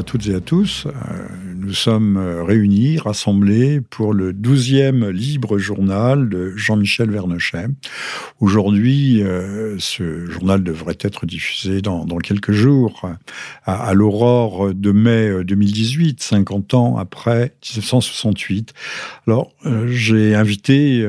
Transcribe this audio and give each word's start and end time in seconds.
À 0.00 0.02
toutes 0.02 0.28
et 0.28 0.34
à 0.34 0.40
tous. 0.40 0.86
Euh, 0.86 0.92
nous 1.56 1.74
sommes 1.74 2.16
réunis, 2.16 2.96
rassemblés 2.96 3.82
pour 3.82 4.14
le 4.14 4.32
douzième 4.32 5.10
libre 5.10 5.58
journal 5.58 6.30
de 6.30 6.56
Jean-Michel 6.56 7.10
Vernochet. 7.10 7.66
Aujourd'hui, 8.40 9.22
euh, 9.22 9.76
ce 9.78 10.24
journal 10.24 10.64
devrait 10.64 10.96
être 11.00 11.26
diffusé 11.26 11.82
dans, 11.82 12.06
quelques 12.16 12.52
jours, 12.52 13.10
à, 13.66 13.92
l'aurore 13.92 14.72
de 14.72 14.90
mai 14.90 15.44
2018, 15.44 16.22
50 16.22 16.72
ans 16.72 16.96
après 16.96 17.52
1968. 17.62 18.72
Alors, 19.26 19.52
euh, 19.66 19.86
j'ai 19.86 20.34
invité 20.34 21.06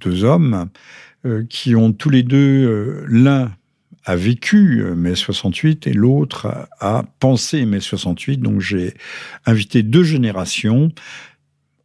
deux 0.00 0.24
hommes 0.24 0.68
qui 1.48 1.76
ont 1.76 1.92
tous 1.92 2.10
les 2.10 2.24
deux 2.24 3.04
l'un 3.06 3.52
a 4.04 4.16
vécu 4.16 4.82
euh, 4.82 4.94
mai 4.94 5.14
68 5.14 5.86
et 5.86 5.92
l'autre 5.92 6.68
a 6.80 7.04
pensé 7.20 7.64
mai 7.64 7.80
68. 7.80 8.38
Donc 8.38 8.60
j'ai 8.60 8.94
invité 9.46 9.82
deux 9.82 10.04
générations 10.04 10.92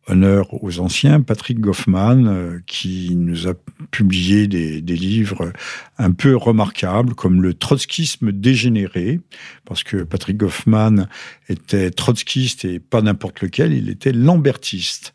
honneur 0.10 0.64
aux 0.64 0.80
anciens, 0.80 1.22
Patrick 1.22 1.60
Goffman, 1.60 2.26
euh, 2.26 2.60
qui 2.66 3.16
nous 3.16 3.48
a 3.48 3.54
publié 3.92 4.48
des, 4.48 4.82
livres 4.82 5.54
un 6.00 6.12
peu 6.12 6.36
remarquables, 6.36 7.14
comme 7.14 7.42
le 7.42 7.54
trotskisme 7.54 8.32
dégénéré, 8.32 9.20
parce 9.66 9.84
que 9.84 9.98
Patrick 9.98 10.38
Goffman 10.38 11.08
était 11.50 11.92
trotskiste 11.92 12.64
et 12.64 12.80
pas 12.80 13.02
n'importe 13.02 13.42
lequel, 13.42 13.74
il 13.74 13.90
était 13.90 14.14
lambertiste. 14.14 15.14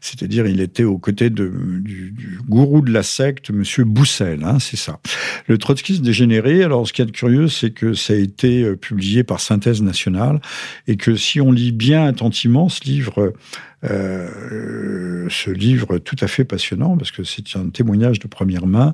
C'est-à-dire, 0.00 0.46
il 0.46 0.60
était 0.60 0.84
aux 0.84 0.98
côtés 0.98 1.30
du, 1.30 2.14
gourou 2.48 2.80
de 2.80 2.92
la 2.92 3.02
secte, 3.02 3.50
Monsieur 3.50 3.84
Boussel, 3.84 4.44
hein, 4.44 4.58
c'est 4.60 4.76
ça. 4.76 5.00
Le 5.48 5.58
trotskisme 5.58 6.04
dégénéré, 6.04 6.62
alors 6.62 6.86
ce 6.86 6.92
qui 6.92 7.02
est 7.02 7.10
curieux, 7.10 7.48
c'est 7.48 7.72
que 7.72 7.92
ça 7.92 8.12
a 8.12 8.16
été 8.16 8.62
euh, 8.62 8.76
publié 8.76 9.24
par 9.24 9.40
Synthèse 9.40 9.82
Nationale, 9.82 10.40
et 10.86 10.96
que 10.96 11.16
si 11.16 11.40
on 11.40 11.50
lit 11.50 11.72
bien 11.72 12.06
attentivement 12.06 12.68
ce 12.68 12.84
livre, 12.84 13.34
euh, 13.82 15.26
ce 15.30 15.50
livre 15.50 15.98
tout 15.98 16.16
à 16.20 16.26
fait 16.26 16.44
passionnant, 16.44 16.96
parce 16.96 17.10
que 17.10 17.24
c'est 17.24 17.56
un 17.56 17.70
témoignage 17.70 18.18
de 18.18 18.28
première 18.28 18.66
main. 18.66 18.92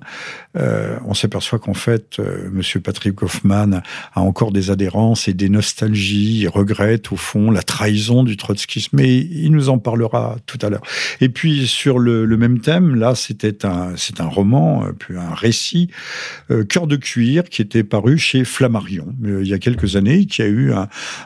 Euh, 0.56 0.96
on 1.04 1.14
s'aperçoit 1.26 1.58
qu'en 1.58 1.74
fait, 1.74 2.18
euh, 2.18 2.48
Monsieur 2.52 2.80
Patrick 2.80 3.22
Hoffman 3.22 3.80
a 4.14 4.20
encore 4.20 4.52
des 4.52 4.70
adhérences 4.70 5.28
et 5.28 5.34
des 5.34 5.48
nostalgies, 5.48 6.40
il 6.40 6.48
regrette 6.48 7.12
au 7.12 7.16
fond 7.16 7.50
la 7.50 7.62
trahison 7.62 8.24
du 8.24 8.36
trotskisme, 8.36 8.96
mais 8.96 9.16
il 9.16 9.50
nous 9.52 9.68
en 9.68 9.78
parlera 9.78 10.36
tout 10.46 10.58
à 10.62 10.70
l'heure. 10.70 10.82
Et 11.20 11.28
puis 11.28 11.66
sur 11.66 11.98
le, 11.98 12.26
même 12.36 12.60
thème, 12.60 12.94
là, 12.96 13.14
c'était 13.14 13.64
un, 13.64 13.96
c'est 13.96 14.20
un 14.20 14.26
roman, 14.26 14.86
puis 14.98 15.16
un 15.16 15.34
récit, 15.34 15.88
Cœur 16.68 16.86
de 16.86 16.96
cuir, 16.96 17.44
qui 17.44 17.62
était 17.62 17.82
paru 17.82 18.18
chez 18.18 18.44
Flammarion 18.44 19.14
il 19.24 19.46
y 19.46 19.54
a 19.54 19.58
quelques 19.58 19.96
années, 19.96 20.26
qui 20.26 20.42
a 20.42 20.46
eu 20.46 20.72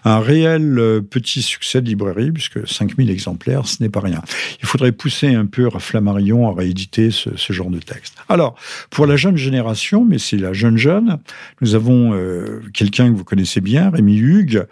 un 0.05 0.21
réel 0.21 1.03
petit 1.11 1.43
succès 1.43 1.81
de 1.81 1.87
librairie, 1.87 2.31
puisque 2.31 2.67
5000 2.67 3.11
exemplaires 3.11 3.67
ce 3.67 3.83
n'est 3.83 3.89
pas 3.89 4.01
rien. 4.01 4.23
Il 4.62 4.67
faudrait 4.67 4.93
pousser 4.93 5.34
un 5.34 5.47
peu 5.47 5.69
Flammarion 5.78 6.48
à 6.48 6.55
rééditer 6.55 7.11
ce, 7.11 7.53
genre 7.53 7.71
de 7.71 7.78
texte. 7.78 8.15
Alors, 8.28 8.55
pour 8.91 9.06
la 9.06 9.17
jeune 9.17 9.37
génération, 9.37 9.89
mais 9.98 10.19
c'est 10.19 10.36
la 10.36 10.52
jeune 10.52 10.77
jeune, 10.77 11.19
nous 11.60 11.74
avons 11.74 12.14
euh, 12.14 12.60
quelqu'un 12.72 13.10
que 13.10 13.16
vous 13.16 13.24
connaissez 13.24 13.60
bien, 13.60 13.91
Rémi 13.91 14.16
Hugues, 14.16 14.65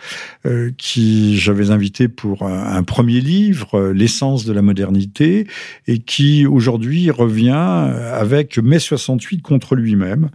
euh, 0.47 0.71
qui 0.77 1.37
j'avais 1.39 1.71
invité 1.71 2.09
pour 2.09 2.45
un, 2.45 2.83
premier 2.85 3.21
livre, 3.21 3.79
euh, 3.79 3.93
L'essence 3.93 4.45
de 4.45 4.53
la 4.53 4.63
modernité, 4.63 5.47
et 5.87 5.99
qui 5.99 6.47
aujourd'hui 6.47 7.11
revient 7.11 7.51
avec 7.51 8.59
mai 8.59 8.79
68 8.79 9.43
contre 9.43 9.75
lui-même. 9.75 10.31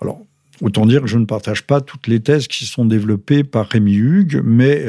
Alors, 0.00 0.20
Autant 0.60 0.86
dire 0.86 1.00
que 1.00 1.08
je 1.08 1.18
ne 1.18 1.24
partage 1.24 1.64
pas 1.64 1.80
toutes 1.80 2.06
les 2.06 2.20
thèses 2.20 2.46
qui 2.46 2.66
sont 2.66 2.84
développées 2.84 3.42
par 3.42 3.66
Rémi 3.66 3.96
Hugues, 3.96 4.40
mais 4.44 4.86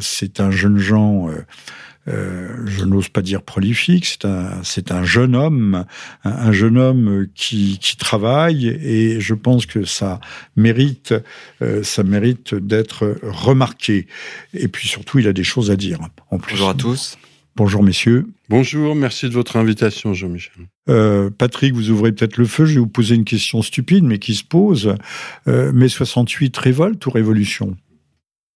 c'est 0.00 0.40
un 0.40 0.50
jeune 0.50 0.78
gens 0.78 1.28
je 2.06 2.84
n'ose 2.84 3.08
pas 3.08 3.22
dire 3.22 3.42
prolifique, 3.42 4.06
c'est 4.06 4.24
un, 4.24 4.62
c'est 4.64 4.90
un 4.90 5.04
jeune 5.04 5.36
homme, 5.36 5.84
un, 6.24 6.52
jeune 6.52 6.78
homme 6.78 7.26
qui, 7.34 7.78
qui, 7.80 7.96
travaille 7.96 8.66
et 8.68 9.20
je 9.20 9.34
pense 9.34 9.66
que 9.66 9.84
ça 9.84 10.20
mérite, 10.56 11.14
euh, 11.62 11.82
ça 11.82 12.02
mérite 12.02 12.54
d'être 12.54 13.16
remarqué. 13.22 14.06
Et 14.54 14.68
puis 14.68 14.88
surtout, 14.88 15.18
il 15.18 15.28
a 15.28 15.32
des 15.32 15.44
choses 15.44 15.70
à 15.70 15.76
dire. 15.76 16.00
En 16.30 16.38
plus. 16.38 16.52
Bonjour 16.52 16.68
à 16.68 16.74
tous. 16.74 17.18
Bonjour 17.54 17.82
messieurs. 17.82 18.26
Bonjour, 18.48 18.94
merci 18.94 19.28
de 19.28 19.34
votre 19.34 19.56
invitation 19.56 20.14
Jean-Michel. 20.14 20.54
Euh, 20.88 21.28
Patrick, 21.30 21.74
vous 21.74 21.90
ouvrez 21.90 22.12
peut-être 22.12 22.38
le 22.38 22.46
feu, 22.46 22.64
je 22.64 22.74
vais 22.74 22.80
vous 22.80 22.86
poser 22.86 23.14
une 23.14 23.24
question 23.24 23.60
stupide 23.60 24.04
mais 24.04 24.18
qui 24.18 24.34
se 24.34 24.44
pose. 24.44 24.94
Euh, 25.48 25.70
mai 25.72 25.88
68, 25.88 26.56
révolte 26.56 27.04
ou 27.04 27.10
révolution? 27.10 27.76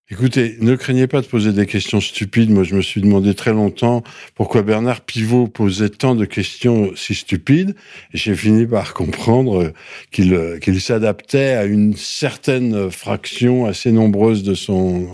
Écoutez, 0.09 0.57
ne 0.61 0.77
craignez 0.77 1.09
pas 1.09 1.21
de 1.21 1.27
poser 1.27 1.53
des 1.53 1.67
questions 1.67 2.01
stupides. 2.01 2.49
Moi, 2.51 2.63
je 2.63 2.77
me 2.77 2.81
suis 2.81 3.01
demandé 3.01 3.35
très 3.35 3.53
longtemps 3.53 4.05
pourquoi 4.37 4.63
Bernard 4.63 5.01
Pivot 5.01 5.49
posait 5.49 5.89
tant 5.89 6.15
de 6.15 6.25
questions 6.25 6.93
si 6.95 7.17
stupides. 7.17 7.75
Et 8.15 8.19
j'ai 8.19 8.37
fini 8.37 8.67
par 8.67 8.95
comprendre 8.95 9.73
qu'il 10.13 10.61
qu'il 10.63 10.81
s'adaptait 10.81 11.55
à 11.55 11.65
une 11.65 11.97
certaine 11.97 12.89
fraction 12.89 13.67
assez 13.67 13.91
nombreuse 13.91 14.45
de 14.45 14.55
son 14.55 15.09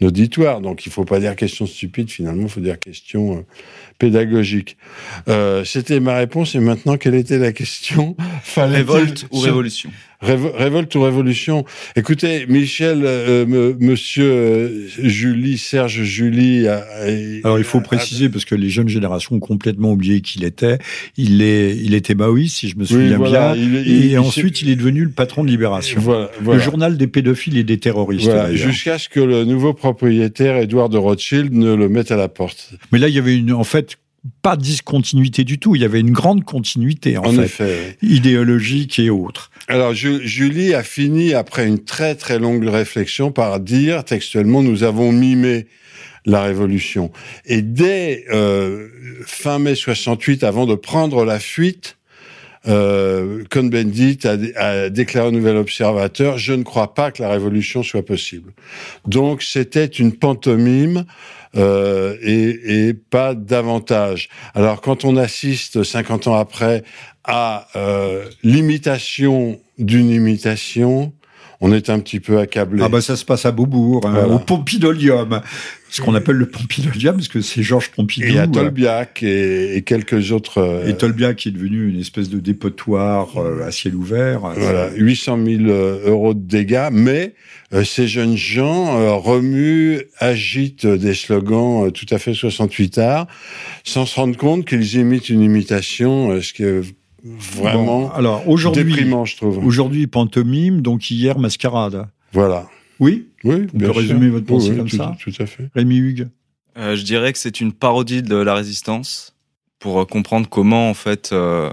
auditoire. 0.00 0.60
Donc, 0.60 0.86
il 0.86 0.92
faut 0.92 1.04
pas 1.04 1.20
dire 1.20 1.36
questions 1.36 1.66
stupides, 1.66 2.10
finalement, 2.10 2.44
il 2.44 2.48
faut 2.48 2.60
dire 2.60 2.78
questions 2.78 3.38
euh, 3.38 3.40
pédagogiques. 4.00 4.76
Euh, 5.28 5.62
C'était 5.64 6.00
ma 6.00 6.16
réponse. 6.16 6.56
Et 6.56 6.60
maintenant, 6.60 6.96
quelle 6.96 7.14
était 7.14 7.38
la 7.38 7.52
question? 7.52 8.16
Révolte 8.56 9.26
ou 9.30 9.38
révolution? 9.38 9.90
Révolte 10.22 10.94
ou 10.96 11.02
révolution? 11.02 11.64
Écoutez, 11.96 12.44
Michel, 12.46 13.02
euh, 13.04 13.74
Monsieur 13.78 14.30
euh, 14.30 14.86
Julie, 15.02 15.56
Serge 15.56 16.02
Julie. 16.02 16.66
Alors 16.68 17.58
il 17.58 17.64
faut 17.64 17.80
préciser 17.80 18.28
parce 18.28 18.44
que 18.44 18.54
les 18.54 18.68
jeunes 18.68 18.88
générations 18.88 19.36
ont 19.36 19.40
complètement 19.40 19.92
oublié 19.92 20.20
qui 20.20 20.38
il 20.38 20.44
était. 20.44 20.78
Il 21.16 21.40
est, 21.40 21.76
il 21.76 21.94
était 21.94 22.14
maoïste, 22.14 22.58
si 22.58 22.68
je 22.68 22.76
me 22.76 22.84
souviens 22.84 23.18
bien. 23.18 23.54
et 23.54 24.18
ensuite, 24.18 24.60
il 24.62 24.68
est 24.68 24.76
devenu 24.76 25.04
le 25.04 25.10
patron 25.10 25.44
de 25.44 25.48
Libération, 25.48 26.02
le 26.44 26.58
journal 26.58 26.96
des 26.96 27.06
pédophiles 27.06 27.56
et 27.56 27.64
des 27.64 27.78
terroristes. 27.78 28.30
Jusqu'à 28.52 28.98
ce 28.98 29.08
que 29.08 29.20
le 29.20 29.44
nouveau 29.44 29.59
propriétaire, 29.74 30.56
Édouard 30.56 30.88
de 30.88 30.98
Rothschild, 30.98 31.52
ne 31.52 31.74
le 31.74 31.88
mette 31.88 32.10
à 32.10 32.16
la 32.16 32.28
porte. 32.28 32.70
Mais 32.92 32.98
là, 32.98 33.08
il 33.08 33.14
y 33.14 33.18
avait 33.18 33.36
une, 33.36 33.52
en 33.52 33.64
fait, 33.64 33.98
pas 34.42 34.56
de 34.56 34.62
discontinuité 34.62 35.44
du 35.44 35.58
tout. 35.58 35.76
Il 35.76 35.82
y 35.82 35.84
avait 35.84 36.00
une 36.00 36.12
grande 36.12 36.44
continuité, 36.44 37.16
en, 37.16 37.32
fait, 37.32 37.96
idéologique 38.02 38.98
et 38.98 39.10
autre. 39.10 39.50
Alors, 39.68 39.94
Julie 39.94 40.74
a 40.74 40.82
fini, 40.82 41.34
après 41.34 41.66
une 41.66 41.82
très 41.82 42.14
très 42.14 42.38
longue 42.38 42.66
réflexion, 42.66 43.32
par 43.32 43.60
dire 43.60 44.04
textuellement, 44.04 44.62
nous 44.62 44.82
avons 44.82 45.12
mimé 45.12 45.66
la 46.26 46.42
révolution. 46.42 47.10
Et 47.46 47.62
dès 47.62 48.24
euh, 48.30 48.88
fin 49.24 49.58
mai 49.58 49.74
68, 49.74 50.44
avant 50.44 50.66
de 50.66 50.74
prendre 50.74 51.24
la 51.24 51.38
fuite, 51.38 51.96
euh, 52.68 53.44
Cohn-Bendit 53.50 54.18
a, 54.24 54.36
a, 54.62 54.88
déclaré 54.90 55.28
au 55.28 55.30
Nouvel 55.30 55.56
Observateur, 55.56 56.38
je 56.38 56.52
ne 56.52 56.62
crois 56.62 56.94
pas 56.94 57.10
que 57.10 57.22
la 57.22 57.30
révolution 57.30 57.82
soit 57.82 58.04
possible. 58.04 58.52
Donc, 59.06 59.42
c'était 59.42 59.86
une 59.86 60.12
pantomime 60.12 61.04
euh, 61.56 62.16
et, 62.22 62.88
et, 62.88 62.94
pas 62.94 63.34
davantage. 63.34 64.28
Alors 64.54 64.80
quand 64.80 65.04
on 65.04 65.16
assiste 65.16 65.82
50 65.82 66.28
ans 66.28 66.36
après 66.36 66.84
à 67.24 67.66
euh, 67.74 68.24
l'imitation 68.44 69.60
d'une 69.76 70.10
imitation, 70.10 71.12
on 71.60 71.72
est 71.72 71.90
un 71.90 72.00
petit 72.00 72.20
peu 72.20 72.38
accablé. 72.38 72.82
Ah 72.82 72.88
bah 72.88 73.00
ça 73.00 73.16
se 73.16 73.24
passe 73.24 73.46
à 73.46 73.52
Beaubourg, 73.52 74.06
hein, 74.06 74.24
au 74.24 74.38
Pompidolium 74.38 75.40
ce 75.90 76.00
qu'on 76.00 76.14
appelle 76.14 76.36
le 76.36 76.46
Pompidolium, 76.46 77.16
parce 77.16 77.28
que 77.28 77.40
c'est 77.40 77.62
Georges 77.62 77.90
Pompidou. 77.90 78.26
Et 78.26 78.32
y 78.34 78.38
a 78.38 78.46
Tolbiac 78.46 79.22
et, 79.22 79.82
quelques 79.84 80.30
autres. 80.32 80.58
Euh, 80.58 80.86
et 80.86 80.96
Tolbiac 80.96 81.36
qui 81.36 81.48
est 81.48 81.52
devenu 81.52 81.88
une 81.88 81.98
espèce 81.98 82.28
de 82.28 82.38
dépotoir 82.38 83.36
euh, 83.36 83.66
à 83.66 83.72
ciel 83.72 83.96
ouvert. 83.96 84.40
Voilà, 84.56 84.90
800 84.94 85.38
000 85.44 85.62
euh, 85.64 86.00
euros 86.06 86.34
de 86.34 86.40
dégâts, 86.40 86.88
mais 86.92 87.34
ces 87.84 88.08
jeunes 88.08 88.36
gens 88.36 89.20
remuent, 89.20 90.00
agitent 90.18 90.86
des 90.86 91.14
slogans 91.14 91.92
tout 91.92 92.06
à 92.10 92.18
fait 92.18 92.34
68 92.34 92.98
arts, 92.98 93.26
sans 93.84 94.06
se 94.06 94.16
rendre 94.16 94.36
compte 94.36 94.64
qu'ils 94.64 94.96
imitent 94.96 95.28
une 95.28 95.40
imitation, 95.40 96.40
ce 96.42 96.52
qui 96.52 96.64
est 96.64 96.80
vraiment 97.22 98.12
alors, 98.12 98.44
déprimant, 98.72 99.24
je 99.24 99.36
trouve. 99.36 99.64
Aujourd'hui, 99.64 100.06
pantomime, 100.06 100.80
donc 100.82 101.10
hier, 101.10 101.38
mascarade. 101.38 102.06
Voilà. 102.32 102.68
Oui 103.00 103.28
Oui, 103.44 103.66
On 103.74 103.78
peut 103.78 103.90
résumer 103.90 104.28
votre 104.28 104.46
pensée 104.46 104.76
comme 104.76 104.88
ça 104.88 105.16
Tout 105.18 105.32
à 105.38 105.46
fait. 105.46 105.70
Rémi 105.74 105.96
Hugues 105.96 106.28
euh, 106.76 106.94
Je 106.94 107.02
dirais 107.02 107.32
que 107.32 107.38
c'est 107.38 107.60
une 107.60 107.72
parodie 107.72 108.22
de 108.22 108.36
la 108.36 108.54
résistance 108.54 109.34
pour 109.78 110.00
euh, 110.00 110.04
comprendre 110.04 110.48
comment, 110.48 110.90
en 110.90 110.94
fait, 110.94 111.30
euh, 111.32 111.70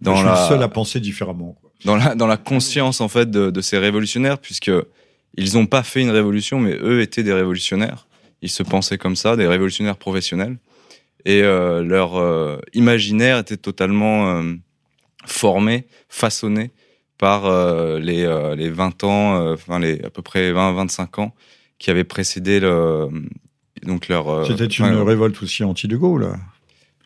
dans 0.00 0.14
Je 0.14 0.20
suis 0.20 0.26
la... 0.26 0.40
le 0.40 0.48
seul 0.48 0.62
à 0.62 0.68
penser 0.68 1.00
différemment. 1.00 1.56
Dans, 1.84 1.96
la, 1.96 2.14
dans 2.14 2.26
la 2.26 2.38
conscience, 2.38 3.02
en 3.02 3.08
fait, 3.08 3.30
de, 3.30 3.60
ces 3.60 3.76
révolutionnaires, 3.76 4.38
puisque 4.38 4.72
ils 5.36 5.54
n'ont 5.54 5.66
pas 5.66 5.82
fait 5.82 6.00
une 6.00 6.10
révolution, 6.10 6.58
mais 6.58 6.76
eux 6.80 7.02
étaient 7.02 7.22
des 7.22 7.34
révolutionnaires. 7.34 8.06
Ils 8.40 8.48
se 8.48 8.62
pensaient 8.62 8.98
comme 8.98 9.16
ça, 9.16 9.36
des 9.36 9.46
révolutionnaires 9.46 9.96
professionnels. 9.96 10.56
Et 11.26 11.42
leur 11.42 12.60
imaginaire 12.74 13.38
était 13.38 13.56
totalement 13.56 14.42
formé, 15.26 15.86
façonné 16.08 16.70
par 17.18 17.46
euh, 17.46 17.98
les, 17.98 18.24
euh, 18.24 18.54
les 18.54 18.70
20 18.70 19.04
ans, 19.04 19.36
euh, 19.36 19.54
enfin 19.54 19.78
les 19.78 20.02
à 20.02 20.10
peu 20.10 20.22
près 20.22 20.52
20-25 20.52 21.20
ans 21.20 21.34
qui 21.78 21.90
avait 21.90 22.04
précédé 22.04 22.60
le, 22.60 23.08
donc 23.82 24.08
leur. 24.08 24.46
C'était 24.46 24.66
une 24.66 24.84
enfin, 24.84 25.04
révolte 25.04 25.42
aussi 25.42 25.64
anti-De 25.64 25.96
Gaulle. 25.96 26.36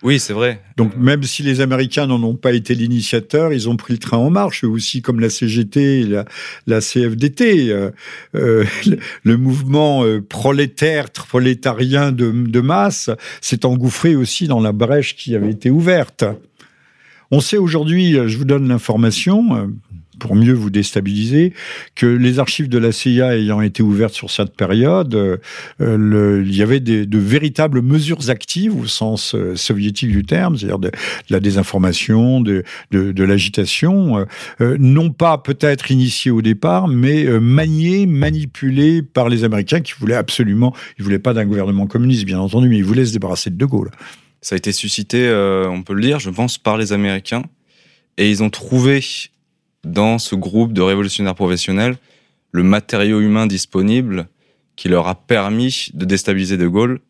Oui, 0.02 0.20
c'est 0.20 0.32
vrai. 0.32 0.62
Donc 0.76 0.96
même 0.96 1.24
si 1.24 1.42
les 1.42 1.60
Américains 1.60 2.06
n'en 2.06 2.22
ont 2.22 2.36
pas 2.36 2.52
été 2.52 2.74
l'initiateur, 2.76 3.52
ils 3.52 3.68
ont 3.68 3.76
pris 3.76 3.94
le 3.94 3.98
train 3.98 4.16
en 4.16 4.30
marche, 4.30 4.62
eux 4.62 4.68
aussi 4.68 5.02
comme 5.02 5.18
la 5.18 5.28
CGT 5.28 6.00
et 6.00 6.04
la, 6.04 6.24
la 6.68 6.80
CFDT. 6.80 7.70
Euh, 7.70 7.90
euh, 8.36 8.64
le, 8.86 8.98
le 9.24 9.36
mouvement 9.36 10.04
euh, 10.04 10.20
prolétaire, 10.20 11.10
prolétarien 11.10 12.12
de, 12.12 12.30
de 12.30 12.60
masse 12.60 13.10
s'est 13.40 13.66
engouffré 13.66 14.14
aussi 14.14 14.46
dans 14.46 14.60
la 14.60 14.70
brèche 14.70 15.16
qui 15.16 15.34
avait 15.34 15.50
été 15.50 15.68
ouverte. 15.68 16.24
On 17.30 17.40
sait 17.40 17.58
aujourd'hui, 17.58 18.16
euh, 18.16 18.26
je 18.26 18.38
vous 18.38 18.46
donne 18.46 18.68
l'information, 18.68 19.54
euh, 19.54 19.66
pour 20.18 20.34
mieux 20.34 20.54
vous 20.54 20.70
déstabiliser, 20.70 21.52
que 21.94 22.06
les 22.06 22.38
archives 22.38 22.68
de 22.68 22.78
la 22.78 22.90
CIA 22.90 23.36
ayant 23.36 23.60
été 23.60 23.84
ouvertes 23.84 24.14
sur 24.14 24.30
cette 24.30 24.56
période, 24.56 25.14
euh, 25.14 26.42
il 26.44 26.56
y 26.56 26.62
avait 26.62 26.80
de 26.80 27.18
véritables 27.18 27.82
mesures 27.82 28.28
actives 28.28 28.76
au 28.76 28.86
sens 28.86 29.36
soviétique 29.54 30.10
du 30.10 30.24
terme, 30.24 30.58
c'est-à-dire 30.58 30.80
de, 30.80 30.90
la 31.30 31.38
désinformation, 31.38 32.40
de, 32.40 32.64
de, 32.90 33.22
l'agitation, 33.22 34.26
non 34.58 35.10
pas 35.10 35.38
peut-être 35.38 35.92
initiées 35.92 36.32
au 36.32 36.42
départ, 36.42 36.88
mais 36.88 37.24
maniées, 37.38 38.06
manipulées 38.06 39.02
par 39.02 39.28
les 39.28 39.44
Américains 39.44 39.82
qui 39.82 39.92
voulaient 40.00 40.16
absolument, 40.16 40.74
ils 40.98 41.04
voulaient 41.04 41.20
pas 41.20 41.32
d'un 41.32 41.44
gouvernement 41.44 41.86
communiste 41.86 42.24
bien 42.24 42.40
entendu, 42.40 42.68
mais 42.68 42.78
ils 42.78 42.84
voulaient 42.84 43.06
se 43.06 43.12
débarrasser 43.12 43.50
de 43.50 43.56
De 43.56 43.66
Gaulle. 43.66 43.92
Ça 44.40 44.54
a 44.54 44.58
été 44.58 44.72
suscité, 44.72 45.26
euh, 45.26 45.68
on 45.68 45.82
peut 45.82 45.94
le 45.94 46.02
dire, 46.02 46.20
je 46.20 46.30
pense, 46.30 46.58
par 46.58 46.76
les 46.76 46.92
Américains. 46.92 47.42
Et 48.16 48.30
ils 48.30 48.42
ont 48.42 48.50
trouvé 48.50 49.02
dans 49.84 50.18
ce 50.18 50.34
groupe 50.34 50.72
de 50.72 50.80
révolutionnaires 50.80 51.34
professionnels 51.34 51.96
le 52.52 52.62
matériau 52.62 53.20
humain 53.20 53.46
disponible 53.46 54.28
qui 54.76 54.88
leur 54.88 55.08
a 55.08 55.14
permis 55.14 55.90
de 55.94 56.04
déstabiliser 56.04 56.56
De 56.56 56.66
Gaulle. 56.66 57.00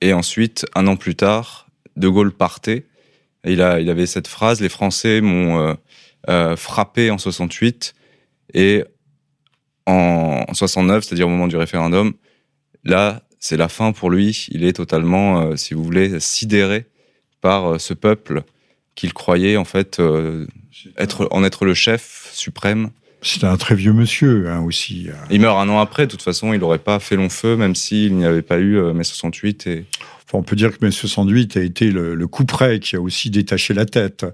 Et 0.00 0.12
ensuite, 0.12 0.66
un 0.74 0.86
an 0.86 0.96
plus 0.96 1.14
tard, 1.14 1.68
De 1.96 2.08
Gaulle 2.08 2.32
partait. 2.32 2.86
Il, 3.44 3.62
a, 3.62 3.80
il 3.80 3.88
avait 3.88 4.06
cette 4.06 4.28
phrase 4.28 4.60
Les 4.60 4.68
Français 4.68 5.20
m'ont 5.20 5.58
euh, 5.58 5.74
euh, 6.28 6.56
frappé 6.56 7.10
en 7.10 7.18
68 7.18 7.94
et 8.54 8.84
en 9.86 10.52
69, 10.52 11.04
c'est-à-dire 11.04 11.26
au 11.26 11.30
moment 11.30 11.46
du 11.46 11.56
référendum, 11.56 12.12
là, 12.84 13.22
c'est 13.46 13.56
la 13.56 13.68
fin 13.68 13.92
pour 13.92 14.10
lui. 14.10 14.48
Il 14.50 14.64
est 14.64 14.72
totalement, 14.72 15.40
euh, 15.40 15.56
si 15.56 15.72
vous 15.72 15.84
voulez, 15.84 16.18
sidéré 16.18 16.86
par 17.40 17.74
euh, 17.74 17.78
ce 17.78 17.94
peuple 17.94 18.42
qu'il 18.96 19.12
croyait 19.12 19.56
en 19.56 19.64
fait 19.64 20.00
euh, 20.00 20.46
être, 20.98 21.28
en 21.30 21.44
être 21.44 21.64
le 21.64 21.74
chef 21.74 22.28
suprême. 22.32 22.90
C'était 23.26 23.46
un 23.46 23.56
très 23.56 23.74
vieux 23.74 23.92
monsieur 23.92 24.48
hein, 24.48 24.60
aussi. 24.60 25.08
Il 25.30 25.40
meurt 25.40 25.58
un 25.58 25.68
an 25.68 25.80
après, 25.80 26.06
de 26.06 26.12
toute 26.12 26.22
façon, 26.22 26.52
il 26.52 26.60
n'aurait 26.60 26.78
pas 26.78 27.00
fait 27.00 27.16
long 27.16 27.28
feu, 27.28 27.56
même 27.56 27.74
s'il 27.74 28.14
n'y 28.14 28.24
avait 28.24 28.40
pas 28.40 28.58
eu 28.58 28.78
euh, 28.78 28.92
mai 28.92 29.02
68. 29.02 29.66
Et... 29.66 29.84
Enfin, 30.28 30.38
on 30.38 30.42
peut 30.44 30.54
dire 30.54 30.70
que 30.70 30.84
mai 30.84 30.92
68 30.92 31.56
a 31.56 31.60
été 31.60 31.90
le, 31.90 32.14
le 32.14 32.26
coup 32.28 32.44
près 32.44 32.78
qui 32.78 32.94
a 32.94 33.00
aussi 33.00 33.30
détaché 33.30 33.74
la 33.74 33.84
tête, 33.84 34.24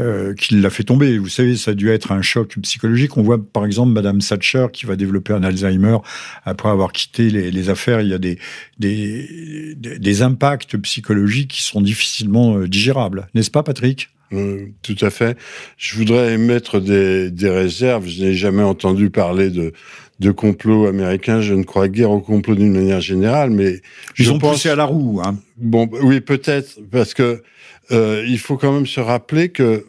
euh, 0.00 0.34
qui 0.34 0.54
l'a 0.54 0.70
fait 0.70 0.82
tomber. 0.82 1.18
Vous 1.18 1.28
savez, 1.28 1.56
ça 1.56 1.72
a 1.72 1.74
dû 1.74 1.90
être 1.90 2.10
un 2.10 2.22
choc 2.22 2.56
psychologique. 2.62 3.18
On 3.18 3.22
voit 3.22 3.38
par 3.38 3.66
exemple 3.66 3.92
Madame 3.92 4.20
Thatcher 4.20 4.66
qui 4.72 4.86
va 4.86 4.96
développer 4.96 5.34
un 5.34 5.42
Alzheimer 5.42 5.98
après 6.44 6.70
avoir 6.70 6.92
quitté 6.92 7.28
les, 7.28 7.50
les 7.50 7.68
affaires. 7.68 8.00
Il 8.00 8.08
y 8.08 8.14
a 8.14 8.18
des, 8.18 8.38
des, 8.78 9.74
des, 9.76 9.98
des 9.98 10.22
impacts 10.22 10.78
psychologiques 10.78 11.50
qui 11.50 11.62
sont 11.62 11.82
difficilement 11.82 12.56
euh, 12.56 12.66
digérables, 12.66 13.28
n'est-ce 13.34 13.50
pas, 13.50 13.62
Patrick? 13.62 14.08
Euh, 14.32 14.66
tout 14.82 14.96
à 15.00 15.10
fait. 15.10 15.36
Je 15.76 15.96
voudrais 15.96 16.34
émettre 16.34 16.80
des, 16.80 17.30
des 17.30 17.50
réserves. 17.50 18.06
Je 18.06 18.24
n'ai 18.24 18.34
jamais 18.34 18.62
entendu 18.62 19.10
parler 19.10 19.50
de, 19.50 19.72
de 20.20 20.30
complot 20.30 20.86
américain. 20.86 21.40
Je 21.40 21.54
ne 21.54 21.62
crois 21.64 21.88
guère 21.88 22.10
au 22.10 22.20
complot 22.20 22.54
d'une 22.54 22.72
manière 22.72 23.00
générale, 23.00 23.50
mais 23.50 23.80
Ils 24.18 24.24
je 24.24 24.30
ont 24.30 24.38
pense- 24.38 24.54
poussé 24.54 24.68
à 24.70 24.76
la 24.76 24.84
roue. 24.84 25.20
Hein. 25.24 25.36
Bon, 25.58 25.88
oui, 26.02 26.20
peut-être, 26.20 26.78
parce 26.90 27.14
que 27.14 27.42
euh, 27.90 28.24
il 28.26 28.38
faut 28.38 28.56
quand 28.56 28.72
même 28.72 28.86
se 28.86 29.00
rappeler 29.00 29.50
que 29.50 29.86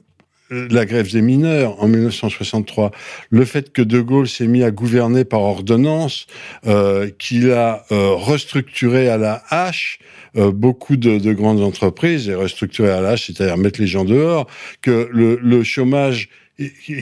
la 0.70 0.86
grève 0.86 1.12
des 1.12 1.22
mineurs 1.22 1.82
en 1.82 1.88
1963, 1.88 2.92
le 3.30 3.46
fait 3.46 3.72
que 3.72 3.82
De 3.82 4.02
Gaulle 4.02 4.28
s'est 4.28 4.48
mis 4.48 4.64
à 4.64 4.72
gouverner 4.72 5.26
par 5.26 5.42
ordonnance, 5.42 6.28
euh, 6.68 7.10
qu'il 7.18 7.52
a 7.52 7.86
euh, 7.92 8.14
restructuré 8.14 9.10
à 9.10 9.18
la 9.18 9.44
hache 9.50 10.00
euh, 10.36 10.52
beaucoup 10.52 10.96
de, 10.96 11.20
de 11.20 11.34
grandes 11.34 11.62
entreprises 11.62 12.28
et 12.28 12.36
restructuré 12.36 12.90
à 12.90 13.02
la 13.02 13.10
hache, 13.12 13.28
c'est-à-dire 13.28 13.58
mettre 13.58 13.80
les 13.80 13.88
gens 13.88 14.06
dehors, 14.06 14.48
que 14.82 15.10
le, 15.12 15.40
le 15.42 15.64
chômage, 15.64 16.30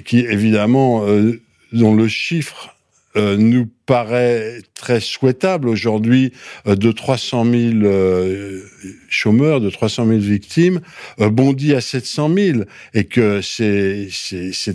qui, 0.05 0.19
évidemment, 0.19 1.05
euh, 1.07 1.41
dont 1.71 1.95
le 1.95 2.07
chiffre 2.07 2.75
euh, 3.17 3.35
nous 3.37 3.67
paraît 3.85 4.59
très 4.73 5.01
souhaitable 5.01 5.67
aujourd'hui 5.67 6.31
euh, 6.65 6.75
de 6.75 6.91
300 6.91 7.45
000 7.45 7.55
euh, 7.83 8.61
chômeurs, 9.09 9.59
de 9.59 9.69
300 9.69 10.07
000 10.07 10.19
victimes, 10.19 10.79
bondit 11.17 11.73
à 11.73 11.81
700 11.81 12.33
000 12.33 12.59
et 12.93 13.05
que 13.05 13.41
c'est 13.41 14.07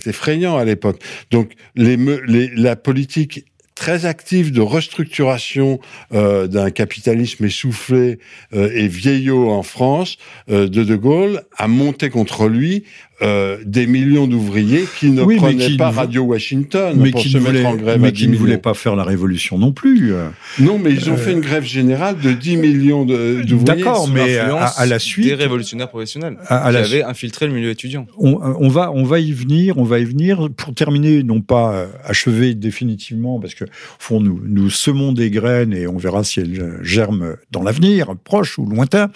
effrayant 0.06 0.56
à 0.56 0.64
l'époque. 0.64 1.00
Donc 1.30 1.52
les, 1.74 1.96
les 2.26 2.50
la 2.54 2.76
politique 2.76 3.46
très 3.76 4.06
active 4.06 4.50
de 4.50 4.62
restructuration 4.62 5.78
euh, 6.12 6.48
d'un 6.48 6.70
capitalisme 6.70 7.44
essoufflé 7.44 8.18
euh, 8.52 8.70
et 8.74 8.88
vieillot 8.88 9.50
en 9.50 9.62
France 9.62 10.16
euh, 10.50 10.66
de 10.66 10.82
De 10.82 10.96
Gaulle 10.96 11.42
a 11.56 11.68
monté 11.68 12.10
contre 12.10 12.48
lui 12.48 12.84
euh, 13.22 13.56
des 13.64 13.86
millions 13.86 14.26
d'ouvriers 14.26 14.84
qui 14.98 15.10
ne 15.10 15.22
Oui, 15.22 15.36
prenaient 15.36 15.66
qui 15.68 15.76
pas 15.76 15.90
ne- 15.90 15.96
Radio 15.96 16.22
Washington 16.22 16.96
mais 17.00 17.10
pour 17.10 17.20
qui 17.22 17.30
se 17.30 17.38
ne, 17.38 17.42
mettre 17.42 17.54
voulaient, 17.56 17.66
en 17.66 17.76
grève 17.76 18.00
mais 18.00 18.12
qui 18.12 18.26
10 18.26 18.28
ne 18.28 18.36
voulaient 18.36 18.58
pas 18.58 18.74
faire 18.74 18.94
la 18.96 19.04
révolution 19.04 19.58
non 19.58 19.72
plus. 19.72 20.12
Non, 20.58 20.78
mais 20.78 20.92
ils 20.92 21.08
ont 21.10 21.14
Euh, 21.14 21.16
fait 21.16 21.32
une 21.32 21.40
grève 21.40 21.64
générale 21.64 22.16
de 22.22 22.32
10 22.32 22.56
millions 22.58 23.04
de- 23.04 23.42
d'ouvriers. 23.42 23.82
D'accord, 23.82 24.08
mais 24.08 24.36
à, 24.38 24.86
la 24.86 24.98
suite, 24.98 25.26
des 25.26 25.34
révolutionnaires 25.34 25.88
professionnels 25.88 26.36
à, 26.46 26.64
à 26.64 26.68
qui 26.68 26.74
la 26.74 26.80
avaient 26.84 27.02
infiltré 27.04 27.46
le 27.46 27.52
milieu 27.54 27.70
étudiant. 27.70 28.06
on, 28.18 28.38
on 28.58 28.68
va, 28.68 28.92
on 28.92 29.04
va 29.04 29.18
y 29.20 29.32
venir, 29.32 29.78
on 29.78 29.84
va 29.84 29.98
y 29.98 30.04
venir 30.04 30.48
pour 30.56 30.74
terminer, 30.74 31.22
non 31.22 31.40
pas 31.40 31.72
euh, 31.74 31.86
achever 32.04 32.54
définitivement, 32.54 33.40
parce 33.40 33.54
que 33.54 33.64
au 33.64 33.68
fond 33.98 34.20
nous, 34.20 34.40
nous 34.44 34.68
semons 34.70 35.12
des 35.12 35.30
graines 35.30 35.72
et 35.72 35.86
on 35.86 35.96
verra 35.96 36.22
si 36.24 36.40
elles 36.40 36.78
germent 36.82 37.36
dans 37.50 37.62
l'avenir, 37.62 38.14
proche 38.24 38.58
ou 38.58 38.66
lointain. 38.68 39.10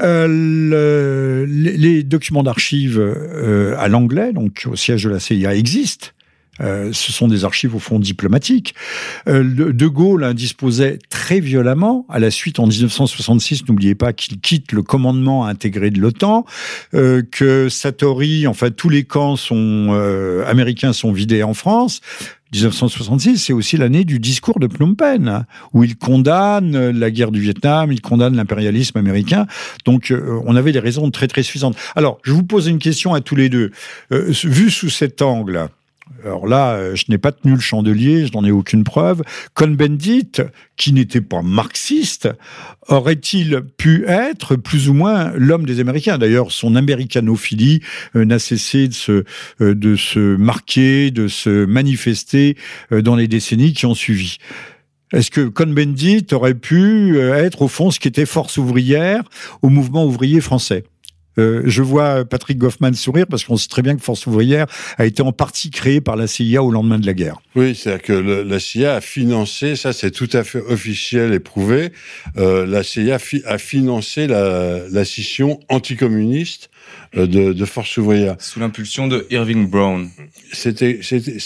Euh, 0.00 0.26
le- 0.28 1.44
les, 1.48 1.76
les 1.76 2.02
documents 2.02 2.42
d'archives 2.42 2.98
euh, 3.36 3.76
à 3.78 3.88
l'anglais, 3.88 4.32
donc 4.32 4.66
au 4.70 4.76
siège 4.76 5.04
de 5.04 5.10
la 5.10 5.20
CIA, 5.20 5.54
existent. 5.54 6.08
Euh, 6.60 6.90
ce 6.92 7.12
sont 7.12 7.28
des 7.28 7.44
archives 7.44 7.74
au 7.74 7.78
fond 7.78 7.98
diplomatiques. 7.98 8.74
Euh, 9.28 9.44
de, 9.44 9.86
Gaulle 9.86 10.24
en 10.24 10.32
disposait 10.32 10.98
très 11.10 11.40
violemment. 11.40 12.06
À 12.08 12.18
la 12.18 12.30
suite, 12.30 12.58
en 12.58 12.66
1966, 12.66 13.68
n'oubliez 13.68 13.94
pas 13.94 14.12
qu'il 14.12 14.40
quitte 14.40 14.72
le 14.72 14.82
commandement 14.82 15.46
intégré 15.46 15.90
de 15.90 16.00
l'OTAN, 16.00 16.44
euh, 16.94 17.22
que 17.30 17.68
Satori, 17.68 18.46
enfin 18.46 18.70
tous 18.70 18.88
les 18.88 19.04
camps 19.04 19.36
sont 19.36 19.88
euh, 19.90 20.44
américains 20.46 20.92
sont 20.92 21.12
vidés 21.12 21.42
en 21.42 21.54
France. 21.54 22.00
1966, 22.52 23.38
c'est 23.38 23.52
aussi 23.52 23.76
l'année 23.76 24.04
du 24.04 24.20
discours 24.20 24.60
de 24.60 24.68
Phnom 24.68 24.94
Penh, 24.94 25.44
où 25.72 25.82
il 25.82 25.96
condamne 25.96 26.90
la 26.90 27.10
guerre 27.10 27.32
du 27.32 27.40
Vietnam, 27.40 27.90
il 27.90 28.00
condamne 28.00 28.36
l'impérialisme 28.36 28.96
américain. 28.98 29.46
Donc, 29.84 30.10
euh, 30.10 30.40
on 30.46 30.54
avait 30.54 30.72
des 30.72 30.78
raisons 30.78 31.10
très 31.10 31.26
très 31.26 31.42
suffisantes. 31.42 31.76
Alors, 31.96 32.18
je 32.22 32.32
vous 32.32 32.44
pose 32.44 32.68
une 32.68 32.78
question 32.78 33.14
à 33.14 33.20
tous 33.20 33.34
les 33.34 33.48
deux. 33.48 33.72
Euh, 34.12 34.32
vu 34.44 34.70
sous 34.70 34.90
cet 34.90 35.22
angle, 35.22 35.68
alors 36.24 36.46
là, 36.46 36.74
euh, 36.74 36.94
je 36.94 37.04
n'ai 37.08 37.18
pas 37.18 37.32
tenu 37.32 37.54
le 37.54 37.60
chandelier, 37.60 38.26
je 38.26 38.32
n'en 38.32 38.44
ai 38.44 38.50
aucune 38.50 38.84
preuve. 38.84 39.22
Cohn-Bendit, 39.54 40.42
qui 40.76 40.92
n'était 40.92 41.20
pas 41.20 41.42
marxiste, 41.42 42.28
aurait-il 42.88 43.62
pu 43.76 44.04
être 44.06 44.56
plus 44.56 44.88
ou 44.88 44.94
moins 44.94 45.32
l'homme 45.36 45.66
des 45.66 45.80
Américains? 45.80 46.18
D'ailleurs, 46.18 46.52
son 46.52 46.76
américanophilie 46.76 47.80
euh, 48.14 48.24
n'a 48.24 48.38
cessé 48.38 48.88
de 48.88 48.94
se, 48.94 49.24
euh, 49.60 49.74
de 49.74 49.96
se 49.96 50.36
marquer, 50.36 51.10
de 51.10 51.28
se 51.28 51.64
manifester 51.64 52.56
dans 52.90 53.16
les 53.16 53.28
décennies 53.28 53.72
qui 53.72 53.86
ont 53.86 53.94
suivi. 53.94 54.38
Est-ce 55.12 55.30
que 55.30 55.42
Cohn-Bendit 55.42 56.26
aurait 56.32 56.54
pu 56.54 57.18
être 57.18 57.62
au 57.62 57.68
fond 57.68 57.90
ce 57.90 58.00
qui 58.00 58.08
était 58.08 58.26
force 58.26 58.58
ouvrière 58.58 59.22
au 59.62 59.68
mouvement 59.68 60.04
ouvrier 60.04 60.40
français? 60.40 60.84
Euh, 61.38 61.62
je 61.66 61.82
vois 61.82 62.24
Patrick 62.24 62.58
Goffman 62.58 62.92
sourire 62.94 63.26
parce 63.28 63.44
qu'on 63.44 63.56
sait 63.56 63.68
très 63.68 63.82
bien 63.82 63.96
que 63.96 64.02
Force 64.02 64.26
ouvrière 64.26 64.66
a 64.98 65.06
été 65.06 65.22
en 65.22 65.32
partie 65.32 65.70
créée 65.70 66.00
par 66.00 66.16
la 66.16 66.26
CIA 66.26 66.62
au 66.62 66.70
lendemain 66.70 66.98
de 66.98 67.06
la 67.06 67.14
guerre. 67.14 67.36
Oui, 67.54 67.74
c'est-à-dire 67.74 68.02
que 68.02 68.12
le- 68.12 68.42
la 68.42 68.58
CIA 68.60 68.96
a 68.96 69.00
financé, 69.00 69.76
ça 69.76 69.92
c'est 69.92 70.10
tout 70.10 70.28
à 70.32 70.44
fait 70.44 70.60
officiel 70.60 71.32
et 71.32 71.40
prouvé, 71.40 71.92
euh, 72.38 72.64
la 72.66 72.82
CIA 72.82 73.18
fi- 73.18 73.42
a 73.46 73.58
financé 73.58 74.26
la, 74.26 74.80
la 74.90 75.04
scission 75.04 75.60
anticommuniste 75.68 76.70
euh, 77.16 77.26
de, 77.26 77.52
de 77.52 77.64
Force 77.64 77.96
ouvrière. 77.96 78.36
Sous 78.38 78.60
l'impulsion 78.60 79.08
de 79.08 79.26
Irving 79.30 79.68
Brown. 79.68 80.08
C'était, 80.52 81.00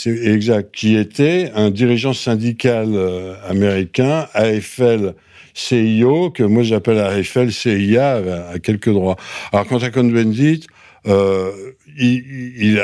exact, 0.06 0.75
qui 0.75 0.97
était 0.97 1.50
un 1.54 1.70
dirigeant 1.70 2.12
syndical 2.12 2.88
américain, 3.49 4.26
AFL 4.35 5.14
CIO, 5.54 6.30
que 6.30 6.42
moi 6.42 6.62
j'appelle 6.62 6.99
AFL 6.99 7.50
CIA 7.50 8.16
à, 8.16 8.50
à 8.52 8.59
quelques 8.59 8.90
droits. 8.90 9.16
Alors 9.52 9.66
quant 9.66 9.78
à 9.78 9.90
Cohn-Bendit, 9.90 10.66
euh, 11.07 11.50
il, 11.99 12.80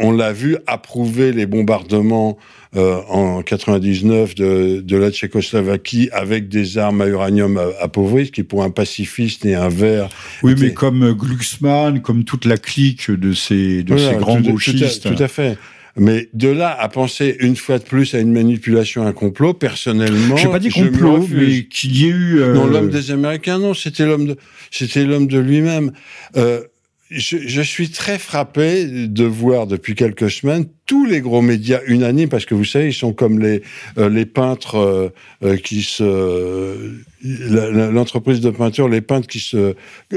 on 0.00 0.10
l'a 0.10 0.32
vu 0.32 0.56
approuver 0.66 1.32
les 1.32 1.46
bombardements 1.46 2.36
euh, 2.76 3.00
en 3.08 3.42
99 3.42 4.34
de, 4.34 4.80
de, 4.80 4.96
la 4.96 5.10
Tchécoslovaquie 5.10 6.08
avec 6.12 6.48
des 6.48 6.78
armes 6.78 7.00
à 7.00 7.06
uranium 7.06 7.60
appauvries, 7.80 8.26
ce 8.26 8.32
qui 8.32 8.42
pour 8.42 8.64
un 8.64 8.70
pacifiste 8.70 9.44
et 9.44 9.54
un 9.54 9.68
vert. 9.68 10.08
Oui, 10.42 10.54
mais 10.58 10.72
comme 10.72 11.12
Glucksmann, 11.12 12.00
comme 12.00 12.24
toute 12.24 12.44
la 12.44 12.56
clique 12.56 13.10
de 13.10 13.32
ces, 13.32 13.82
de 13.84 13.96
ces 13.96 14.14
grands 14.16 14.40
gauchistes. 14.40 15.14
tout 15.14 15.22
à 15.22 15.28
fait. 15.28 15.56
Mais 15.96 16.28
de 16.34 16.48
là 16.48 16.76
à 16.78 16.88
penser 16.88 17.36
une 17.40 17.56
fois 17.56 17.78
de 17.78 17.84
plus 17.84 18.14
à 18.14 18.20
une 18.20 18.32
manipulation, 18.32 19.06
un 19.06 19.12
complot, 19.12 19.54
personnellement, 19.54 20.36
j'ai 20.36 20.48
pas 20.48 20.58
dit 20.58 20.70
complot, 20.70 21.26
mais 21.32 21.64
qu'il 21.64 21.96
y 21.96 22.06
ait 22.06 22.10
eu. 22.10 22.40
Euh... 22.40 22.54
Non, 22.54 22.66
l'homme 22.66 22.90
des 22.90 23.10
Américains, 23.10 23.58
non, 23.58 23.74
c'était 23.74 24.06
l'homme 24.06 24.26
de, 24.26 24.36
c'était 24.70 25.04
l'homme 25.04 25.26
de 25.26 25.38
lui-même. 25.38 25.92
Euh, 26.36 26.62
je, 27.10 27.38
je, 27.38 27.60
suis 27.60 27.90
très 27.90 28.18
frappé 28.18 28.84
de 28.86 29.24
voir 29.24 29.66
depuis 29.66 29.94
quelques 29.96 30.30
semaines 30.30 30.66
tous 30.86 31.06
les 31.06 31.20
gros 31.20 31.42
médias 31.42 31.80
unanimes, 31.86 32.28
parce 32.28 32.44
que 32.44 32.54
vous 32.54 32.64
savez, 32.64 32.88
ils 32.88 32.94
sont 32.94 33.12
comme 33.12 33.40
les 33.40 33.62
euh, 33.98 34.08
les 34.08 34.26
peintres 34.26 34.76
euh, 34.76 35.08
euh, 35.42 35.56
qui 35.56 35.82
se 35.82 37.00
l'entreprise 37.22 38.40
de 38.40 38.50
peinture, 38.50 38.88
les 38.88 39.00
peintres 39.00 39.26
qui 39.26 39.40
se 39.40 39.74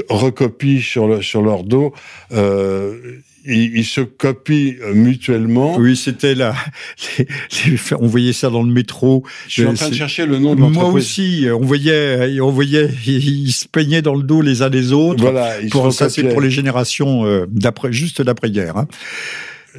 recopient 0.08 0.80
sur 0.80 1.08
le, 1.08 1.22
sur 1.22 1.42
leur 1.42 1.64
dos 1.64 1.92
ils, 3.46 3.84
se 3.84 4.00
copient 4.00 4.74
euh, 4.82 4.94
mutuellement. 4.94 5.76
Oui, 5.76 5.96
c'était 5.96 6.34
là. 6.34 6.54
on 7.98 8.06
voyait 8.06 8.32
ça 8.32 8.50
dans 8.50 8.62
le 8.62 8.72
métro. 8.72 9.24
Je 9.46 9.52
suis 9.52 9.66
en 9.66 9.74
train 9.74 9.90
de 9.90 9.94
chercher 9.94 10.26
le 10.26 10.38
nom 10.38 10.54
de 10.54 10.60
l'entreprise. 10.60 10.82
Moi 10.82 10.92
aussi, 10.92 11.46
on 11.52 11.64
voyait, 11.64 12.40
on 12.40 12.50
voyait, 12.50 12.88
ils 13.06 13.52
se 13.52 13.68
peignaient 13.68 14.02
dans 14.02 14.14
le 14.14 14.22
dos 14.22 14.40
les 14.40 14.62
uns 14.62 14.70
des 14.70 14.92
autres. 14.92 15.22
Voilà, 15.22 15.54
pour 15.70 15.92
ça, 15.92 16.08
c'est 16.08 16.24
pour 16.24 16.40
les 16.40 16.50
générations 16.50 17.26
euh, 17.26 17.46
d'après, 17.50 17.92
juste 17.92 18.22
d'après-guerre. 18.22 18.76
Hein. 18.76 18.88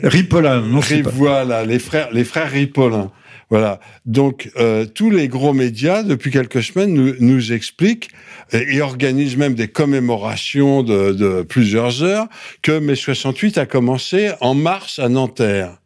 Ripollin, 0.03 0.61
non 0.61 0.81
les 1.67 1.79
frères, 1.79 2.09
les 2.11 2.23
frères 2.25 2.51
Ripollin. 2.51 3.11
Voilà. 3.55 3.79
Donc 4.05 4.51
euh, 4.57 4.85
tous 4.85 5.09
les 5.09 5.29
gros 5.29 5.53
médias 5.53 6.03
depuis 6.03 6.29
quelques 6.29 6.61
semaines 6.61 6.93
nous, 6.93 7.53
expliquent 7.53 8.09
et, 8.51 8.81
organisent 8.81 9.37
même 9.37 9.55
des 9.55 9.69
commémorations 9.69 10.83
de, 10.83 11.41
plusieurs 11.41 12.03
heures 12.03 12.27
que 12.61 12.77
mai 12.77 12.95
68 12.95 13.57
a 13.57 13.65
commencé 13.65 14.31
en 14.41 14.55
mars 14.55 14.99
à 14.99 15.07
Nanterre. 15.07 15.77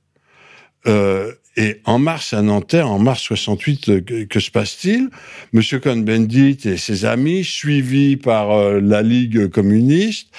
Euh, 0.87 1.31
et 1.57 1.79
en 1.85 1.99
mars 1.99 2.33
à 2.33 2.41
Nanterre, 2.41 2.89
en 2.89 2.97
mars 2.97 3.21
68, 3.21 3.89
euh, 3.89 4.25
que, 4.27 4.39
se 4.39 4.49
passe-t-il? 4.49 5.11
Monsieur 5.53 5.77
Cohn-Bendit 5.77 6.57
et 6.65 6.77
ses 6.77 7.05
amis, 7.05 7.43
suivis 7.43 8.17
par 8.17 8.79
la 8.81 9.03
Ligue 9.03 9.47
communiste, 9.49 10.29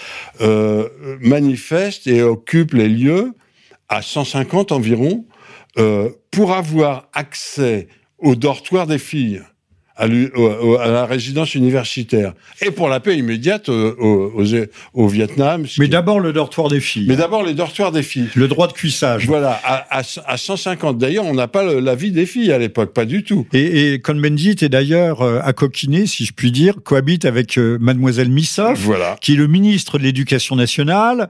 manifestent 1.21 2.09
et 2.09 2.25
occupent 2.25 2.75
les 2.75 2.89
lieux 2.89 3.35
à 3.89 4.03
150 4.03 4.73
environ 4.73 5.27
euh, 5.79 6.11
pour 6.31 6.53
avoir 6.53 7.09
accès 7.13 7.89
au 8.19 8.35
dortoir 8.35 8.87
des 8.87 8.99
filles 8.99 9.43
à, 10.01 10.89
la 10.89 11.05
résidence 11.05 11.55
universitaire 11.55 12.33
et 12.63 12.71
pour 12.71 12.89
la 12.89 13.01
paix 13.01 13.17
immédiate 13.17 13.69
au, 13.69 14.33
au, 14.95 15.09
Vietnam. 15.09 15.67
Mais 15.79 15.89
d'abord 15.89 16.21
le 16.21 16.33
dortoir 16.33 16.69
des 16.69 16.81
filles. 16.81 17.07
Mais 17.09 17.17
d'abord 17.17 17.45
les 17.45 17.55
dortoirs 17.55 17.93
des 17.93 18.03
filles. 18.03 18.29
Le 18.35 18.49
droit 18.49 18.67
de 18.67 18.73
cuissage. 18.73 19.27
Voilà, 19.27 19.61
à, 19.65 20.03
à, 20.27 20.37
150. 20.37 20.99
D'ailleurs, 20.99 21.25
on 21.27 21.35
n'a 21.35 21.49
pas 21.49 21.63
la 21.63 21.95
vie 21.95 22.13
des 22.13 22.27
filles 22.27 22.53
à 22.53 22.59
l'époque, 22.59 22.93
pas 22.93 23.05
du 23.05 23.23
tout. 23.23 23.47
Et, 23.53 23.93
et 23.93 24.01
Cohn-Bendit 24.01 24.57
est 24.63 24.69
d'ailleurs 24.69 25.23
euh, 25.23 25.41
à 25.43 25.53
coquiner, 25.53 26.07
si 26.07 26.25
je 26.25 26.33
puis 26.33 26.51
dire, 26.51 26.77
cohabite 26.83 27.25
avec 27.25 27.59
euh, 27.59 27.79
mademoiselle 27.81 28.31
Missoff, 28.31 28.79
voilà. 28.81 29.17
qui 29.21 29.35
est 29.35 29.37
le 29.37 29.47
ministre 29.47 29.99
de 29.99 30.05
l'Éducation 30.05 30.57
nationale. 30.57 31.29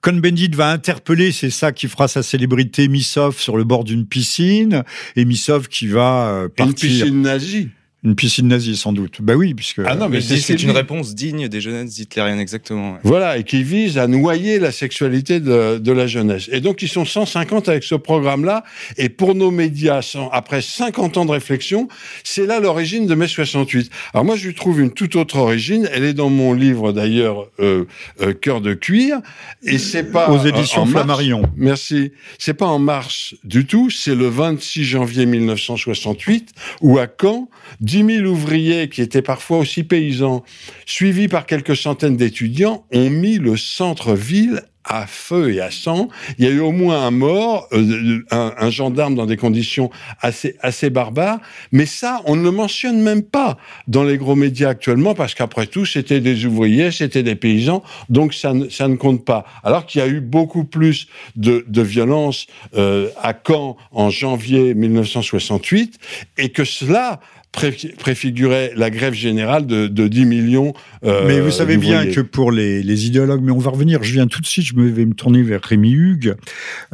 Cohn-Bendit 0.00 0.50
va 0.54 0.70
interpeller, 0.70 1.32
c'est 1.32 1.50
ça 1.50 1.72
qui 1.72 1.88
fera 1.88 2.08
sa 2.08 2.22
célébrité, 2.22 2.88
Missoff 2.88 3.40
sur 3.40 3.56
le 3.56 3.64
bord 3.64 3.84
d'une 3.84 4.06
piscine, 4.06 4.84
et 5.16 5.24
Missoff 5.24 5.68
qui 5.68 5.86
va 5.86 6.28
euh, 6.28 6.48
partir... 6.48 6.90
Une 6.90 6.98
piscine 6.98 7.22
nazie 7.22 7.68
une 8.04 8.16
piscine 8.16 8.48
nazie, 8.48 8.76
sans 8.76 8.92
doute. 8.92 9.18
Bah 9.20 9.34
oui, 9.34 9.54
puisque. 9.54 9.80
Ah 9.86 9.94
non, 9.94 10.08
mais 10.08 10.20
c'est 10.20 10.60
une 10.62 10.72
réponse 10.72 11.14
digne 11.14 11.46
des 11.46 11.60
jeunesses 11.60 11.98
hitlériennes, 11.98 12.40
exactement. 12.40 12.98
Voilà, 13.04 13.38
et 13.38 13.44
qui 13.44 13.62
vise 13.62 13.96
à 13.96 14.08
noyer 14.08 14.58
la 14.58 14.72
sexualité 14.72 15.38
de, 15.38 15.78
de, 15.78 15.92
la 15.92 16.08
jeunesse. 16.08 16.48
Et 16.50 16.60
donc, 16.60 16.82
ils 16.82 16.88
sont 16.88 17.04
150 17.04 17.68
avec 17.68 17.84
ce 17.84 17.94
programme-là. 17.94 18.64
Et 18.96 19.08
pour 19.08 19.36
nos 19.36 19.52
médias, 19.52 20.16
après 20.32 20.62
50 20.62 21.16
ans 21.16 21.24
de 21.24 21.30
réflexion, 21.30 21.86
c'est 22.24 22.44
là 22.44 22.58
l'origine 22.58 23.06
de 23.06 23.14
mai 23.14 23.28
68. 23.28 23.90
Alors 24.14 24.24
moi, 24.24 24.34
je 24.34 24.48
lui 24.48 24.54
trouve 24.54 24.80
une 24.80 24.90
toute 24.90 25.14
autre 25.14 25.36
origine. 25.36 25.88
Elle 25.92 26.04
est 26.04 26.14
dans 26.14 26.30
mon 26.30 26.54
livre, 26.54 26.92
d'ailleurs, 26.92 27.48
euh, 27.60 27.84
euh, 28.20 28.32
Cœur 28.34 28.60
de 28.60 28.74
cuir. 28.74 29.20
Et 29.62 29.78
c'est 29.78 30.10
pas. 30.10 30.28
Aux 30.28 30.44
éditions 30.44 30.86
Flammarion. 30.86 31.42
Merci. 31.56 32.10
C'est 32.38 32.54
pas 32.54 32.66
en 32.66 32.80
mars 32.80 33.34
du 33.44 33.64
tout. 33.64 33.90
C'est 33.90 34.16
le 34.16 34.26
26 34.26 34.84
janvier 34.84 35.26
1968, 35.26 36.50
où 36.80 36.98
à 36.98 37.06
Caen, 37.06 37.48
10 37.92 38.20
000 38.22 38.26
ouvriers 38.26 38.88
qui 38.88 39.02
étaient 39.02 39.20
parfois 39.20 39.58
aussi 39.58 39.84
paysans, 39.84 40.44
suivis 40.86 41.28
par 41.28 41.44
quelques 41.44 41.76
centaines 41.76 42.16
d'étudiants, 42.16 42.86
ont 42.90 43.10
mis 43.10 43.36
le 43.36 43.58
centre-ville 43.58 44.62
à 44.84 45.06
feu 45.06 45.52
et 45.52 45.60
à 45.60 45.70
sang. 45.70 46.08
Il 46.38 46.46
y 46.46 46.48
a 46.48 46.50
eu 46.50 46.60
au 46.60 46.72
moins 46.72 47.06
un 47.06 47.10
mort, 47.10 47.68
euh, 47.74 48.24
un, 48.30 48.70
gendarme 48.70 49.14
dans 49.14 49.26
des 49.26 49.36
conditions 49.36 49.90
assez 50.22 50.56
assez 50.60 50.88
barbares. 50.88 51.38
Mais 51.70 51.84
ça, 51.84 52.22
on 52.24 52.34
ne 52.34 52.42
le 52.42 52.50
mentionne 52.50 53.02
même 53.02 53.22
pas 53.22 53.58
dans 53.88 54.04
les 54.04 54.16
gros 54.16 54.36
médias 54.36 54.70
actuellement 54.70 55.14
parce 55.14 55.34
qu'après 55.34 55.66
tout, 55.66 55.84
c'était 55.84 56.20
des 56.20 56.46
ouvriers, 56.46 56.90
c'était 56.92 57.22
des 57.22 57.36
paysans, 57.36 57.82
donc 58.08 58.32
ça 58.32 58.54
ne, 58.54 58.70
ça 58.70 58.88
ne 58.88 58.96
compte 58.96 59.22
pas. 59.26 59.44
Alors 59.64 59.84
qu'il 59.84 60.00
y 60.00 60.04
a 60.04 60.08
eu 60.08 60.22
beaucoup 60.22 60.64
plus 60.64 61.08
de, 61.36 61.66
de 61.68 61.82
violence 61.82 62.46
euh, 62.74 63.10
à 63.22 63.34
Caen 63.34 63.76
en 63.90 64.08
janvier 64.08 64.72
1968 64.72 65.98
et 66.38 66.48
que 66.48 66.64
cela 66.64 67.20
préfigurait 67.52 68.72
la 68.76 68.90
grève 68.90 69.14
générale 69.14 69.66
de, 69.66 69.86
de 69.86 70.08
10 70.08 70.24
millions. 70.24 70.72
Euh, 71.04 71.26
mais 71.26 71.40
vous 71.40 71.50
savez 71.50 71.76
bien 71.76 72.06
que 72.06 72.20
pour 72.20 72.50
les, 72.50 72.82
les, 72.82 73.06
idéologues, 73.06 73.42
mais 73.42 73.52
on 73.52 73.58
va 73.58 73.70
revenir, 73.70 74.02
je 74.02 74.12
viens 74.12 74.26
tout 74.26 74.40
de 74.40 74.46
suite, 74.46 74.64
je 74.64 74.74
vais 74.74 75.04
me 75.04 75.14
tourner 75.14 75.42
vers 75.42 75.60
Rémi 75.62 75.92
Hugues, 75.92 76.34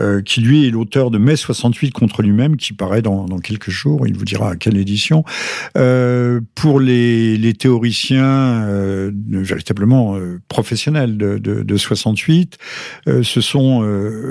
euh, 0.01 0.21
qui 0.21 0.41
lui 0.41 0.67
est 0.67 0.71
l'auteur 0.71 1.11
de 1.11 1.19
Mai 1.19 1.37
68 1.37 1.93
contre 1.93 2.23
lui-même, 2.23 2.57
qui 2.57 2.73
paraît 2.73 3.03
dans, 3.03 3.25
dans, 3.27 3.39
quelques 3.39 3.71
jours, 3.71 4.07
il 4.07 4.17
vous 4.17 4.25
dira 4.25 4.51
à 4.51 4.57
quelle 4.57 4.77
édition. 4.77 5.25
Euh, 5.77 6.41
pour 6.55 6.81
les, 6.81 7.37
les 7.37 7.55
théoriciens 7.55 8.67
euh, 8.69 9.11
véritablement 9.15 10.17
euh, 10.17 10.41
professionnels 10.49 11.17
de, 11.17 11.39
de, 11.39 11.63
de 11.63 11.77
68, 11.77 12.59
euh, 13.07 13.23
ce 13.23 13.41
sont 13.41 13.59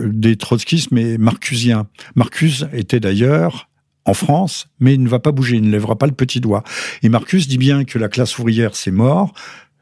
des 0.08 0.36
trotskistes 0.36 0.92
mais 0.92 1.18
marcusiens. 1.18 1.88
Marcuse 2.16 2.68
était 2.74 3.00
d'ailleurs 3.00 3.70
en 4.08 4.14
France, 4.14 4.70
mais 4.80 4.96
il 4.96 5.04
ne 5.04 5.10
va 5.10 5.20
pas 5.20 5.32
bouger, 5.32 5.58
il 5.58 5.64
ne 5.64 5.72
lèvera 5.72 5.98
pas 5.98 6.08
le 6.08 6.14
petit 6.14 6.40
doigt. 6.40 6.64
Et 7.04 7.10
Marcus 7.10 7.48
dit 7.48 7.58
bien 7.58 7.84
que 7.84 8.00
la 8.00 8.10
classe 8.10 8.40
ouvrière, 8.40 8.76
c'est 8.76 8.92
mort, 8.92 9.34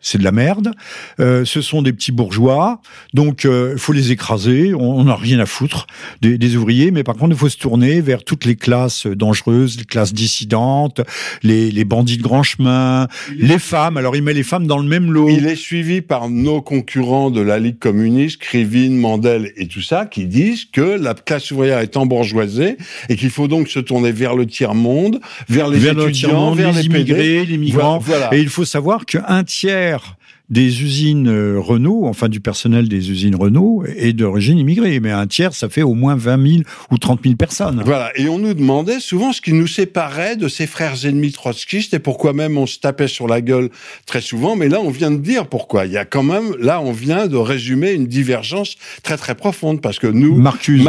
c'est 0.05 0.19
de 0.19 0.23
la 0.23 0.31
merde. 0.31 0.71
Euh, 1.19 1.45
ce 1.45 1.61
sont 1.61 1.81
des 1.81 1.91
petits 1.91 2.11
bourgeois, 2.11 2.79
donc 3.13 3.43
il 3.43 3.49
euh, 3.49 3.77
faut 3.77 3.91
les 3.91 4.11
écraser. 4.11 4.73
On 4.75 5.03
n'a 5.05 5.15
rien 5.15 5.39
à 5.39 5.47
foutre 5.47 5.87
des, 6.21 6.37
des, 6.37 6.55
ouvriers, 6.55 6.91
mais 6.91 7.03
par 7.03 7.15
contre 7.15 7.31
il 7.31 7.37
faut 7.37 7.49
se 7.49 7.57
tourner 7.57 8.01
vers 8.01 8.23
toutes 8.23 8.45
les 8.45 8.55
classes 8.55 9.07
dangereuses, 9.07 9.79
les 9.79 9.83
classes 9.83 10.13
dissidentes, 10.13 11.01
les, 11.41 11.71
les 11.71 11.85
bandits 11.85 12.17
de 12.17 12.21
grand 12.21 12.43
chemin, 12.43 13.07
les 13.35 13.57
femmes. 13.57 13.97
Alors 13.97 14.15
il 14.15 14.21
met 14.21 14.33
les 14.33 14.43
femmes 14.43 14.67
dans 14.67 14.77
le 14.77 14.87
même 14.87 15.11
lot. 15.11 15.27
Il 15.29 15.47
est 15.47 15.55
suivi 15.55 16.01
par 16.01 16.29
nos 16.29 16.61
concurrents 16.61 17.31
de 17.31 17.41
la 17.41 17.57
Ligue 17.57 17.79
communiste, 17.79 18.37
Krivine, 18.37 18.95
Mandel 18.95 19.53
et 19.57 19.67
tout 19.67 19.81
ça, 19.81 20.05
qui 20.05 20.27
disent 20.27 20.65
que 20.65 20.99
la 20.99 21.15
classe 21.15 21.49
ouvrière 21.49 21.79
est 21.79 21.97
embourgeoisée 21.97 22.77
et 23.09 23.15
qu'il 23.15 23.31
faut 23.31 23.47
donc 23.47 23.69
se 23.69 23.79
tourner 23.79 24.11
vers 24.11 24.35
le 24.35 24.45
tiers 24.45 24.75
monde, 24.75 25.19
vers 25.49 25.67
les 25.67 25.79
vers 25.79 25.99
étudiants, 25.99 26.53
vers 26.53 26.73
les, 26.73 26.85
immigrés, 26.85 27.43
les 27.43 27.57
migrants. 27.57 27.97
Voilà. 27.97 28.29
Et 28.35 28.39
il 28.39 28.49
faut 28.49 28.65
savoir 28.65 29.07
qu'un 29.07 29.43
tiers 29.43 29.94
faire 29.99 30.17
des 30.49 30.83
usines 30.83 31.27
euh, 31.27 31.59
Renault, 31.59 32.05
enfin 32.05 32.29
du 32.29 32.39
personnel 32.39 32.87
des 32.87 33.09
usines 33.09 33.35
Renault, 33.35 33.83
est 33.97 34.13
d'origine 34.13 34.57
immigrée. 34.59 34.99
Mais 34.99 35.11
un 35.11 35.27
tiers, 35.27 35.53
ça 35.53 35.69
fait 35.69 35.81
au 35.81 35.93
moins 35.93 36.15
20 36.15 36.47
000 36.47 36.63
ou 36.91 36.97
30 36.97 37.21
000 37.23 37.35
personnes. 37.35 37.81
Voilà. 37.83 38.11
Et 38.15 38.29
on 38.29 38.37
nous 38.37 38.53
demandait 38.53 38.99
souvent 38.99 39.33
ce 39.33 39.41
qui 39.41 39.53
nous 39.53 39.67
séparait 39.67 40.35
de 40.35 40.47
ces 40.47 40.67
frères 40.67 41.05
ennemis 41.05 41.31
trotskistes 41.31 41.93
et 41.93 41.99
pourquoi 41.99 42.33
même 42.33 42.57
on 42.57 42.67
se 42.67 42.79
tapait 42.79 43.07
sur 43.07 43.27
la 43.27 43.41
gueule 43.41 43.69
très 44.05 44.21
souvent. 44.21 44.55
Mais 44.55 44.69
là, 44.69 44.79
on 44.81 44.91
vient 44.91 45.11
de 45.11 45.17
dire 45.17 45.47
pourquoi. 45.47 45.85
Il 45.85 45.91
y 45.91 45.97
a 45.97 46.05
quand 46.05 46.23
même, 46.23 46.55
là, 46.59 46.79
on 46.79 46.91
vient 46.91 47.27
de 47.27 47.37
résumer 47.37 47.93
une 47.93 48.05
divergence 48.05 48.75
très 49.01 49.17
très 49.17 49.35
profonde 49.35 49.81
parce 49.81 49.97
que 49.97 50.07
nous, 50.07 50.35
Marcus, 50.35 50.83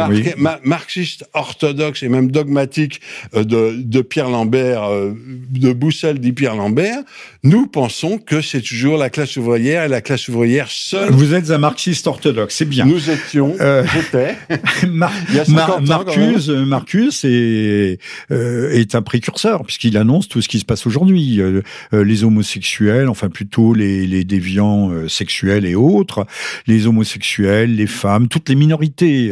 marxistes 0.63 1.27
orthodoxes 1.33 2.03
et 2.03 2.09
même 2.09 2.29
dogmatiques 2.29 3.01
euh, 3.35 3.43
de, 3.43 3.81
de 3.81 4.01
Pierre 4.01 4.29
Lambert, 4.29 4.83
euh, 4.83 5.13
de 5.49 5.73
Boussel 5.73 6.19
dit 6.19 6.33
Pierre 6.33 6.55
Lambert, 6.55 6.99
nous 7.43 7.67
pensons 7.67 8.19
que 8.19 8.41
c'est 8.41 8.61
toujours 8.61 8.97
la 8.97 9.09
classe 9.09 9.37
ouvrière 9.37 9.46
ouvrière 9.47 9.83
et 9.83 9.87
la 9.87 10.01
classe 10.01 10.27
ouvrière 10.27 10.67
seule. 10.69 11.09
Vous 11.11 11.33
êtes 11.33 11.49
un 11.51 11.57
marxiste 11.57 12.05
orthodoxe, 12.07 12.55
c'est 12.55 12.65
bien. 12.65 12.85
Nous 12.85 13.09
étions, 13.09 13.55
Euh, 13.59 13.83
j'étais. 13.93 14.35
Mar- 14.87 15.11
Il 15.29 15.35
y 15.35 15.39
a 15.39 15.45
50 15.45 15.87
Mar- 15.87 16.05
Marcus, 16.05 16.49
euh, 16.49 16.65
Marcus 16.65 17.23
est, 17.25 17.99
euh, 18.31 18.69
est 18.71 18.95
un 18.95 19.01
précurseur 19.01 19.63
puisqu'il 19.63 19.97
annonce 19.97 20.27
tout 20.27 20.41
ce 20.41 20.47
qui 20.49 20.59
se 20.59 20.65
passe 20.65 20.85
aujourd'hui. 20.85 21.41
Euh, 21.41 21.61
euh, 21.93 22.03
les 22.03 22.23
homosexuels, 22.23 23.07
enfin 23.09 23.29
plutôt 23.29 23.73
les, 23.73 24.05
les 24.07 24.23
déviants 24.23 24.91
euh, 24.91 25.07
sexuels 25.07 25.65
et 25.65 25.75
autres, 25.75 26.25
les 26.67 26.87
homosexuels, 26.87 27.75
les 27.75 27.87
femmes, 27.87 28.27
toutes 28.27 28.49
les 28.49 28.55
minorités, 28.55 29.31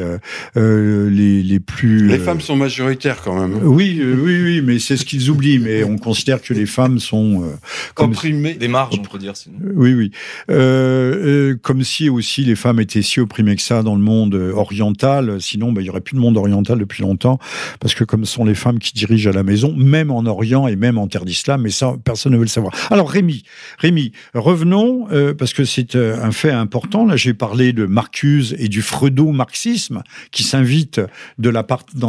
les, 0.55 1.43
les 1.43 1.60
plus... 1.60 2.07
Les 2.07 2.15
euh, 2.19 2.24
femmes 2.24 2.41
sont 2.41 2.55
majoritaires 2.55 3.22
quand 3.24 3.39
même. 3.39 3.60
Oui, 3.63 4.00
euh, 4.01 4.15
oui, 4.19 4.41
oui, 4.41 4.62
mais 4.62 4.79
c'est 4.79 4.98
ce 4.98 5.05
qu'ils 5.05 5.29
oublient. 5.29 5.60
Mais 5.60 5.84
on 5.84 5.98
considère 5.98 6.41
que 6.41 6.53
les 6.53 6.65
femmes 6.65 7.00
sont 7.00 7.43
euh, 7.43 7.48
comme 7.93 8.12
Opprimées. 8.12 8.53
Des 8.53 8.67
marges, 8.67 8.98
on 9.00 9.03
peut 9.03 9.17
dire. 9.17 9.36
Sinon. 9.36 9.55
oui, 9.75 9.93
oui. 9.93 10.04
Euh, 10.50 11.51
euh, 11.51 11.55
comme 11.62 11.83
si 11.83 12.09
aussi 12.09 12.43
les 12.43 12.55
femmes 12.55 12.79
étaient 12.79 13.01
si 13.01 13.19
opprimées 13.19 13.55
que 13.55 13.62
ça 13.62 13.83
dans 13.83 13.95
le 13.95 14.01
monde 14.01 14.35
euh, 14.35 14.53
oriental. 14.53 15.41
Sinon, 15.41 15.71
bah, 15.71 15.81
il 15.81 15.85
y 15.85 15.89
aurait 15.89 16.01
plus 16.01 16.15
de 16.15 16.21
monde 16.21 16.38
oriental 16.38 16.79
depuis 16.79 17.03
longtemps, 17.03 17.39
parce 17.79 17.95
que 17.95 18.03
comme 18.03 18.25
sont 18.25 18.45
les 18.45 18.55
femmes 18.55 18.79
qui 18.79 18.93
dirigent 18.93 19.29
à 19.29 19.33
la 19.33 19.43
maison, 19.43 19.74
même 19.75 20.12
en 20.12 20.25
Orient 20.25 20.67
et 20.67 20.75
même 20.75 20.97
en 20.97 21.07
terre 21.07 21.25
d'islam, 21.25 21.62
mais 21.62 21.69
ça, 21.69 21.95
personne 22.03 22.31
ne 22.33 22.38
veut 22.38 22.43
le 22.43 22.50
savoir. 22.50 22.74
Alors, 22.91 23.09
Rémi, 23.09 23.43
Rémi, 23.77 24.12
revenons, 24.33 25.07
parce 25.38 25.53
que 25.53 25.65
c'est 25.65 25.95
un 25.95 26.31
fait 26.31 26.51
important. 26.51 27.05
Là, 27.05 27.15
j'ai 27.15 27.33
parlé 27.33 27.74
de 27.74 27.85
Marcuse 27.85 28.55
et 28.57 28.67
du 28.67 28.81
freudo-marxisme 28.81 30.01
qui 30.31 30.43
s'invite 30.43 31.01
dans 31.38 31.51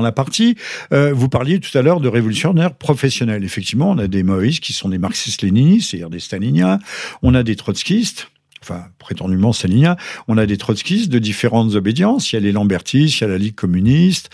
la 0.02 0.12
partie. 0.12 0.56
Vous 0.90 1.28
parliez 1.28 1.60
tout 1.60 1.76
à 1.76 1.82
l'heure 1.82 2.00
de 2.00 2.08
révolutionnaires 2.08 2.74
professionnels. 2.74 3.44
Effectivement, 3.44 3.90
on 3.90 3.98
a 3.98 4.08
des 4.08 4.22
maoïstes 4.22 4.62
qui 4.62 4.72
sont 4.72 4.88
des 4.88 4.98
marxistes-léninistes, 4.98 5.90
c'est-à-dire 5.90 6.10
des 6.10 6.20
staliniens. 6.20 6.78
On 7.22 7.34
a 7.34 7.42
des 7.42 7.56
trotskistes, 7.56 7.76
enfin 8.66 8.87
prétendument 8.99 9.52
staliniens. 9.52 9.97
On 10.28 10.38
a 10.38 10.47
des 10.47 10.57
trotskistes 10.57 11.11
de 11.11 11.19
différentes 11.19 11.75
obédiences. 11.75 12.33
Il 12.33 12.37
y 12.37 12.38
a 12.38 12.40
les 12.40 12.52
lambertistes, 12.52 13.21
il 13.21 13.21
y 13.23 13.25
a 13.25 13.28
la 13.28 13.38
Ligue 13.38 13.55
communiste. 13.55 14.31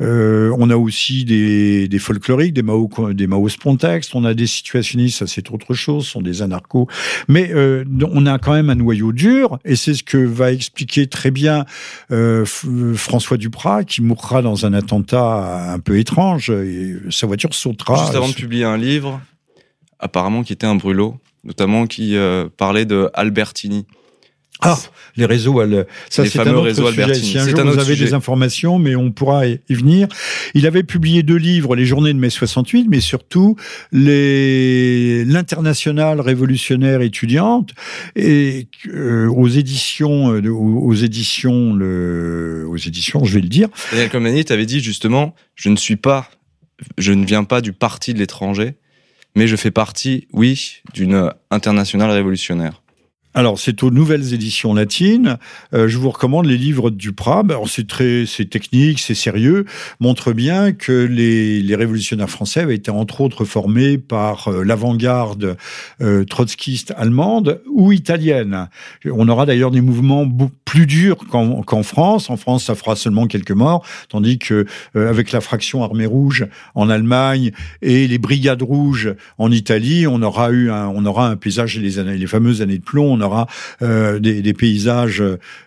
Euh, 0.00 0.54
on 0.58 0.70
a 0.70 0.76
aussi 0.76 1.24
des, 1.24 1.88
des 1.88 1.98
folkloriques, 1.98 2.54
des 2.54 2.62
Mao, 2.62 2.88
des 3.12 3.26
Mao 3.26 3.48
Spontex. 3.48 4.14
On 4.14 4.24
a 4.24 4.34
des 4.34 4.46
situationnistes, 4.46 5.18
ça 5.18 5.26
c'est 5.26 5.50
autre 5.50 5.74
chose, 5.74 6.06
ce 6.06 6.12
sont 6.12 6.22
des 6.22 6.42
anarchos. 6.42 6.88
Mais 7.28 7.50
euh, 7.52 7.84
on 8.12 8.26
a 8.26 8.38
quand 8.38 8.52
même 8.52 8.70
un 8.70 8.74
noyau 8.74 9.12
dur, 9.12 9.58
et 9.64 9.76
c'est 9.76 9.94
ce 9.94 10.02
que 10.02 10.18
va 10.18 10.52
expliquer 10.52 11.06
très 11.06 11.30
bien 11.30 11.64
euh, 12.10 12.44
François 12.94 13.36
Duprat, 13.36 13.84
qui 13.84 14.02
mourra 14.02 14.42
dans 14.42 14.66
un 14.66 14.72
attentat 14.72 15.72
un 15.72 15.78
peu 15.78 15.98
étrange. 15.98 16.50
Et 16.50 16.96
sa 17.10 17.26
voiture 17.26 17.54
sautera. 17.54 17.96
Juste 17.96 18.14
avant 18.14 18.28
de 18.28 18.34
publier 18.34 18.64
un 18.64 18.78
livre, 18.78 19.20
apparemment 19.98 20.42
qui 20.42 20.52
était 20.52 20.66
un 20.66 20.76
brûlot, 20.76 21.18
notamment 21.44 21.86
qui 21.86 22.16
euh, 22.16 22.48
parlait 22.56 22.84
de 22.84 23.10
Albertini. 23.14 23.86
Ah, 24.60 24.78
les 25.16 25.26
réseaux, 25.26 25.60
ça 26.08 26.24
c'est 26.24 26.38
un 26.38 26.44
fameux 26.44 26.56
autre 26.58 26.64
réseaux 26.66 26.88
sujet. 26.88 27.02
Albertini. 27.02 27.30
Si 27.32 27.38
un 27.38 27.44
C'est 27.44 27.50
jour 27.50 27.60
un 27.60 27.64
vous 27.64 27.78
avez 27.78 27.92
sujet. 27.94 28.04
des 28.06 28.14
informations, 28.14 28.78
mais 28.78 28.94
on 28.94 29.10
pourra 29.10 29.46
y 29.46 29.58
venir. 29.68 30.06
Il 30.54 30.66
avait 30.66 30.84
publié 30.84 31.22
deux 31.22 31.36
livres, 31.36 31.74
Les 31.76 31.84
Journées 31.84 32.14
de 32.14 32.18
mai 32.18 32.30
68, 32.30 32.86
mais 32.88 33.00
surtout 33.00 33.56
les 33.92 35.24
l'internationale 35.24 36.20
révolutionnaire 36.20 37.02
étudiante 37.02 37.70
et 38.16 38.68
euh, 38.88 39.26
aux 39.28 39.48
éditions, 39.48 40.32
euh, 40.32 40.48
aux, 40.48 40.84
aux 40.86 40.94
éditions, 40.94 41.74
le, 41.74 42.64
aux 42.68 42.76
éditions, 42.76 43.24
je 43.24 43.34
vais 43.34 43.40
le 43.42 43.48
dire. 43.48 43.68
Daniel 43.90 44.08
Cohn-Bendit 44.08 44.50
avait 44.52 44.66
dit 44.66 44.80
justement, 44.80 45.34
je 45.56 45.68
ne 45.68 45.76
suis 45.76 45.96
pas, 45.96 46.30
je 46.96 47.12
ne 47.12 47.26
viens 47.26 47.44
pas 47.44 47.60
du 47.60 47.72
parti 47.72 48.14
de 48.14 48.18
l'étranger, 48.20 48.76
mais 49.34 49.46
je 49.46 49.56
fais 49.56 49.70
partie, 49.70 50.28
oui, 50.32 50.82
d'une 50.92 51.30
internationale 51.50 52.10
révolutionnaire. 52.10 52.83
Alors, 53.36 53.58
c'est 53.58 53.82
aux 53.82 53.90
nouvelles 53.90 54.32
éditions 54.32 54.74
latines. 54.74 55.38
Euh, 55.74 55.88
je 55.88 55.98
vous 55.98 56.10
recommande 56.10 56.46
les 56.46 56.56
livres 56.56 56.90
de 56.90 56.96
Duprat. 56.96 57.42
Ben, 57.42 57.58
c'est 57.66 57.88
très, 57.88 58.26
c'est 58.28 58.44
technique, 58.44 59.00
c'est 59.00 59.16
sérieux. 59.16 59.64
Montre 59.98 60.32
bien 60.32 60.70
que 60.70 60.92
les, 60.92 61.60
les 61.60 61.74
révolutionnaires 61.74 62.30
français 62.30 62.60
avaient 62.60 62.76
été 62.76 62.92
entre 62.92 63.22
autres 63.22 63.44
formés 63.44 63.98
par 63.98 64.46
euh, 64.46 64.62
l'avant-garde 64.62 65.56
euh, 66.00 66.24
trotskiste 66.24 66.94
allemande 66.96 67.60
ou 67.68 67.90
italienne. 67.90 68.68
On 69.04 69.28
aura 69.28 69.46
d'ailleurs 69.46 69.72
des 69.72 69.80
mouvements 69.80 70.28
plus 70.64 70.86
durs 70.86 71.16
qu'en 71.26 71.82
France. 71.82 72.30
En 72.30 72.36
France, 72.36 72.66
ça 72.66 72.76
fera 72.76 72.94
seulement 72.94 73.26
quelques 73.26 73.50
morts, 73.50 73.84
tandis 74.08 74.38
que 74.38 74.64
avec 74.94 75.32
la 75.32 75.40
fraction 75.40 75.82
armée 75.82 76.06
rouge 76.06 76.46
en 76.76 76.88
Allemagne 76.88 77.50
et 77.82 78.06
les 78.06 78.18
brigades 78.18 78.62
rouges 78.62 79.12
en 79.38 79.50
Italie, 79.50 80.06
on 80.06 80.22
aura 80.22 80.50
eu 80.50 80.70
un, 80.70 80.86
on 80.88 81.04
aura 81.04 81.28
un 81.28 81.36
paysage 81.36 81.78
les 81.78 82.26
fameuses 82.26 82.62
années 82.62 82.78
de 82.78 82.84
plomb. 82.84 83.23
Aura 83.24 83.46
euh, 83.82 84.18
des, 84.18 84.42
des 84.42 84.52
paysages 84.52 85.22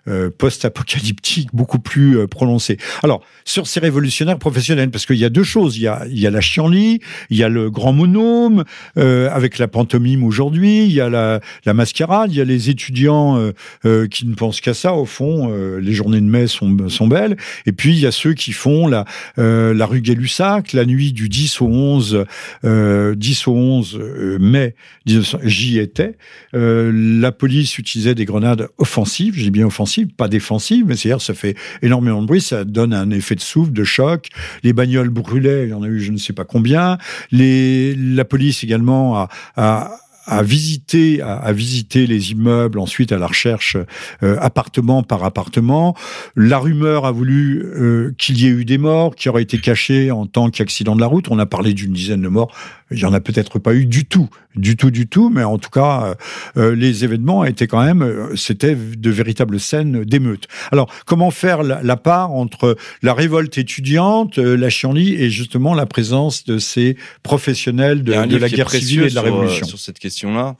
euh, 0.07 0.29
post-apocalyptiques 0.37 1.49
beaucoup 1.53 1.79
plus 1.79 2.17
euh, 2.17 2.27
prononcés. 2.27 2.77
Alors 3.03 3.21
sur 3.45 3.67
ces 3.67 3.79
révolutionnaires 3.79 4.39
professionnels, 4.39 4.89
parce 4.89 5.05
qu'il 5.05 5.17
y 5.17 5.25
a 5.25 5.29
deux 5.29 5.43
choses, 5.43 5.77
il 5.77 5.83
y 5.83 5.87
a, 5.87 6.05
il 6.09 6.19
y 6.19 6.27
a 6.27 6.31
la 6.31 6.41
chienlit, 6.41 6.99
il 7.29 7.37
y 7.37 7.43
a 7.43 7.49
le 7.49 7.69
grand 7.69 7.93
monôme 7.93 8.63
euh, 8.97 9.29
avec 9.31 9.57
la 9.57 9.67
pantomime 9.67 10.23
aujourd'hui, 10.23 10.85
il 10.85 10.91
y 10.91 11.01
a 11.01 11.09
la, 11.09 11.73
mascarade, 11.73 12.31
il 12.31 12.37
y 12.37 12.41
a 12.41 12.45
les 12.45 12.69
étudiants 12.69 13.51
qui 13.83 14.25
ne 14.25 14.33
pensent 14.35 14.61
qu'à 14.61 14.73
ça. 14.73 14.93
Au 14.93 15.05
fond, 15.05 15.53
les 15.77 15.93
journées 15.93 16.21
de 16.21 16.25
mai 16.25 16.47
sont, 16.47 17.07
belles. 17.07 17.37
Et 17.65 17.71
puis 17.71 17.93
il 17.93 17.99
y 17.99 18.05
a 18.05 18.11
ceux 18.11 18.33
qui 18.33 18.51
font 18.51 18.87
la, 18.87 19.05
rue 19.37 20.01
Gay-Lussac, 20.01 20.73
la 20.73 20.85
nuit 20.85 21.13
du 21.13 21.29
10 21.29 21.61
au 21.61 21.67
11, 21.67 22.25
euh, 22.63 23.15
10 23.15 23.47
au 23.47 23.53
11 23.53 23.99
euh, 23.99 24.37
mai, 24.39 24.75
1900 25.05 25.39
j'y 25.43 25.79
étais. 25.79 26.15
La 26.53 27.31
utilisait 27.47 28.15
des 28.15 28.25
grenades 28.25 28.69
offensives, 28.77 29.33
j'ai 29.35 29.51
bien 29.51 29.65
offensives, 29.65 30.07
pas 30.07 30.27
défensives, 30.27 30.85
mais 30.87 30.95
c'est-à-dire 30.95 31.21
ça 31.21 31.33
fait 31.33 31.55
énormément 31.81 32.21
de 32.21 32.27
bruit, 32.27 32.41
ça 32.41 32.63
donne 32.63 32.93
un 32.93 33.09
effet 33.11 33.35
de 33.35 33.41
souffle, 33.41 33.71
de 33.71 33.83
choc. 33.83 34.29
Les 34.63 34.73
bagnoles 34.73 35.09
brûlaient, 35.09 35.65
il 35.65 35.69
y 35.69 35.73
en 35.73 35.83
a 35.83 35.87
eu 35.87 35.99
je 35.99 36.11
ne 36.11 36.17
sais 36.17 36.33
pas 36.33 36.45
combien. 36.45 36.97
La 37.31 38.25
police 38.25 38.63
également 38.63 39.17
a, 39.17 39.29
a 39.55 39.97
à 40.27 40.43
les 40.43 42.31
immeubles, 42.31 42.79
ensuite 42.79 43.11
à 43.11 43.17
la 43.17 43.27
recherche 43.27 43.77
euh, 44.23 44.37
appartement 44.41 45.03
par 45.03 45.23
appartement. 45.23 45.95
La 46.35 46.59
rumeur 46.59 47.05
a 47.05 47.11
voulu 47.11 47.63
euh, 47.63 48.13
qu'il 48.17 48.39
y 48.39 48.45
ait 48.45 48.49
eu 48.49 48.65
des 48.65 48.77
morts, 48.77 49.15
qui 49.15 49.29
auraient 49.29 49.43
été 49.43 49.59
cachés 49.59 50.11
en 50.11 50.25
tant 50.25 50.49
qu'accident 50.49 50.95
de 50.95 51.01
la 51.01 51.07
route. 51.07 51.27
On 51.29 51.39
a 51.39 51.45
parlé 51.45 51.73
d'une 51.73 51.93
dizaine 51.93 52.21
de 52.21 52.27
morts. 52.27 52.51
Il 52.91 52.99
y 52.99 53.05
en 53.05 53.13
a 53.13 53.19
peut-être 53.19 53.59
pas 53.59 53.73
eu 53.73 53.85
du 53.85 54.05
tout, 54.05 54.29
du 54.55 54.77
tout, 54.77 54.91
du 54.91 55.07
tout, 55.07 55.29
mais 55.29 55.43
en 55.43 55.57
tout 55.57 55.69
cas, 55.69 56.15
euh, 56.55 56.73
les 56.73 57.03
événements 57.03 57.43
étaient 57.43 57.67
quand 57.67 57.83
même, 57.83 58.01
euh, 58.01 58.35
c'était 58.35 58.75
de 58.75 59.09
véritables 59.09 59.59
scènes 59.59 60.03
d'émeute. 60.03 60.47
Alors, 60.71 60.93
comment 61.05 61.31
faire 61.31 61.63
la, 61.63 61.81
la, 61.83 61.97
part 61.97 62.31
entre 62.31 62.77
la 63.01 63.13
révolte 63.13 63.57
étudiante, 63.57 64.39
euh, 64.39 64.55
la 64.55 64.69
chienlit 64.69 65.15
et 65.15 65.29
justement 65.29 65.73
la 65.73 65.85
présence 65.85 66.45
de 66.45 66.59
ces 66.59 66.95
professionnels 67.23 68.03
de, 68.03 68.13
de 68.25 68.37
la 68.37 68.49
guerre 68.49 68.69
civile 68.69 69.03
et 69.03 69.09
de 69.09 69.15
la 69.15 69.21
sur, 69.21 69.23
révolution 69.23 69.67
sur 69.67 69.79
cette 69.79 69.99
question-là, 69.99 70.55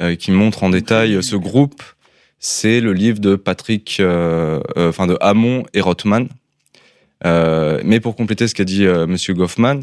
euh, 0.00 0.14
qui 0.14 0.30
montre 0.30 0.64
en 0.64 0.70
détail 0.70 1.22
ce 1.22 1.36
groupe, 1.36 1.82
c'est 2.38 2.80
le 2.80 2.94
livre 2.94 3.18
de 3.18 3.36
Patrick, 3.36 3.98
euh, 4.00 4.60
enfin 4.76 5.06
de 5.06 5.18
Hamon 5.20 5.64
et 5.74 5.82
Rothman. 5.82 6.28
Euh, 7.26 7.80
mais 7.84 8.00
pour 8.00 8.16
compléter 8.16 8.48
ce 8.48 8.54
qu'a 8.54 8.64
dit 8.64 8.86
euh, 8.86 9.06
Monsieur 9.06 9.34
Goffman, 9.34 9.80
euh, 9.80 9.82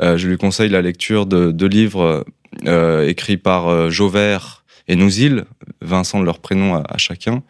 je 0.00 0.28
lui 0.28 0.38
conseille 0.38 0.70
la 0.70 0.82
lecture 0.82 1.26
de 1.26 1.50
deux 1.50 1.66
livres 1.66 2.24
euh, 2.66 3.06
écrits 3.06 3.36
par 3.36 3.68
euh, 3.68 3.90
Jauvert 3.90 4.64
et 4.88 4.96
Nouzil, 4.96 5.44
Vincent 5.82 6.20
de 6.20 6.24
leur 6.24 6.40
prénom 6.40 6.74
à, 6.74 6.82
à 6.88 6.98
chacun, 6.98 7.42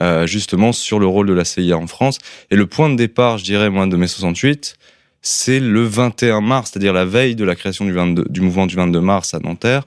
euh, 0.00 0.26
justement 0.26 0.72
sur 0.72 0.98
le 0.98 1.06
rôle 1.06 1.26
de 1.26 1.32
la 1.32 1.44
CIA 1.44 1.76
en 1.76 1.86
France. 1.86 2.18
Et 2.50 2.56
le 2.56 2.66
point 2.66 2.88
de 2.88 2.96
départ, 2.96 3.38
je 3.38 3.44
dirais, 3.44 3.68
moi, 3.70 3.86
de 3.86 3.96
mai 3.96 4.06
68, 4.06 4.76
c'est 5.20 5.60
le 5.60 5.82
21 5.82 6.40
mars, 6.40 6.70
c'est-à-dire 6.70 6.92
la 6.92 7.04
veille 7.04 7.34
de 7.34 7.44
la 7.44 7.54
création 7.54 7.84
du, 7.84 7.92
22, 7.92 8.24
du 8.30 8.40
mouvement 8.40 8.66
du 8.66 8.76
22 8.76 9.00
mars 9.00 9.34
à 9.34 9.40
Nanterre, 9.40 9.82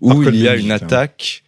où 0.00 0.22
il 0.22 0.36
y 0.36 0.48
a 0.48 0.56
une 0.56 0.70
attaque 0.70 1.42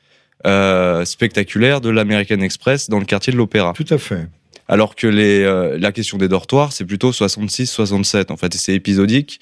euh, 0.44 1.04
spectaculaire 1.04 1.80
de 1.80 1.88
l'American 1.88 2.40
Express 2.40 2.90
dans 2.90 2.98
le 2.98 3.06
quartier 3.06 3.32
de 3.32 3.38
l'Opéra. 3.38 3.72
Tout 3.74 3.86
à 3.88 3.98
fait. 3.98 4.26
Alors 4.68 4.96
que 4.96 5.06
les, 5.06 5.42
euh, 5.42 5.78
la 5.78 5.92
question 5.92 6.18
des 6.18 6.28
dortoirs, 6.28 6.72
c'est 6.72 6.84
plutôt 6.84 7.12
66-67, 7.12 8.30
en 8.30 8.36
fait, 8.36 8.54
et 8.54 8.58
c'est 8.58 8.74
épisodique. 8.74 9.40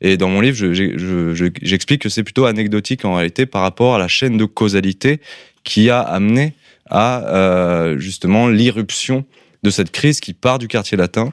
Et 0.00 0.16
dans 0.16 0.28
mon 0.28 0.40
livre, 0.40 0.56
j'explique 0.56 0.98
je, 0.98 1.34
je, 1.34 1.50
je, 1.62 1.96
que 1.96 2.08
c'est 2.08 2.22
plutôt 2.22 2.46
anecdotique 2.46 3.04
en 3.04 3.14
réalité 3.14 3.46
par 3.46 3.62
rapport 3.62 3.94
à 3.94 3.98
la 3.98 4.08
chaîne 4.08 4.36
de 4.36 4.44
causalité 4.44 5.20
qui 5.64 5.90
a 5.90 6.00
amené 6.00 6.54
à 6.88 7.26
euh, 7.28 7.98
justement 7.98 8.48
l'irruption 8.48 9.24
de 9.62 9.70
cette 9.70 9.90
crise 9.90 10.20
qui 10.20 10.34
part 10.34 10.58
du 10.58 10.68
quartier 10.68 10.96
latin 10.96 11.32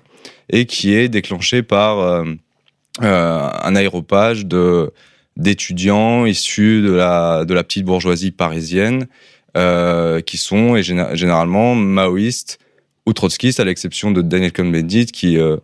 et 0.50 0.66
qui 0.66 0.94
est 0.94 1.10
déclenchée 1.10 1.62
par 1.64 2.00
euh, 2.00 2.24
un 3.02 3.76
aéropage 3.76 4.46
d'étudiants 5.38 6.26
issus 6.26 6.82
de 6.82 6.92
la 6.92 7.46
de 7.46 7.54
la 7.54 7.64
petite 7.64 7.86
bourgeoisie 7.86 8.32
parisienne 8.32 9.08
euh, 9.58 10.22
qui 10.22 10.38
sont 10.38 10.76
et 10.76 10.84
généralement 10.84 11.76
maoïstes 11.76 12.60
ou 13.06 13.14
trotskistes 13.14 13.60
à 13.60 13.64
l'exception 13.64 14.12
de 14.12 14.22
Daniel 14.22 14.52
Cohn-Bendit 14.52 15.08
qui 15.08 15.38
euh, 15.38 15.58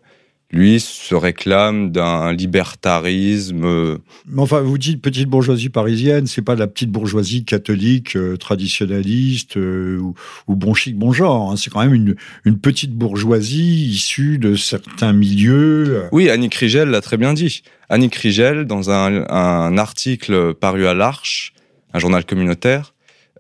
lui 0.52 0.80
se 0.82 1.16
réclame 1.16 1.92
d'un 1.92 2.34
libertarisme. 2.34 3.64
euh, 3.64 3.98
Mais 4.28 4.42
enfin, 4.42 4.60
vous 4.62 4.78
dites 4.78 5.02
petite 5.02 5.30
bourgeoisie 5.30 5.70
parisienne, 5.70 6.28
c'est 6.28 6.42
pas 6.42 6.56
la 6.56 6.68
petite 6.68 6.92
bourgeoisie 6.92 7.46
catholique 7.46 8.16
euh, 8.18 8.36
traditionnaliste 8.38 9.58
euh, 9.58 9.98
ou, 9.98 10.14
ou 10.48 10.56
bon 10.56 10.74
chic, 10.74 10.98
bon 10.98 11.14
genre. 11.14 11.52
hein. 11.52 11.56
C'est 11.56 11.70
quand 11.70 11.80
même 11.82 11.94
une, 11.94 12.16
une 12.44 12.58
petite 12.60 12.92
bourgeoisie 12.92 13.86
issue 13.92 14.38
de 14.40 14.56
certains 14.56 15.14
milieux. 15.14 16.04
Oui, 16.12 16.30
Annick 16.30 16.56
Rigel 16.56 16.90
l'a 16.90 17.02
très 17.02 17.18
bien 17.18 17.34
dit. 17.34 17.64
Annick 17.90 18.16
Rigel, 18.16 18.66
dans 18.66 18.90
un, 18.92 19.26
un 19.30 19.78
article 19.78 20.54
paru 20.54 20.86
à 20.86 20.94
l'Arche, 20.94 21.54
un 21.94 22.00
journal 22.00 22.26
communautaire, 22.26 22.94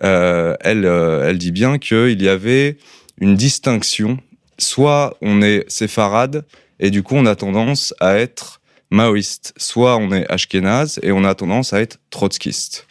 euh, 0.03 0.55
elle, 0.61 0.85
elle 0.85 1.37
dit 1.37 1.51
bien 1.51 1.77
qu'il 1.77 2.21
y 2.21 2.27
avait 2.27 2.77
une 3.19 3.35
distinction. 3.35 4.17
Soit 4.57 5.17
on 5.21 5.41
est 5.41 5.63
séfarade 5.69 6.45
et 6.81 6.91
du 6.91 7.03
coup 7.03 7.15
on 7.15 7.25
a 7.25 7.35
tendance 7.35 7.93
à 8.01 8.17
être 8.17 8.59
maoïste. 8.89 9.53
Soit 9.55 9.95
on 9.97 10.11
est 10.11 10.29
ashkénaze 10.29 10.99
et 11.01 11.13
on 11.13 11.23
a 11.23 11.33
tendance 11.33 11.71
à 11.71 11.81
être 11.81 11.99
trotskiste. 12.09 12.87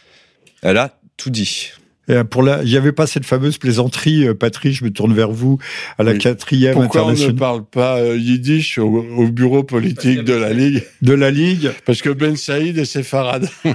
Elle 0.62 0.79
a 0.79 0.98
tout 1.16 1.31
dit. 1.31 1.72
Euh, 2.11 2.25
pour 2.25 2.42
la, 2.42 2.62
il 2.62 2.70
n'y 2.70 2.77
avait 2.77 2.92
pas 2.92 3.07
cette 3.07 3.25
fameuse 3.25 3.59
plaisanterie, 3.59 4.27
euh, 4.27 4.35
Patrick, 4.35 4.75
je 4.75 4.85
me 4.85 4.90
tourne 4.90 5.14
vers 5.14 5.31
vous, 5.31 5.59
à 5.99 6.03
la 6.03 6.12
Oui. 6.12 6.18
quatrième 6.18 6.75
Pourquoi 6.75 7.05
on 7.05 7.07
ne 7.07 7.11
internationale 7.12 7.37
parle 7.37 7.64
pas 7.64 7.99
euh, 7.99 8.16
yiddish 8.16 8.79
au, 8.79 9.05
au 9.16 9.29
bureau 9.29 9.62
politique 9.62 10.25
de 10.25 10.35
la 10.35 10.53
Ligue? 10.53 10.83
De 11.03 11.12
la 11.14 11.31
Ligue. 11.31 11.70
Parce 11.87 12.03
que 12.03 12.11
Ben 12.11 12.37
Saïd 12.37 12.77
est 12.79 12.85
séfarade. 12.85 13.49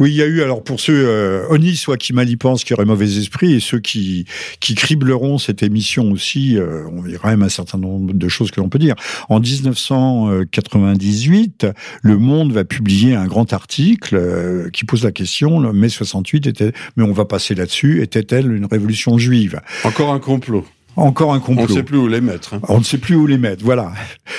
Oui, 0.00 0.10
il 0.10 0.16
y 0.16 0.22
a 0.22 0.26
eu, 0.26 0.42
alors 0.42 0.64
pour 0.64 0.80
ceux, 0.80 1.04
euh, 1.06 1.46
Oni, 1.50 1.76
soit 1.76 1.96
qui 1.96 2.12
mal 2.12 2.28
y 2.28 2.36
pense, 2.36 2.64
qui 2.64 2.74
auraient 2.74 2.84
mauvais 2.84 3.16
esprit, 3.18 3.52
et 3.54 3.60
ceux 3.60 3.78
qui, 3.78 4.24
qui 4.58 4.74
cribleront 4.74 5.38
cette 5.38 5.62
émission 5.62 6.10
aussi, 6.10 6.58
euh, 6.58 6.82
on 6.90 7.06
il 7.06 7.12
y 7.12 7.14
a 7.14 7.18
quand 7.18 7.28
même 7.28 7.44
un 7.44 7.48
certain 7.48 7.78
nombre 7.78 8.12
de 8.12 8.28
choses 8.28 8.50
que 8.50 8.60
l'on 8.60 8.68
peut 8.68 8.80
dire. 8.80 8.96
En 9.28 9.38
1998, 9.38 11.68
Le 12.02 12.18
Monde 12.18 12.50
va 12.52 12.64
publier 12.64 13.14
un 13.14 13.26
grand 13.26 13.52
article 13.52 14.16
euh, 14.16 14.68
qui 14.70 14.84
pose 14.84 15.04
la 15.04 15.12
question, 15.12 15.60
le 15.60 15.72
mai 15.84 15.90
68 15.90 16.46
était, 16.46 16.72
mais 16.96 17.04
on 17.04 17.12
va 17.12 17.26
passer 17.26 17.54
là-dessus, 17.54 18.02
était-elle 18.02 18.50
une 18.52 18.64
révolution 18.64 19.18
juive? 19.18 19.60
Encore 19.84 20.12
un 20.12 20.18
complot. 20.18 20.64
Encore 20.96 21.32
un 21.34 21.38
On 21.38 21.40
complot. 21.40 21.68
ne 21.68 21.74
sait 21.74 21.82
plus 21.82 21.98
où 21.98 22.06
les 22.08 22.20
mettre. 22.20 22.54
hein. 22.54 22.60
On 22.68 22.78
ne 22.78 22.84
sait 22.84 22.98
plus 22.98 23.14
où 23.16 23.26
les 23.26 23.38
mettre, 23.38 23.64
voilà. 23.64 23.92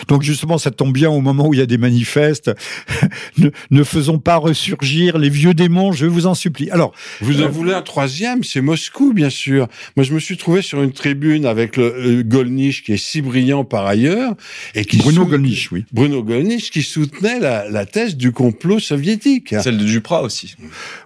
Donc 0.07 0.21
justement, 0.23 0.57
ça 0.57 0.71
tombe 0.71 0.93
bien 0.93 1.09
au 1.09 1.21
moment 1.21 1.47
où 1.47 1.53
il 1.53 1.59
y 1.59 1.63
a 1.63 1.65
des 1.65 1.77
manifestes. 1.77 2.51
ne, 3.37 3.49
ne 3.71 3.83
faisons 3.83 4.19
pas 4.19 4.37
ressurgir 4.37 5.17
les 5.17 5.29
vieux 5.29 5.53
démons, 5.53 5.91
je 5.91 6.05
vous 6.05 6.25
en 6.27 6.33
supplie. 6.35 6.69
Alors, 6.71 6.93
Vous 7.21 7.41
en 7.41 7.49
voulez 7.49 7.73
un 7.73 7.81
troisième? 7.81 8.43
C'est 8.43 8.61
Moscou, 8.61 9.13
bien 9.13 9.29
sûr. 9.29 9.67
Moi, 9.97 10.03
je 10.03 10.13
me 10.13 10.19
suis 10.19 10.37
trouvé 10.37 10.61
sur 10.61 10.81
une 10.81 10.91
tribune 10.91 11.45
avec 11.45 11.77
le, 11.77 11.93
le 12.01 12.23
Golnisch, 12.23 12.83
qui 12.83 12.93
est 12.93 12.97
si 12.97 13.21
brillant 13.21 13.63
par 13.65 13.85
ailleurs, 13.85 14.33
et 14.75 14.85
qui 14.85 14.97
Bruno 14.97 15.25
Gollnisch, 15.25 15.71
oui. 15.71 15.85
Bruno 15.91 16.23
Gollnisch, 16.23 16.71
qui 16.71 16.83
soutenait 16.83 17.39
la, 17.39 17.69
la 17.69 17.85
thèse 17.85 18.15
du 18.15 18.31
complot 18.31 18.79
soviétique. 18.79 19.53
Celle 19.61 19.77
de 19.77 19.83
Duprat 19.85 20.21
aussi. 20.23 20.55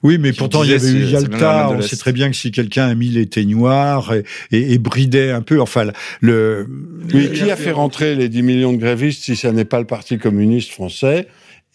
Oui, 0.04 0.18
mais 0.20 0.32
Qui 0.32 0.38
pourtant, 0.40 0.64
il 0.64 0.72
y 0.72 0.74
avait 0.74 0.92
eu 0.92 1.06
Yalta. 1.06 1.70
On 1.72 1.82
sait 1.82 1.98
très 1.98 2.14
bien 2.14 2.30
que 2.30 2.36
si 2.36 2.52
quelqu'un 2.52 2.88
a 2.88 2.96
mis 2.96 3.10
les 3.10 3.26
teignoirs 3.28 4.14
et, 4.14 4.24
et, 4.52 4.74
et 4.74 4.78
bridait 4.78 5.32
un 5.32 5.39
peu, 5.42 5.60
enfin, 5.62 5.92
le... 6.22 6.68
Oui, 7.14 7.32
qui 7.34 7.50
a 7.50 7.56
fait 7.56 7.72
rentrer 7.72 8.16
les 8.16 8.30
10 8.30 8.42
millions 8.44 8.74
de 8.74 8.78
grévistes 8.78 9.24
si 9.24 9.36
ça 9.36 9.52
n'est 9.52 9.66
pas 9.66 9.80
le 9.80 9.86
Parti 9.86 10.18
communiste 10.18 10.72
français 10.72 11.28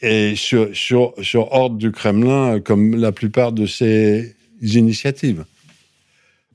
et 0.03 0.35
sur, 0.37 0.69
sur, 0.75 1.15
sur 1.23 1.53
ordre 1.53 1.77
du 1.77 1.91
Kremlin, 1.93 2.61
comme 2.61 2.97
la 2.97 3.13
plupart 3.13 3.53
de 3.53 3.67
ces 3.67 4.35
initiatives. 4.63 5.45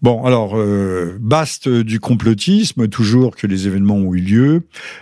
Bon, 0.02 0.24
alors, 0.24 0.56
euh, 0.58 1.18
baste 1.20 1.68
du 1.68 2.00
complotisme, 2.00 2.88
toujours 2.88 3.36
que 3.36 3.48
les 3.48 3.68
événements 3.68 3.98
ont 3.98 4.14
eu 4.14 4.22
lieu. 4.22 4.62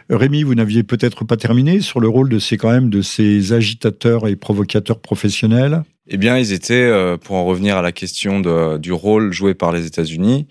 Rémi, 0.10 0.42
vous 0.42 0.56
n'aviez 0.56 0.82
peut-être 0.82 1.24
pas 1.24 1.38
terminé 1.38 1.82
sur 1.82 2.00
le 2.00 2.08
rôle 2.08 2.30
de 2.30 2.40
ces, 2.40 2.58
quand 2.58 2.72
même, 2.72 2.90
de 2.90 3.04
ces 3.04 3.54
agitateurs 3.54 4.28
et 4.28 4.36
provocateurs 4.36 5.00
professionnels? 5.00 5.84
Eh 6.08 6.18
bien, 6.18 6.38
ils 6.40 6.52
étaient, 6.52 6.74
euh, 6.74 7.16
pour 7.18 7.36
en 7.36 7.46
revenir 7.46 7.78
à 7.78 7.84
la 7.84 7.92
question 7.92 8.40
de- 8.40 8.78
du 8.80 8.92
rôle 8.92 9.32
joué 9.34 9.54
par 9.54 9.72
les 9.72 9.86
États-Unis, 9.86 10.48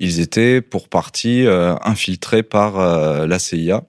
ils 0.00 0.20
étaient 0.20 0.60
pour 0.60 0.88
partie 0.88 1.46
euh, 1.46 1.74
infiltrés 1.84 2.42
par 2.42 2.78
euh, 2.78 3.26
la 3.26 3.38
CIA. 3.38 3.84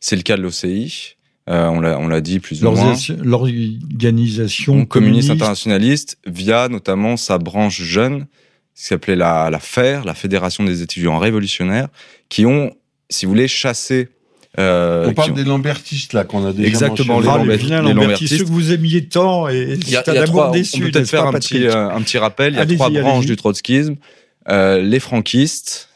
C'est 0.00 0.16
le 0.16 0.22
cas 0.22 0.36
de 0.36 0.42
l'OCI. 0.42 1.16
Euh, 1.50 1.66
on 1.68 1.80
l'a 2.08 2.20
dit 2.22 2.40
plus 2.40 2.64
ou 2.64 2.70
moins. 2.70 2.94
L'organisation 3.22 4.84
communiste 4.84 4.88
communiste 4.88 5.30
internationaliste 5.30 6.18
via 6.26 6.68
notamment 6.68 7.16
sa 7.16 7.38
branche 7.38 7.82
jeune, 7.82 8.26
qui 8.74 8.84
s'appelait 8.84 9.16
la, 9.16 9.50
la 9.50 9.58
FAIR, 9.60 10.04
la 10.04 10.14
Fédération 10.14 10.64
des 10.64 10.82
étudiants 10.82 11.18
révolutionnaires, 11.18 11.88
qui 12.28 12.46
ont, 12.46 12.72
si 13.10 13.26
vous 13.26 13.32
voulez, 13.32 13.48
chassé. 13.48 14.08
euh, 14.58 15.06
On 15.08 15.14
parle 15.14 15.32
ont- 15.32 15.34
des 15.34 15.44
Lambertistes, 15.44 16.12
là, 16.12 16.24
qu'on 16.24 16.46
a 16.46 16.52
déjà 16.52 16.66
Exactement. 16.68 17.18
Ah, 17.18 17.20
les 17.20 17.26
Lambert- 17.26 17.56
vilains 17.58 17.82
les 17.82 17.88
Lambertistes, 17.88 18.00
Lambertistes. 18.02 18.38
ceux 18.38 18.44
que 18.44 18.50
vous 18.50 18.72
aimiez 18.72 19.06
tant, 19.06 19.48
et 19.48 19.78
c'est 19.84 20.08
un 20.08 20.12
amour 20.14 20.24
trois, 20.26 20.48
on 20.48 20.52
déçu, 20.52 20.80
peut 20.80 20.90
peut-être 20.92 21.08
faire 21.10 21.22
pas, 21.24 21.28
un 21.30 21.32
petit, 21.32 21.66
euh, 21.66 21.90
un 21.90 22.00
petit 22.02 22.18
rappel. 22.18 22.54
Il 22.54 22.56
y 22.56 22.60
a 22.60 22.66
trois 22.66 22.90
branches 22.90 23.26
du 23.26 23.36
trotskisme. 23.36 23.96
Euh, 24.48 24.80
les 24.80 25.00
franquistes, 25.00 25.88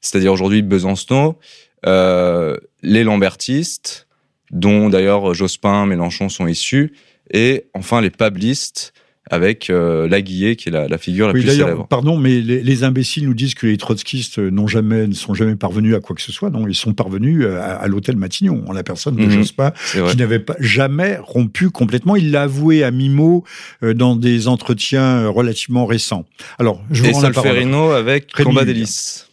c'est-à-dire 0.00 0.32
aujourd'hui 0.32 0.62
Besancenot, 0.62 1.38
euh, 1.86 2.56
les 2.82 3.04
lambertistes, 3.04 4.08
dont 4.50 4.88
d'ailleurs 4.88 5.34
Jospin, 5.34 5.86
Mélenchon 5.86 6.28
sont 6.28 6.46
issus, 6.46 6.92
et 7.30 7.66
enfin 7.74 8.00
les 8.00 8.10
pablistes, 8.10 8.92
avec 9.30 9.70
euh, 9.70 10.08
Laguillet, 10.08 10.56
qui 10.56 10.68
est 10.68 10.72
la, 10.72 10.88
la 10.88 10.98
figure 10.98 11.28
la 11.28 11.32
Oui, 11.32 11.42
plus 11.42 11.50
célèbre. 11.52 11.86
pardon, 11.86 12.16
mais 12.16 12.40
les, 12.40 12.62
les 12.62 12.84
imbéciles 12.84 13.24
nous 13.24 13.34
disent 13.34 13.54
que 13.54 13.66
les 13.68 13.76
trotskistes 13.76 14.38
n'ont 14.38 14.66
jamais, 14.66 15.06
ne 15.06 15.14
sont 15.14 15.32
jamais 15.32 15.54
parvenus 15.54 15.94
à 15.94 16.00
quoi 16.00 16.16
que 16.16 16.22
ce 16.22 16.32
soit. 16.32 16.50
Non, 16.50 16.66
ils 16.66 16.74
sont 16.74 16.92
parvenus 16.92 17.46
à, 17.46 17.76
à 17.76 17.86
l'hôtel 17.86 18.16
Matignon, 18.16 18.64
en 18.66 18.72
la 18.72 18.82
personne 18.82 19.14
de 19.16 19.22
Mhm. 19.22 19.30
Jospin, 19.30 19.72
qui 20.10 20.16
n'avait 20.16 20.40
pas 20.40 20.56
jamais 20.58 21.18
rompu 21.22 21.70
complètement. 21.70 22.16
Il 22.16 22.32
l'a 22.32 22.42
avoué 22.42 22.82
à 22.82 22.90
mi-mot 22.90 23.44
euh, 23.84 23.94
dans 23.94 24.16
des 24.16 24.48
entretiens 24.48 25.18
euh, 25.20 25.30
relativement 25.30 25.86
récents. 25.86 26.24
Alors, 26.58 26.82
je 26.90 27.02
vous 27.02 27.08
Et 27.08 27.12
rends 27.12 27.20
la 27.22 27.30
parole. 27.30 27.56
Avec 27.96 28.32
Rémi 28.34 28.48
Combat 28.48 28.64
d'hélice. 28.64 29.28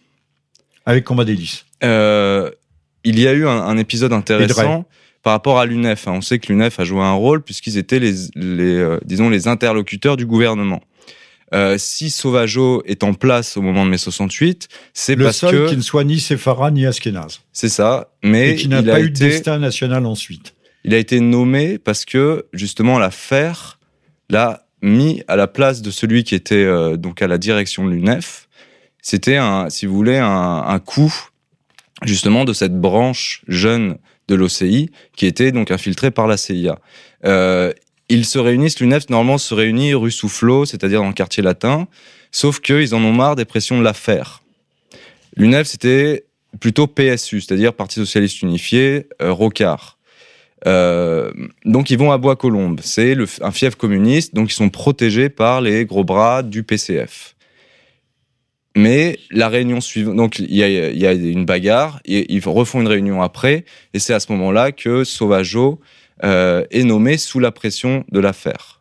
Avec 0.85 1.03
Combat 1.03 1.25
d'hélice. 1.25 1.65
Euh, 1.83 2.51
il 3.03 3.19
y 3.19 3.27
a 3.27 3.33
eu 3.33 3.47
un, 3.47 3.51
un 3.51 3.77
épisode 3.77 4.13
intéressant 4.13 4.85
par 5.23 5.33
rapport 5.33 5.59
à 5.59 5.65
l'UNEF. 5.65 6.07
hein. 6.07 6.13
On 6.15 6.21
sait 6.21 6.39
que 6.39 6.47
l'UNEF 6.51 6.79
a 6.79 6.83
joué 6.85 7.01
un 7.01 7.13
rôle 7.13 7.41
puisqu'ils 7.41 7.77
étaient 7.77 7.99
les, 7.99 8.13
les 8.35 8.75
euh, 8.77 8.99
disons 9.05 9.29
les 9.29 9.47
interlocuteurs 9.47 10.17
du 10.17 10.25
gouvernement. 10.25 10.81
Euh, 11.53 11.77
si 11.79 12.11
Sauvageau 12.11 12.83
est 12.85 13.03
en 13.03 13.15
place 13.15 13.57
au 13.57 13.61
moment 13.63 13.83
de 13.83 13.89
mai 13.89 13.97
68, 13.97 14.67
c'est 14.93 15.15
Le 15.15 15.25
parce 15.25 15.37
seul 15.37 15.51
que 15.51 15.69
qui 15.69 15.77
ne 15.77 15.81
soit 15.81 16.03
ni 16.03 16.19
séphara 16.19 16.69
ni 16.69 16.85
askénaze. 16.85 17.41
c'est 17.53 17.69
ça, 17.69 18.11
mais 18.23 18.51
Et 18.51 18.55
qui 18.55 18.67
n'a 18.67 18.83
pas 18.83 19.01
eu 19.01 19.09
de 19.09 19.17
destin 19.17 19.57
national 19.57 20.05
ensuite. 20.05 20.53
il 20.83 20.93
a 20.93 20.97
été 20.99 21.19
nommé 21.19 21.79
parce 21.79 22.05
que 22.05 22.45
justement 22.53 22.99
l'affaire 22.99 23.79
l'a 24.29 24.67
mis 24.83 25.23
à 25.27 25.35
la 25.35 25.47
place 25.47 25.81
de 25.81 25.89
celui 25.91 26.23
qui 26.23 26.35
était 26.35 26.53
euh, 26.55 26.97
donc 26.97 27.21
à 27.23 27.27
la 27.27 27.39
direction 27.39 27.83
de 27.83 27.89
l'UNEF. 27.91 28.47
C'était 29.01 29.39
si 29.69 29.85
vous 29.87 29.95
voulez, 29.95 30.17
un, 30.17 30.63
un 30.67 30.79
coup 30.79 31.13
justement 32.03 32.45
de 32.45 32.53
cette 32.53 32.79
branche 32.79 33.41
jeune 33.47 33.97
de 34.29 34.35
l'OCI 34.35 34.91
qui 35.15 35.25
était 35.25 35.51
donc 35.51 35.71
infiltrée 35.71 36.11
par 36.11 36.27
la 36.27 36.37
CIA. 36.37 36.79
Euh, 37.25 37.73
ils 38.07 38.25
se 38.25 38.39
réunissent, 38.39 38.79
l'UNEF 38.79 39.09
normalement 39.09 39.37
se 39.37 39.53
réunit 39.53 39.93
rue 39.93 40.11
Soufflot, 40.11 40.65
c'est-à-dire 40.65 41.01
dans 41.01 41.07
le 41.07 41.13
quartier 41.13 41.43
latin, 41.43 41.87
sauf 42.31 42.59
qu'ils 42.59 42.95
en 42.95 43.03
ont 43.03 43.13
marre 43.13 43.35
des 43.35 43.45
pressions 43.45 43.77
de 43.77 43.83
l'affaire. 43.83 44.41
L'UNEF 45.35 45.67
c'était 45.67 46.23
plutôt 46.59 46.87
PSU, 46.87 47.41
c'est-à-dire 47.41 47.73
Parti 47.73 47.95
Socialiste 47.95 48.41
Unifié, 48.41 49.07
euh, 49.21 49.31
Rocard. 49.31 49.97
Euh, 50.67 51.31
donc 51.65 51.89
ils 51.89 51.97
vont 51.97 52.11
à 52.11 52.17
Bois-Colombes, 52.17 52.81
c'est 52.83 53.15
un 53.41 53.51
fief 53.51 53.75
communiste, 53.75 54.35
donc 54.35 54.51
ils 54.51 54.55
sont 54.55 54.69
protégés 54.69 55.29
par 55.29 55.61
les 55.61 55.85
gros 55.85 56.03
bras 56.03 56.43
du 56.43 56.63
PCF. 56.63 57.35
Mais 58.75 59.17
la 59.31 59.49
réunion 59.49 59.81
suivante, 59.81 60.15
donc 60.15 60.39
il 60.39 60.55
y 60.55 60.63
a, 60.63 61.13
une 61.13 61.45
bagarre, 61.45 61.99
et 62.05 62.33
ils 62.33 62.47
refont 62.47 62.81
une 62.81 62.87
réunion 62.87 63.21
après, 63.21 63.65
et 63.93 63.99
c'est 63.99 64.13
à 64.13 64.19
ce 64.19 64.31
moment-là 64.31 64.71
que 64.71 65.03
Sauvageau 65.03 65.79
est 66.21 66.83
nommé 66.83 67.17
sous 67.17 67.39
la 67.39 67.51
pression 67.51 68.03
de 68.11 68.19
l'affaire. 68.19 68.79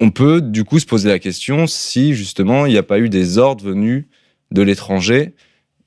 On 0.00 0.10
peut 0.10 0.40
du 0.40 0.64
coup 0.64 0.78
se 0.78 0.86
poser 0.86 1.08
la 1.08 1.18
question 1.18 1.66
si 1.66 2.14
justement 2.14 2.66
il 2.66 2.72
n'y 2.72 2.78
a 2.78 2.82
pas 2.82 3.00
eu 3.00 3.08
des 3.08 3.38
ordres 3.38 3.64
venus 3.64 4.06
de 4.52 4.62
l'étranger. 4.62 5.34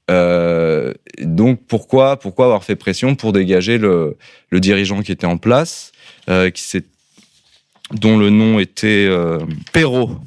Euh, 0.10 0.94
donc 1.22 1.62
pourquoi 1.68 2.18
pourquoi 2.18 2.46
avoir 2.46 2.64
fait 2.64 2.76
pression 2.76 3.16
pour 3.16 3.32
dégager 3.32 3.78
le, 3.78 4.18
dirigeant 4.52 5.02
qui 5.02 5.12
était 5.12 5.28
en 5.28 5.38
place, 5.38 5.94
euh, 6.30 6.52
dont 7.92 8.18
le 8.18 8.30
nom 8.30 8.60
était 8.60 9.08
euh, 9.10 9.40
Perrault. 9.72 10.18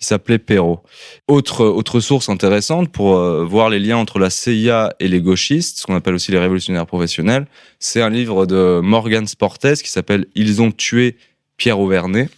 Il 0.00 0.04
s'appelait 0.04 0.38
Perrault. 0.38 0.82
Autre, 1.26 1.64
autre 1.64 1.98
source 1.98 2.28
intéressante 2.28 2.92
pour 2.92 3.16
euh, 3.16 3.44
voir 3.44 3.68
les 3.68 3.80
liens 3.80 3.96
entre 3.96 4.20
la 4.20 4.30
CIA 4.30 4.94
et 5.00 5.08
les 5.08 5.20
gauchistes, 5.20 5.78
ce 5.78 5.86
qu'on 5.86 5.96
appelle 5.96 6.14
aussi 6.14 6.30
les 6.30 6.38
révolutionnaires 6.38 6.86
professionnels, 6.86 7.46
c'est 7.80 8.00
un 8.00 8.10
livre 8.10 8.46
de 8.46 8.80
Morgan 8.80 9.26
Sportes 9.26 9.82
qui 9.82 9.90
s'appelle 9.90 10.26
Ils 10.36 10.62
ont 10.62 10.70
tué 10.70 11.16
Pierre 11.56 11.80
Auvernay. 11.80 12.28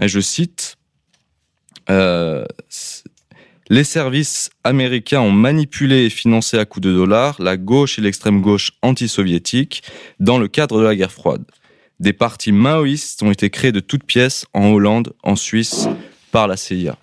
Et 0.00 0.08
je 0.08 0.20
cite 0.20 0.76
euh, 1.90 2.44
Les 3.68 3.84
services 3.84 4.50
américains 4.62 5.20
ont 5.20 5.32
manipulé 5.32 6.04
et 6.04 6.10
financé 6.10 6.58
à 6.58 6.64
coups 6.64 6.86
de 6.86 6.92
dollars 6.92 7.40
la 7.40 7.56
gauche 7.56 7.98
et 7.98 8.02
l'extrême 8.02 8.40
gauche 8.40 8.70
anti-soviétique 8.82 9.82
dans 10.20 10.38
le 10.38 10.46
cadre 10.46 10.78
de 10.78 10.84
la 10.84 10.94
guerre 10.94 11.12
froide. 11.12 11.44
Des 11.98 12.12
partis 12.12 12.52
maoïstes 12.52 13.22
ont 13.22 13.30
été 13.30 13.50
créés 13.50 13.72
de 13.72 13.80
toutes 13.80 14.04
pièces 14.04 14.46
en 14.52 14.68
Hollande, 14.68 15.12
en 15.22 15.36
Suisse, 15.36 15.88
par 16.34 16.48
la 16.48 16.56
CIA. 16.56 16.96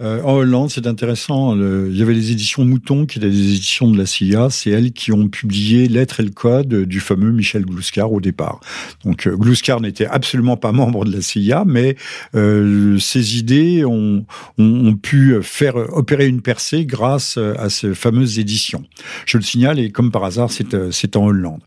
Euh, 0.00 0.20
en 0.22 0.32
Hollande, 0.32 0.70
c'est 0.70 0.88
intéressant. 0.88 1.54
il 1.54 1.96
y 1.96 2.02
avait 2.02 2.14
les 2.14 2.32
éditions 2.32 2.64
Mouton, 2.64 3.06
qui 3.06 3.18
étaient 3.18 3.30
des 3.30 3.54
éditions 3.54 3.88
de 3.88 3.96
la 3.96 4.06
CIA. 4.06 4.50
C'est 4.50 4.70
elles 4.70 4.92
qui 4.92 5.12
ont 5.12 5.28
publié 5.28 5.86
Lettres 5.86 6.18
et 6.18 6.24
le 6.24 6.30
Code 6.30 6.74
du 6.74 6.98
fameux 6.98 7.30
Michel 7.30 7.64
Glouskar 7.64 8.12
au 8.12 8.20
départ. 8.20 8.58
Donc 9.04 9.28
euh, 9.28 9.36
Glouskar 9.36 9.80
n'était 9.80 10.06
absolument 10.06 10.56
pas 10.56 10.72
membre 10.72 11.04
de 11.04 11.12
la 11.12 11.22
CIA, 11.22 11.64
mais 11.64 11.96
euh, 12.34 12.98
ses 12.98 13.38
idées 13.38 13.84
ont, 13.84 14.26
ont, 14.58 14.94
pu 14.94 15.36
faire 15.42 15.76
opérer 15.76 16.26
une 16.26 16.40
percée 16.40 16.86
grâce 16.86 17.36
à 17.36 17.68
ces 17.70 17.94
fameuses 17.94 18.38
éditions. 18.38 18.84
Je 19.26 19.38
le 19.38 19.44
signale, 19.44 19.78
et 19.78 19.90
comme 19.90 20.10
par 20.10 20.24
hasard, 20.24 20.50
c'est 20.50 20.74
euh, 20.74 20.90
en 21.14 21.26
Hollande. 21.26 21.60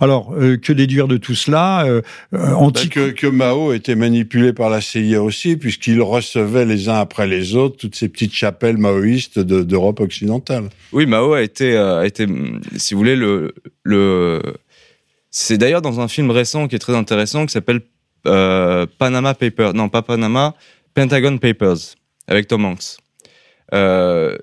Alors, 0.00 0.34
que 0.62 0.72
déduire 0.72 1.06
de 1.06 1.16
tout 1.16 1.34
cela 1.34 1.86
anti... 2.32 2.88
que, 2.88 3.10
que 3.10 3.26
Mao 3.26 3.72
était 3.72 3.94
manipulé 3.94 4.52
par 4.52 4.70
la 4.70 4.80
CIA 4.80 5.22
aussi, 5.22 5.56
puisqu'il 5.56 6.00
recevait 6.00 6.64
les 6.64 6.88
uns 6.88 6.98
après 6.98 7.26
les 7.26 7.54
autres 7.54 7.67
toutes 7.76 7.94
ces 7.94 8.08
petites 8.08 8.32
chapelles 8.32 8.78
maoïstes 8.78 9.38
d'Europe 9.38 10.00
occidentale. 10.00 10.70
Oui, 10.92 11.06
Mao 11.06 11.34
a 11.34 11.42
été, 11.42 11.76
euh, 11.76 12.00
a 12.00 12.06
été, 12.06 12.26
si 12.76 12.94
vous 12.94 13.00
voulez, 13.00 13.16
le, 13.16 13.54
le... 13.82 14.40
c'est 15.30 15.58
d'ailleurs 15.58 15.82
dans 15.82 16.00
un 16.00 16.08
film 16.08 16.30
récent 16.30 16.68
qui 16.68 16.76
est 16.76 16.78
très 16.78 16.94
intéressant 16.94 17.46
qui 17.46 17.52
s'appelle 17.52 17.82
euh, 18.26 18.86
Panama 18.98 19.34
Papers, 19.34 19.74
non 19.74 19.88
pas 19.88 20.02
Panama, 20.02 20.54
Pentagon 20.94 21.38
Papers 21.38 21.96
avec 22.26 22.48
Tom 22.48 22.64
Hanks. 22.64 22.96
Euh, 23.74 24.36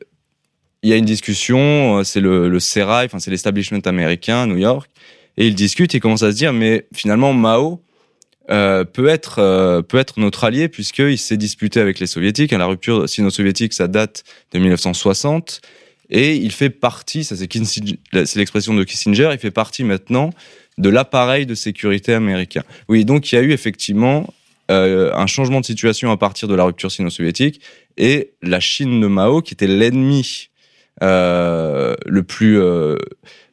il 0.84 0.90
y 0.90 0.94
a 0.94 0.98
une 0.98 1.06
discussion, 1.06 2.04
c'est 2.04 2.22
le, 2.22 2.48
le 2.48 2.58
enfin 2.58 3.20
c'est 3.20 3.32
l'establishment 3.32 3.82
américain 3.86 4.44
à 4.44 4.46
New 4.46 4.58
York, 4.58 4.90
et 5.38 5.48
ils 5.48 5.56
discutent, 5.56 5.94
ils 5.96 6.00
commencent 6.00 6.24
à 6.24 6.32
se 6.32 6.38
dire, 6.38 6.54
mais 6.54 6.86
finalement 6.94 7.34
Mao, 7.34 7.82
euh, 8.52 8.84
peut 8.84 9.08
être 9.08 9.40
euh, 9.40 9.82
peut 9.82 9.98
être 9.98 10.20
notre 10.20 10.44
allié 10.44 10.70
puisqu'il 10.70 11.18
s'est 11.18 11.38
disputé 11.38 11.80
avec 11.80 12.00
les 12.00 12.06
soviétiques. 12.06 12.52
la 12.52 12.66
rupture 12.66 13.10
sino-soviétique, 13.10 13.74
ça 13.74 13.88
date 13.88 14.24
de 14.54 14.60
1960 14.60 15.62
et 16.12 16.36
il 16.36 16.52
fait 16.52 16.70
partie, 16.70 17.24
ça 17.24 17.36
c'est 17.36 18.36
l'expression 18.36 18.76
de 18.76 18.84
Kissinger, 18.84 19.30
il 19.34 19.40
fait 19.40 19.50
partie 19.52 19.84
maintenant 19.84 20.30
de 20.78 20.90
l'appareil 20.90 21.46
de 21.46 21.56
sécurité 21.56 22.14
américain. 22.14 22.64
Oui, 22.88 23.06
donc 23.06 23.32
il 23.32 23.36
y 23.36 23.38
a 23.38 23.42
eu 23.42 23.52
effectivement 23.52 24.32
euh, 24.70 25.14
un 25.16 25.28
changement 25.28 25.62
de 25.62 25.66
situation 25.66 26.12
à 26.12 26.18
partir 26.18 26.48
de 26.48 26.56
la 26.56 26.64
rupture 26.64 26.92
sino-soviétique 26.92 27.62
et 27.98 28.32
la 28.42 28.60
Chine 28.60 29.00
de 29.00 29.08
Mao, 29.08 29.42
qui 29.42 29.54
était 29.54 29.68
l'ennemi 29.68 30.50
le 31.02 32.22
plus 32.22 32.60
euh, 32.60 32.98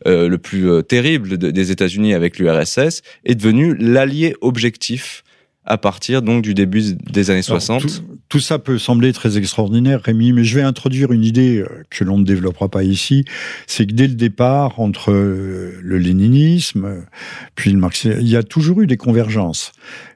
euh, 0.06 0.28
le 0.28 0.38
plus 0.38 0.68
euh, 0.68 0.82
terrible 0.82 1.38
des 1.38 1.70
États-Unis 1.70 2.14
avec 2.14 2.38
l'URSS, 2.38 3.02
est 3.24 3.36
devenu 3.36 3.76
l'allié 3.76 4.34
objectif 4.40 5.22
à 5.64 5.78
partir 5.78 6.22
donc 6.22 6.42
du 6.42 6.54
début 6.54 6.82
des 7.12 7.30
années 7.30 7.42
60. 7.42 8.02
Tout, 8.28 8.40
ça 8.40 8.58
peut 8.58 8.78
sembler 8.78 9.12
très 9.12 9.38
extraordinaire, 9.38 10.00
Rémi, 10.02 10.32
mais 10.32 10.42
je 10.42 10.56
vais 10.56 10.64
introduire 10.64 11.12
une 11.12 11.22
idée 11.22 11.58
euh, 11.58 11.68
que 11.88 12.02
l'on 12.02 12.18
ne 12.18 12.24
développera 12.24 12.68
pas 12.68 12.82
ici. 12.82 13.24
C'est 13.68 13.86
que 13.86 13.92
dès 13.92 14.08
le 14.08 14.14
départ, 14.14 14.80
entre 14.80 15.12
le 15.12 15.98
léninisme, 15.98 17.04
puis 17.54 17.70
le 17.70 17.78
marxisme, 17.78 18.16
il 18.20 18.28
y 18.28 18.34
a 18.34 18.42
toujours 18.42 18.80
eu 18.80 18.88
des 18.88 18.96
convergences. 18.96 19.70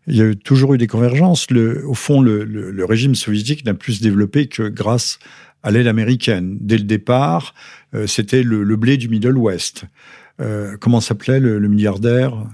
Il 0.09 0.17
y 0.17 0.23
a 0.23 0.35
toujours 0.35 0.75
eu 0.75 0.79
des 0.79 0.89
convergences. 0.89 1.49
Le, 1.53 1.87
au 1.87 1.95
fond, 1.95 2.21
le, 2.21 2.43
le 2.43 2.85
régime 2.85 3.15
soviétique 3.15 3.65
n'a 3.65 3.75
plus 3.75 3.95
se 3.95 4.03
développé 4.03 4.49
que 4.49 4.65
grâce 4.65 5.21
à 5.21 5.37
l'aide 5.71 5.87
américaine. 5.87 6.59
Dès 6.61 6.79
le 6.79 6.85
départ, 6.85 7.55
euh, 7.95 8.07
c'était 8.07 8.43
le, 8.43 8.65
blé 8.77 8.97
du 8.97 9.09
Middle 9.09 9.37
West. 9.37 9.85
Euh, 10.41 10.77
comment 10.79 11.01
s'appelait 11.01 11.41
le, 11.41 11.69
milliardaire? 11.69 12.47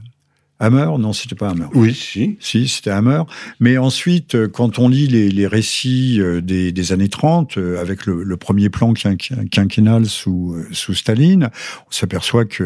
Hammer? 0.63 0.87
Non, 0.99 1.13
c'était 1.13 1.35
pas 1.35 1.51
Hammer. 1.51 1.67
Oui, 1.75 1.95
si. 1.95 2.37
Si, 2.41 2.69
c'était 2.69 2.91
Hammer. 2.91 3.23
Mais 3.61 3.79
ensuite, 3.79 4.35
euh, 4.35 4.49
quand 4.49 4.79
on 4.79 4.89
lit 4.89 5.07
les, 5.09 5.47
récits 5.47 6.21
des, 6.43 6.93
années 6.93 7.09
30, 7.09 7.59
avec 7.79 8.07
le, 8.07 8.37
premier 8.37 8.71
plan 8.71 8.93
quinquennal 8.95 10.07
sous, 10.07 10.57
sous 10.73 10.95
Staline, 10.95 11.51
on 11.89 11.91
s'aperçoit 11.91 12.45
que 12.45 12.63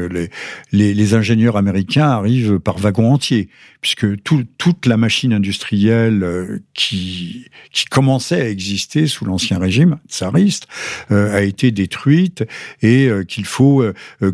les, 0.73 0.95
les, 0.95 1.15
ingénieurs 1.15 1.57
américains 1.57 2.09
arrivent 2.09 2.59
par 2.59 2.79
wagons 2.79 3.13
entiers 3.13 3.49
puisque 3.87 4.21
toute 4.25 4.87
la 4.87 4.97
machine 4.97 5.33
industrielle 5.33 6.25
euh, 6.25 6.59
qui, 6.75 7.47
qui 7.73 7.85
commençait 7.85 8.41
à 8.41 8.49
exister 8.49 9.07
sous 9.07 9.25
l'ancien 9.25 9.61
régime 9.61 9.99
tsariste 10.09 10.67
euh, 11.13 11.33
a 11.33 11.43
été 11.43 11.71
détruite 11.71 12.45
et 12.83 13.07
euh, 13.07 13.23
qu'il 13.23 13.45
faut 13.45 13.85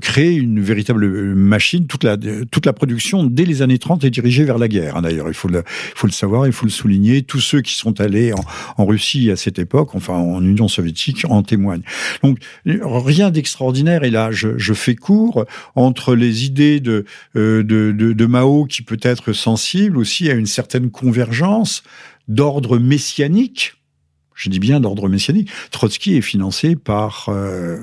créer 0.01 0.33
une 0.33 0.61
véritable 0.61 1.07
machine. 1.35 1.87
Toute 1.87 2.05
la, 2.05 2.16
toute 2.16 2.64
la 2.64 2.72
production, 2.72 3.25
dès 3.25 3.44
les 3.44 3.52
années 3.61 3.79
30, 3.79 4.05
est 4.05 4.11
dirigée 4.11 4.45
vers 4.45 4.57
la 4.57 4.69
guerre. 4.69 4.97
Hein, 4.97 5.03
d'ailleurs, 5.03 5.29
il 5.29 5.35
faut 5.35 5.49
le, 5.49 5.62
faut 5.67 6.07
le 6.07 6.12
savoir, 6.12 6.47
il 6.47 6.53
faut 6.53 6.65
le 6.65 6.73
souligner. 6.73 7.23
Tous 7.23 7.41
ceux 7.41 7.61
qui 7.61 7.75
sont 7.75 8.01
allés 8.01 8.33
en, 8.33 8.45
en 8.79 8.87
Russie 8.87 9.31
à 9.31 9.37
cette 9.37 9.59
époque, 9.59 9.95
enfin 9.95 10.15
en 10.15 10.43
Union 10.43 10.69
soviétique, 10.69 11.25
en 11.29 11.43
témoignent. 11.43 11.83
Donc, 12.23 12.38
rien 12.65 13.31
d'extraordinaire. 13.31 14.05
Et 14.05 14.11
là, 14.11 14.31
je, 14.31 14.57
je, 14.57 14.73
fais 14.73 14.95
court 14.95 15.45
entre 15.75 16.15
les 16.15 16.47
idées 16.47 16.81
de, 16.81 17.05
de, 17.35 17.62
de, 17.62 17.93
de 17.93 18.27
Mao 18.27 18.65
qui 18.65 18.83
peut-être 18.83 19.33
sensible 19.33 19.99
aussi 19.99 20.31
à 20.31 20.35
une 20.35 20.47
certaine 20.47 20.91
convergence 20.91 21.83
d'ordre 22.29 22.79
messianique. 22.79 23.75
Je 24.35 24.49
dis 24.49 24.59
bien 24.59 24.81
d'ordre 24.81 25.09
messianique. 25.09 25.51
Trotsky 25.71 26.17
est 26.17 26.23
financé 26.23 26.75
par 26.75 27.27
euh, 27.29 27.79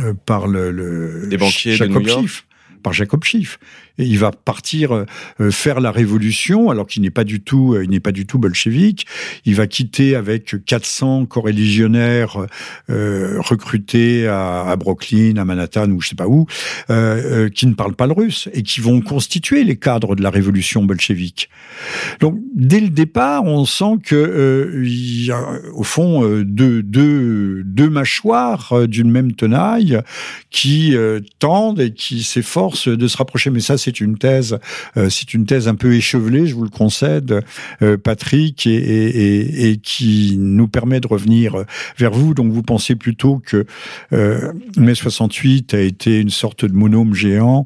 euh, 0.00 0.14
par 0.26 0.46
le, 0.46 0.70
le 0.70 1.26
des 1.28 1.36
banquiers 1.36 1.76
de 1.76 1.86
New 1.86 2.00
York. 2.00 2.46
par 2.82 2.92
Jacob 2.92 3.24
Schiff 3.24 3.58
il 3.98 4.18
va 4.18 4.30
partir 4.32 4.92
euh, 4.92 5.06
euh, 5.40 5.50
faire 5.50 5.80
la 5.80 5.90
révolution 5.90 6.70
alors 6.70 6.86
qu'il 6.86 7.02
n'est 7.02 7.10
pas 7.10 7.24
du 7.24 7.40
tout 7.40 7.74
euh, 7.74 7.84
il 7.84 7.90
n'est 7.90 8.00
pas 8.00 8.12
du 8.12 8.26
tout 8.26 8.38
bolchevique. 8.38 9.06
Il 9.44 9.54
va 9.54 9.66
quitter 9.66 10.14
avec 10.14 10.64
400 10.64 11.26
coreligionnaires 11.26 12.46
euh, 12.90 13.36
recrutés 13.40 14.26
à, 14.26 14.74
Brooklyn 14.76 15.36
à 15.36 15.44
Manhattan 15.44 15.90
ou 15.90 16.00
je 16.00 16.08
sais 16.08 16.14
pas 16.14 16.26
où 16.26 16.46
qui 16.88 17.66
ne 17.66 17.74
parlent 17.74 17.94
pas 17.94 18.06
le 18.06 18.12
russe 18.12 18.48
et 18.52 18.62
qui 18.62 18.80
vont 18.80 19.00
constituer 19.00 19.64
les 19.64 19.76
cadres 19.76 20.14
de 20.14 20.22
la 20.22 20.30
révolution 20.30 20.82
bolchevique. 20.82 21.48
Donc 22.20 22.38
dès 22.54 22.80
le 22.80 22.88
départ 22.88 23.44
on 23.44 23.64
sent 23.64 23.98
que 24.04 24.82
y 24.84 25.30
a 25.30 25.44
au 25.74 25.82
fond 25.82 26.22
deux, 26.42 26.82
deux, 26.82 27.62
deux 27.64 27.90
mâchoires 27.90 28.86
d'une 28.86 29.10
même 29.10 29.32
tenaille 29.32 30.00
qui 30.50 30.94
tendent 31.38 31.80
et 31.80 31.92
qui 31.92 32.22
s'efforcent 32.22 32.88
de 32.88 33.08
se 33.08 33.16
rapprocher. 33.16 33.50
Mais 33.50 33.60
ça 33.60 33.78
c'est 33.78 33.91
une 34.00 34.18
thèse, 34.18 34.58
euh, 34.96 35.08
c'est 35.10 35.34
une 35.34 35.46
thèse 35.46 35.68
un 35.68 35.74
peu 35.74 35.94
échevelée, 35.94 36.46
je 36.46 36.54
vous 36.54 36.64
le 36.64 36.70
concède, 36.70 37.40
euh, 37.82 37.96
Patrick, 37.96 38.66
et, 38.66 38.74
et, 38.74 39.70
et, 39.70 39.76
qui 39.76 40.36
nous 40.38 40.68
permet 40.68 41.00
de 41.00 41.06
revenir 41.06 41.64
vers 41.98 42.12
vous. 42.12 42.34
Donc 42.34 42.52
vous 42.52 42.62
pensez 42.62 42.94
plutôt 42.94 43.40
que 43.44 43.66
euh, 44.12 44.52
mai 44.76 44.94
68 44.94 45.74
a 45.74 45.80
été 45.80 46.20
une 46.20 46.30
sorte 46.30 46.64
de 46.64 46.72
monome 46.72 47.14
géant, 47.14 47.64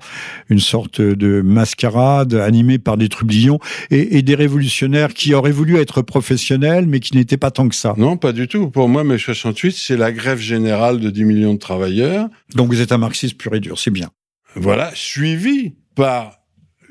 une 0.48 0.60
sorte 0.60 1.00
de 1.00 1.40
mascarade 1.40 2.34
animée 2.34 2.78
par 2.78 2.96
des 2.96 3.08
trublions 3.08 3.58
et, 3.90 4.18
et 4.18 4.22
des 4.22 4.34
révolutionnaires 4.34 5.14
qui 5.14 5.34
auraient 5.34 5.52
voulu 5.52 5.76
être 5.76 6.02
professionnels, 6.02 6.86
mais 6.86 7.00
qui 7.00 7.16
n'étaient 7.16 7.36
pas 7.36 7.50
tant 7.50 7.68
que 7.68 7.74
ça. 7.74 7.94
Non, 7.96 8.16
pas 8.16 8.32
du 8.32 8.48
tout. 8.48 8.70
Pour 8.70 8.88
moi, 8.88 9.04
mai 9.04 9.18
68, 9.18 9.72
c'est 9.76 9.96
la 9.96 10.12
grève 10.12 10.38
générale 10.38 11.00
de 11.00 11.10
10 11.10 11.24
millions 11.24 11.54
de 11.54 11.58
travailleurs. 11.58 12.28
Donc 12.54 12.68
vous 12.68 12.80
êtes 12.80 12.92
un 12.92 12.98
marxiste 12.98 13.36
pur 13.38 13.54
et 13.54 13.60
dur, 13.60 13.78
c'est 13.78 13.90
bien. 13.90 14.10
Voilà, 14.54 14.90
suivi 14.94 15.74
par 15.96 16.38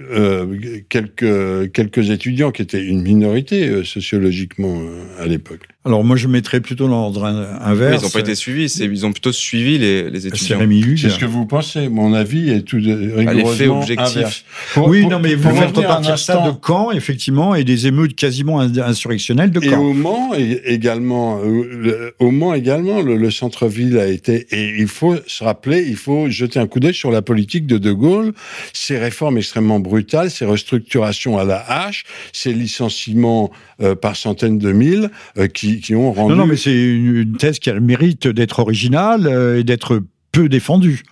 euh, 0.01 0.81
quelques, 0.89 1.71
quelques 1.71 2.09
étudiants 2.09 2.51
qui 2.51 2.61
étaient 2.61 2.83
une 2.83 3.01
minorité 3.01 3.69
euh, 3.69 3.85
sociologiquement 3.85 4.77
euh, 4.77 5.23
à 5.23 5.25
l'époque. 5.25 5.65
Alors 5.85 6.03
moi 6.03 6.15
je 6.15 6.27
mettrais 6.27 6.61
plutôt 6.61 6.87
l'ordre 6.87 7.25
inverse. 7.25 8.01
ils 8.01 8.05
n'ont 8.05 8.09
pas 8.09 8.19
été 8.19 8.33
suivis, 8.33 8.75
ils 8.81 9.05
ont 9.05 9.11
plutôt 9.11 9.31
suivi 9.31 9.77
les, 9.77 10.09
les 10.09 10.25
étudiants. 10.25 10.57
C'est 10.97 11.09
ce 11.09 11.19
que 11.19 11.25
vous 11.25 11.45
pensez. 11.45 11.89
Mon 11.89 12.13
avis 12.13 12.49
est 12.49 12.61
tout 12.61 12.77
rigoureusement 12.77 13.81
objectif. 13.81 14.45
oui, 14.77 15.05
non 15.05 15.19
mais 15.19 15.35
vous 15.35 15.55
faites 15.55 15.77
repartir 15.77 16.17
ça 16.17 16.37
de 16.47 16.51
Caen, 16.65 16.91
effectivement, 16.91 17.53
et 17.53 17.63
des 17.63 17.85
émeutes 17.85 18.15
quasiment 18.15 18.59
insurrectionnelles 18.59 19.51
de 19.51 19.59
Caen. 19.61 19.73
Et 19.73 19.75
au 19.75 19.93
Mans 19.93 20.31
également, 20.33 21.39
euh, 21.43 22.11
au 22.17 22.31
Mans 22.31 22.55
également, 22.55 23.01
le, 23.01 23.29
centre-ville 23.29 23.99
a 23.99 24.07
été. 24.07 24.47
Et 24.51 24.75
il 24.79 24.87
faut 24.87 25.15
se 25.27 25.43
rappeler, 25.43 25.85
il 25.87 25.97
faut 25.97 26.29
jeter 26.29 26.59
un 26.59 26.67
coup 26.67 26.79
d'œil 26.79 26.93
sur 26.93 27.11
la 27.11 27.21
politique 27.21 27.67
de 27.67 27.77
De 27.77 27.91
Gaulle, 27.91 28.33
ses 28.73 28.97
réformes 28.97 29.37
extrêmement 29.37 29.79
brutales, 29.79 30.31
ses 30.31 30.45
restructurations 30.45 31.37
à 31.37 31.43
la 31.43 31.59
hache, 31.59 32.05
ses 32.33 32.53
licenciements 32.53 33.51
euh, 33.81 33.93
par 33.93 34.15
centaines 34.15 34.57
de 34.57 34.71
mille 34.71 35.11
euh, 35.37 35.47
qui 35.47 35.74
qui, 35.79 35.95
ont 35.95 36.11
rendu. 36.11 36.33
Non, 36.33 36.39
non, 36.39 36.47
mais 36.47 36.57
c'est 36.57 36.75
une, 36.75 37.37
thèse 37.37 37.59
qui 37.59 37.69
a 37.69 37.73
le 37.73 37.81
mérite 37.81 38.27
d'être 38.27 38.59
originale 38.59 39.27
euh, 39.27 39.59
et 39.59 39.63
d'être 39.63 40.01
peu 40.31 40.49
défendue. 40.49 41.03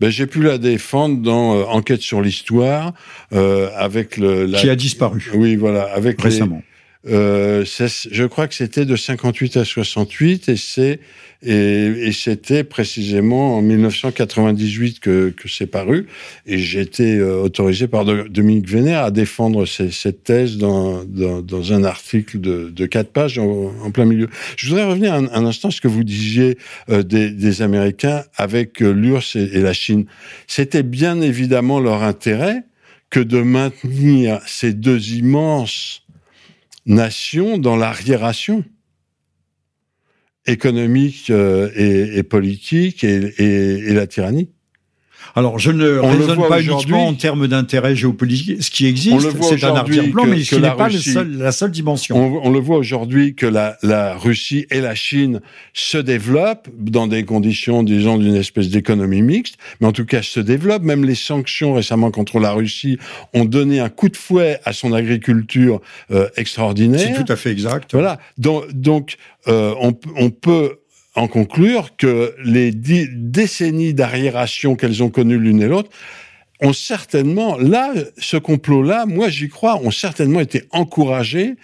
Ben, 0.00 0.08
j'ai 0.08 0.26
pu 0.26 0.42
la 0.42 0.56
défendre 0.56 1.20
dans 1.20 1.54
euh, 1.54 1.64
Enquête 1.64 2.00
sur 2.00 2.22
l'histoire 2.22 2.94
euh, 3.32 3.68
avec 3.76 4.16
le. 4.16 4.46
Qui 4.46 4.70
a 4.70 4.76
disparu. 4.76 5.30
Oui, 5.34 5.56
voilà, 5.56 5.84
avec 5.84 6.20
récemment. 6.20 6.62
Euh, 7.08 7.64
je 7.64 8.24
crois 8.24 8.46
que 8.46 8.54
c'était 8.54 8.84
de 8.84 8.94
58 8.94 9.56
à 9.56 9.64
68 9.64 10.50
et 10.50 10.56
c'est 10.56 11.00
et, 11.42 11.52
et 11.52 12.12
c'était 12.12 12.64
précisément 12.64 13.56
en 13.56 13.62
1998 13.62 15.00
que, 15.00 15.30
que 15.30 15.48
c'est 15.48 15.66
paru 15.66 16.06
et 16.44 16.58
j'ai 16.58 16.80
été 16.80 17.16
euh, 17.16 17.40
autorisé 17.40 17.88
par 17.88 18.04
Dominique 18.04 18.68
Vénère 18.68 19.04
à 19.04 19.10
défendre 19.10 19.64
cette 19.64 20.24
thèse 20.24 20.58
dans, 20.58 21.02
dans, 21.04 21.40
dans, 21.40 21.72
un 21.72 21.84
article 21.84 22.38
de, 22.40 22.68
de 22.68 22.86
quatre 22.86 23.10
pages 23.10 23.38
en, 23.38 23.90
plein 23.90 24.04
milieu. 24.04 24.28
Je 24.56 24.68
voudrais 24.68 24.84
revenir 24.84 25.14
un, 25.14 25.28
un 25.32 25.46
instant 25.46 25.68
à 25.68 25.70
ce 25.70 25.80
que 25.80 25.88
vous 25.88 26.04
disiez 26.04 26.58
euh, 26.90 27.02
des, 27.02 27.30
des, 27.30 27.62
Américains 27.62 28.24
avec 28.36 28.82
euh, 28.82 28.90
l'URSS 28.90 29.36
et 29.36 29.60
la 29.60 29.72
Chine. 29.72 30.04
C'était 30.46 30.82
bien 30.82 31.22
évidemment 31.22 31.80
leur 31.80 32.02
intérêt 32.02 32.64
que 33.08 33.20
de 33.20 33.40
maintenir 33.40 34.40
ces 34.46 34.74
deux 34.74 35.14
immenses 35.14 36.02
nations 36.90 37.56
dans 37.56 37.76
l'arriération 37.76 38.64
économique 40.46 41.30
euh, 41.30 41.70
et, 41.74 42.22
politique 42.22 43.04
et, 43.04 43.92
la 43.92 44.06
tyrannie. 44.06 44.50
Alors, 45.36 45.58
je 45.58 45.70
ne 45.70 45.98
on 46.00 46.10
raisonne 46.10 46.48
pas 46.48 46.60
uniquement 46.60 47.06
en 47.06 47.14
termes 47.14 47.46
d'intérêt 47.46 47.94
géopolitique. 47.94 48.62
Ce 48.62 48.70
qui 48.70 48.86
existe, 48.86 49.28
c'est 49.42 49.64
un 49.64 49.74
arrière-plan, 49.74 50.26
mais 50.26 50.42
ce 50.42 50.56
n'est 50.56 50.70
pas 50.70 50.88
la 51.28 51.52
seule 51.52 51.70
dimension. 51.70 52.16
On, 52.16 52.48
on 52.48 52.50
le 52.50 52.58
voit 52.58 52.76
aujourd'hui 52.76 53.34
que 53.34 53.46
la, 53.46 53.76
la, 53.82 54.16
Russie 54.16 54.66
et 54.70 54.80
la 54.80 54.94
Chine 54.94 55.40
se 55.72 55.98
développent 55.98 56.68
dans 56.78 57.06
des 57.06 57.24
conditions, 57.24 57.82
disons, 57.82 58.18
d'une 58.18 58.36
espèce 58.36 58.68
d'économie 58.68 59.22
mixte, 59.22 59.56
mais 59.80 59.86
en 59.86 59.92
tout 59.92 60.04
cas 60.04 60.22
se 60.22 60.40
développent. 60.40 60.82
Même 60.82 61.04
les 61.04 61.14
sanctions 61.14 61.74
récemment 61.74 62.10
contre 62.10 62.38
la 62.40 62.52
Russie 62.52 62.98
ont 63.34 63.44
donné 63.44 63.80
un 63.80 63.88
coup 63.88 64.08
de 64.08 64.16
fouet 64.16 64.58
à 64.64 64.72
son 64.72 64.92
agriculture 64.92 65.80
euh, 66.10 66.28
extraordinaire. 66.36 67.14
C'est 67.14 67.24
tout 67.24 67.32
à 67.32 67.36
fait 67.36 67.50
exact. 67.50 67.92
Voilà. 67.92 68.18
Donc, 68.38 68.70
donc 68.72 69.16
euh, 69.48 69.74
on, 69.80 69.94
on 70.16 70.30
peut 70.30 70.79
en 71.20 71.28
conclure 71.28 71.96
que 71.96 72.34
les 72.42 72.72
décennies 72.72 73.92
d'arriération 73.92 74.74
qu'elles 74.74 75.02
ont 75.02 75.10
connues 75.10 75.38
l'une 75.38 75.60
et 75.60 75.68
l'autre 75.68 75.90
ont 76.62 76.72
certainement, 76.72 77.58
là, 77.58 77.92
ce 78.18 78.38
complot-là, 78.38 79.04
moi 79.04 79.28
j'y 79.28 79.48
crois, 79.48 79.76
ont 79.76 79.90
certainement 79.90 80.40
été 80.40 80.64
encouragés 80.70 81.56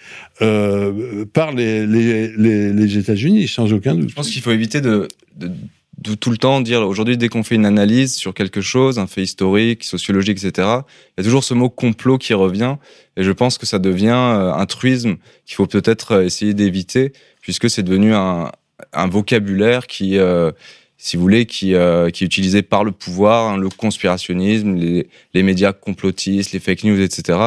euh, 0.43 1.25
par 1.25 1.53
les, 1.53 2.97
États-Unis, 2.97 3.47
sans 3.47 3.73
aucun 3.73 3.95
doute. 3.95 4.09
Je 4.09 4.15
pense 4.15 4.29
qu'il 4.29 4.41
faut 4.43 4.51
éviter 4.51 4.79
de, 4.79 5.07
tout 6.19 6.29
le 6.29 6.37
temps 6.37 6.61
dire, 6.61 6.81
aujourd'hui, 6.81 7.17
dès 7.17 7.27
qu'on 7.27 7.43
fait 7.43 7.55
une 7.55 7.65
analyse 7.65 8.13
sur 8.15 8.35
quelque 8.35 8.61
chose, 8.61 8.99
un 8.99 9.07
fait 9.07 9.23
historique, 9.23 9.83
sociologique, 9.83 10.43
etc., 10.43 10.67
il 11.17 11.17
y 11.17 11.21
a 11.21 11.23
toujours 11.23 11.43
ce 11.43 11.55
mot 11.55 11.69
complot 11.69 12.19
qui 12.19 12.35
revient, 12.35 12.75
et 13.17 13.23
je 13.23 13.31
pense 13.31 13.57
que 13.57 13.65
ça 13.65 13.79
devient 13.79 14.09
euh, 14.09 14.53
un 14.53 14.65
truisme 14.67 15.17
qu'il 15.45 15.55
faut 15.55 15.67
peut-être 15.67 16.23
essayer 16.23 16.53
d'éviter, 16.53 17.11
puisque 17.41 17.71
c'est 17.71 17.83
devenu 17.83 18.13
un, 18.13 18.51
un 18.93 19.07
vocabulaire 19.07 19.87
qui, 19.87 20.17
euh, 20.17 20.51
si 20.97 21.17
vous 21.17 21.21
voulez, 21.21 21.45
qui, 21.45 21.73
euh, 21.73 22.09
qui 22.09 22.23
est 22.23 22.27
utilisé 22.27 22.61
par 22.61 22.83
le 22.83 22.91
pouvoir, 22.91 23.53
hein, 23.53 23.57
le 23.57 23.69
conspirationnisme, 23.69 24.75
les, 24.75 25.07
les, 25.33 25.43
médias 25.43 25.73
complotistes, 25.73 26.51
les 26.51 26.59
fake 26.59 26.83
news, 26.83 27.01
etc. 27.01 27.39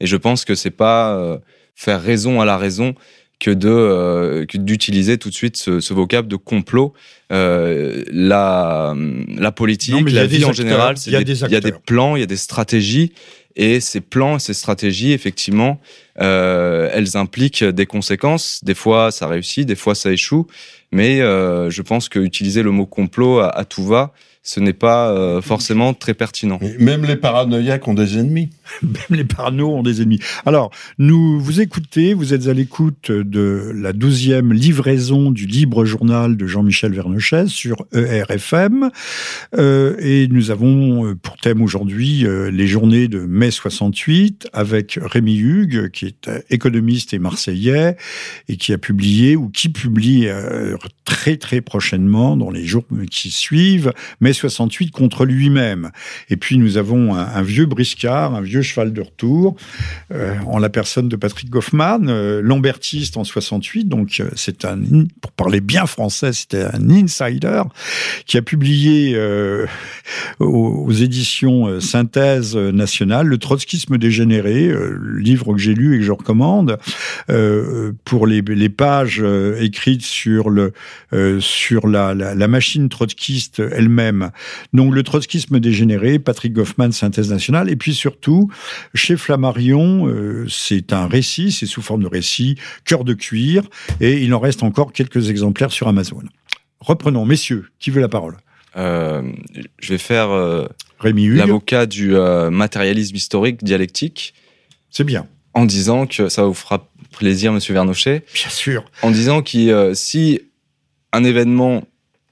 Et 0.00 0.06
je 0.06 0.16
pense 0.16 0.44
que 0.44 0.54
c'est 0.54 0.70
pas 0.70 1.16
euh, 1.16 1.38
faire 1.74 2.02
raison 2.02 2.40
à 2.40 2.44
la 2.44 2.56
raison 2.56 2.94
que 3.40 3.50
de 3.50 4.46
d'utiliser 4.54 5.18
tout 5.18 5.28
de 5.28 5.34
suite 5.34 5.56
ce, 5.56 5.80
ce 5.80 5.92
vocable 5.94 6.28
de 6.28 6.36
complot. 6.36 6.92
la 7.30 8.94
la 9.36 9.52
politique, 9.52 10.10
la 10.10 10.26
vie 10.26 10.44
en 10.44 10.52
général, 10.52 10.94
il 11.06 11.10
y, 11.10 11.16
y, 11.16 11.56
a 11.56 11.60
des 11.60 11.72
plans, 11.72 12.14
il 12.14 12.20
y 12.20 12.22
a 12.22 12.26
des 12.26 12.36
stratégies. 12.36 13.12
Et 13.56 13.80
ces 13.80 14.00
plans, 14.00 14.38
ces 14.38 14.54
stratégies, 14.54 15.12
effectivement, 15.12 15.80
euh, 16.20 16.90
elles 16.92 17.16
impliquent 17.16 17.64
des 17.64 17.86
conséquences. 17.86 18.60
Des 18.64 18.74
fois, 18.74 19.10
ça 19.10 19.26
réussit, 19.26 19.66
des 19.66 19.76
fois, 19.76 19.94
ça 19.94 20.10
échoue. 20.12 20.46
Mais 20.90 21.20
euh, 21.20 21.70
je 21.70 21.82
pense 21.82 22.08
qu'utiliser 22.08 22.62
le 22.62 22.70
mot 22.70 22.86
complot 22.86 23.40
à, 23.40 23.48
à 23.48 23.64
tout 23.64 23.84
va, 23.84 24.12
ce 24.42 24.60
n'est 24.60 24.72
pas 24.72 25.10
euh, 25.10 25.40
forcément 25.40 25.94
très 25.94 26.14
pertinent. 26.14 26.58
même 26.78 27.04
les 27.04 27.16
paranoïaques 27.16 27.86
ont 27.86 27.94
des 27.94 28.18
ennemis. 28.18 28.50
même 28.82 29.18
les 29.18 29.24
parano 29.24 29.70
ont 29.70 29.82
des 29.82 30.02
ennemis. 30.02 30.20
Alors, 30.46 30.70
nous 30.98 31.40
vous 31.40 31.60
écoutez, 31.60 32.14
vous 32.14 32.34
êtes 32.34 32.46
à 32.48 32.52
l'écoute 32.52 33.10
de 33.10 33.72
la 33.74 33.92
douzième 33.92 34.52
livraison 34.52 35.30
du 35.30 35.46
libre 35.46 35.84
journal 35.84 36.36
de 36.36 36.46
Jean-Michel 36.46 36.92
Vernochet 36.92 37.46
sur 37.46 37.86
ERFM. 37.92 38.90
Euh, 39.56 39.96
et 39.98 40.28
nous 40.28 40.50
avons 40.50 41.06
euh, 41.06 41.14
pour 41.14 41.36
thème 41.36 41.62
aujourd'hui 41.62 42.26
euh, 42.26 42.50
les 42.50 42.66
journées 42.66 43.08
de 43.08 43.20
mai 43.20 43.50
68 43.50 44.48
avec 44.52 44.98
Rémi 45.00 45.36
Hugues, 45.36 45.90
qui 45.90 46.06
est 46.06 46.30
économiste 46.50 47.14
et 47.14 47.18
marseillais 47.18 47.96
et 48.48 48.56
qui 48.56 48.72
a 48.72 48.78
publié 48.78 49.36
ou 49.36 49.48
qui 49.48 49.68
publie 49.68 50.28
très 51.04 51.36
très 51.36 51.60
prochainement 51.60 52.36
dans 52.36 52.50
les 52.50 52.64
jours 52.64 52.84
qui 53.10 53.30
suivent 53.30 53.92
mai 54.32 54.34
68 54.34 54.90
contre 54.90 55.24
lui-même. 55.24 55.90
Et 56.30 56.36
puis 56.36 56.58
nous 56.58 56.76
avons 56.76 57.14
un, 57.14 57.42
vieux 57.42 57.66
briscard, 57.66 58.34
un 58.34 58.40
vieux 58.40 58.62
cheval 58.62 58.92
de 58.92 59.00
retour, 59.00 59.56
euh, 60.12 60.34
en 60.46 60.58
la 60.58 60.68
personne 60.68 61.08
de 61.08 61.16
Patrick 61.16 61.50
Goffman, 61.50 62.08
euh, 62.08 62.40
lambertiste 62.42 63.16
en 63.16 63.24
68, 63.24 63.84
donc 63.88 64.20
euh, 64.20 64.28
c'est 64.36 64.64
un, 64.64 64.78
pour 65.20 65.32
parler 65.32 65.60
bien 65.60 65.86
français, 65.86 66.32
c'était 66.32 66.64
un 66.64 66.90
insider, 66.90 67.62
qui 68.26 68.36
a 68.38 68.42
publié 68.42 69.18
aux, 70.38 70.90
éditions 70.92 71.80
Synthèse 71.80 72.56
nationale 72.56 73.26
le 73.26 73.38
trotskisme 73.38 73.98
dégénéré, 73.98 74.72
livre 75.18 75.54
que 75.54 75.60
j'ai 75.60 75.74
lu 75.74 75.94
et 75.94 75.98
que 75.98 76.04
je 76.04 76.12
recommande, 76.12 76.78
pour 78.04 78.26
les, 78.26 78.68
pages 78.68 79.22
écrites 79.60 80.02
sur, 80.02 80.50
le, 80.50 80.72
sur 81.40 81.86
la, 81.86 82.14
la 82.14 82.48
machine 82.48 82.88
trotskiste 82.88 83.60
elle-même 83.60 84.21
donc 84.72 84.94
le 84.94 85.02
trotskisme 85.02 85.60
dégénéré, 85.60 86.18
Patrick 86.18 86.52
Goffman, 86.52 86.92
synthèse 86.92 87.30
nationale, 87.30 87.70
et 87.70 87.76
puis 87.76 87.94
surtout, 87.94 88.50
chez 88.94 89.16
Flammarion, 89.16 90.06
euh, 90.08 90.46
c'est 90.48 90.92
un 90.92 91.06
récit, 91.06 91.52
c'est 91.52 91.66
sous 91.66 91.82
forme 91.82 92.02
de 92.02 92.08
récit, 92.08 92.56
cœur 92.84 93.04
de 93.04 93.14
cuir, 93.14 93.64
et 94.00 94.22
il 94.22 94.32
en 94.34 94.40
reste 94.40 94.62
encore 94.62 94.92
quelques 94.92 95.30
exemplaires 95.30 95.72
sur 95.72 95.88
Amazon. 95.88 96.22
Reprenons, 96.80 97.24
messieurs, 97.24 97.66
qui 97.78 97.90
veut 97.90 98.00
la 98.00 98.08
parole? 98.08 98.36
Euh, 98.76 99.22
Je 99.78 99.90
vais 99.90 99.98
faire 99.98 100.30
euh, 100.30 100.66
l'avocat 101.02 101.86
du 101.86 102.16
euh, 102.16 102.50
matérialisme 102.50 103.14
historique 103.14 103.62
dialectique. 103.62 104.34
C'est 104.90 105.04
bien. 105.04 105.26
En 105.54 105.64
disant 105.64 106.06
que 106.06 106.28
ça 106.28 106.44
vous 106.44 106.54
fera 106.54 106.88
plaisir, 107.16 107.52
monsieur 107.52 107.74
Vernochet. 107.74 108.24
Bien 108.34 108.48
sûr. 108.48 108.84
En 109.02 109.10
disant 109.10 109.42
que 109.42 109.92
si 109.94 110.40
un 111.12 111.24
événement 111.24 111.84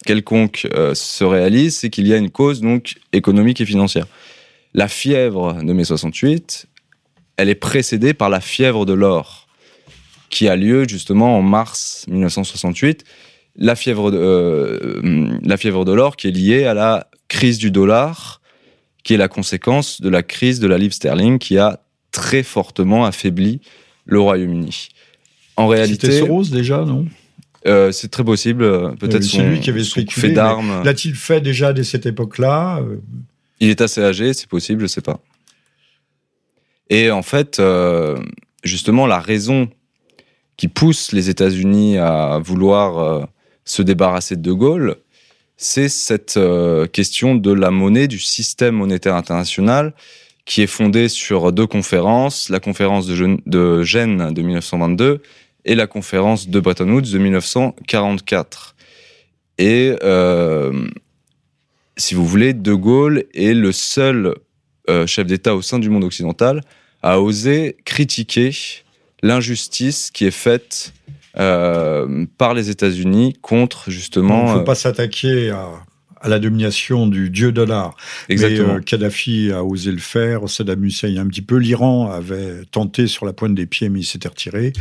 quelconque 0.04 0.66
euh, 0.74 0.94
se 0.94 1.24
réalise, 1.24 1.78
c'est 1.78 1.90
qu'il 1.90 2.06
y 2.06 2.14
a 2.14 2.16
une 2.16 2.30
cause 2.30 2.60
donc 2.60 2.96
économique 3.12 3.60
et 3.60 3.66
financière. 3.66 4.06
La 4.74 4.88
fièvre 4.88 5.62
de 5.62 5.72
mai 5.72 5.84
68, 5.84 6.66
elle 7.36 7.48
est 7.48 7.54
précédée 7.54 8.14
par 8.14 8.28
la 8.28 8.40
fièvre 8.40 8.86
de 8.86 8.92
l'or, 8.92 9.48
qui 10.28 10.48
a 10.48 10.56
lieu 10.56 10.86
justement 10.86 11.36
en 11.36 11.42
mars 11.42 12.06
1968. 12.08 13.04
La 13.56 13.74
fièvre 13.74 14.10
de, 14.10 14.18
euh, 14.18 15.38
la 15.42 15.56
fièvre 15.56 15.84
de 15.84 15.92
l'or 15.92 16.16
qui 16.16 16.28
est 16.28 16.32
liée 16.32 16.64
à 16.64 16.74
la 16.74 17.08
crise 17.28 17.58
du 17.58 17.70
dollar, 17.70 18.40
qui 19.02 19.14
est 19.14 19.16
la 19.16 19.28
conséquence 19.28 20.00
de 20.00 20.08
la 20.08 20.22
crise 20.22 20.60
de 20.60 20.66
la 20.66 20.78
livre 20.78 20.94
sterling 20.94 21.38
qui 21.38 21.58
a 21.58 21.80
très 22.12 22.42
fortement 22.42 23.04
affaibli 23.04 23.60
le 24.04 24.20
Royaume-Uni. 24.20 24.88
En 25.56 25.66
réalité, 25.66 26.06
c'était 26.06 26.26
Soros 26.26 26.44
déjà, 26.44 26.84
non? 26.84 27.06
Euh, 27.66 27.92
c'est 27.92 28.08
très 28.08 28.24
possible. 28.24 28.64
Euh, 28.64 28.90
peut-être 28.92 29.22
c'est 29.22 29.42
lui 29.42 29.60
qui 29.60 29.70
avait 29.70 29.84
spéculé. 29.84 30.28
Fait 30.28 30.32
d'armes. 30.32 30.82
L'a-t-il 30.84 31.14
fait 31.14 31.40
déjà 31.40 31.72
dès 31.72 31.84
cette 31.84 32.06
époque-là 32.06 32.80
euh? 32.80 32.96
Il 33.60 33.68
est 33.68 33.82
assez 33.82 34.02
âgé, 34.02 34.32
c'est 34.32 34.48
possible, 34.48 34.82
je 34.82 34.86
sais 34.86 35.02
pas. 35.02 35.20
Et 36.88 37.10
en 37.10 37.22
fait, 37.22 37.60
euh, 37.60 38.18
justement, 38.64 39.06
la 39.06 39.20
raison 39.20 39.68
qui 40.56 40.68
pousse 40.68 41.12
les 41.12 41.30
États-Unis 41.30 41.98
à 41.98 42.38
vouloir 42.42 42.98
euh, 42.98 43.24
se 43.64 43.82
débarrasser 43.82 44.36
de 44.36 44.42
De 44.42 44.52
Gaulle, 44.52 44.96
c'est 45.56 45.90
cette 45.90 46.38
euh, 46.38 46.86
question 46.86 47.34
de 47.34 47.52
la 47.52 47.70
monnaie, 47.70 48.08
du 48.08 48.18
système 48.18 48.74
monétaire 48.74 49.14
international, 49.14 49.92
qui 50.46 50.62
est 50.62 50.66
fondée 50.66 51.08
sur 51.08 51.52
deux 51.52 51.66
conférences, 51.66 52.48
la 52.48 52.60
conférence 52.60 53.06
de, 53.06 53.36
de 53.46 53.82
Gênes 53.82 54.32
de 54.32 54.42
1922 54.42 55.22
et 55.64 55.74
la 55.74 55.86
conférence 55.86 56.48
de 56.48 56.60
Bretton 56.60 56.88
Woods 56.88 57.12
de 57.12 57.18
1944. 57.18 58.76
Et 59.58 59.94
euh, 60.02 60.88
si 61.96 62.14
vous 62.14 62.26
voulez, 62.26 62.54
De 62.54 62.72
Gaulle 62.72 63.24
est 63.34 63.54
le 63.54 63.72
seul 63.72 64.34
euh, 64.88 65.06
chef 65.06 65.26
d'État 65.26 65.54
au 65.54 65.62
sein 65.62 65.78
du 65.78 65.90
monde 65.90 66.04
occidental 66.04 66.62
à 67.02 67.20
oser 67.20 67.76
critiquer 67.84 68.52
l'injustice 69.22 70.10
qui 70.10 70.26
est 70.26 70.30
faite 70.30 70.92
euh, 71.38 72.26
par 72.38 72.54
les 72.54 72.70
États-Unis 72.70 73.34
contre 73.40 73.90
justement. 73.90 74.46
Il 74.46 74.52
ne 74.54 74.58
faut 74.58 74.64
pas 74.64 74.74
s'attaquer 74.74 75.50
à, 75.50 75.68
à 76.20 76.28
la 76.28 76.38
domination 76.38 77.06
du 77.06 77.30
dieu 77.30 77.52
dollar. 77.52 77.96
Exactement. 78.28 78.74
Mais, 78.74 78.80
euh, 78.80 78.80
Kadhafi 78.80 79.50
a 79.52 79.64
osé 79.64 79.90
le 79.90 79.98
faire, 79.98 80.48
Saddam 80.48 80.84
Hussein 80.84 81.16
un 81.16 81.26
petit 81.26 81.42
peu, 81.42 81.56
l'Iran 81.56 82.10
avait 82.10 82.64
tenté 82.70 83.06
sur 83.06 83.26
la 83.26 83.32
pointe 83.32 83.54
des 83.54 83.66
pieds, 83.66 83.88
mais 83.88 84.00
il 84.00 84.04
s'était 84.04 84.28
retiré. 84.28 84.72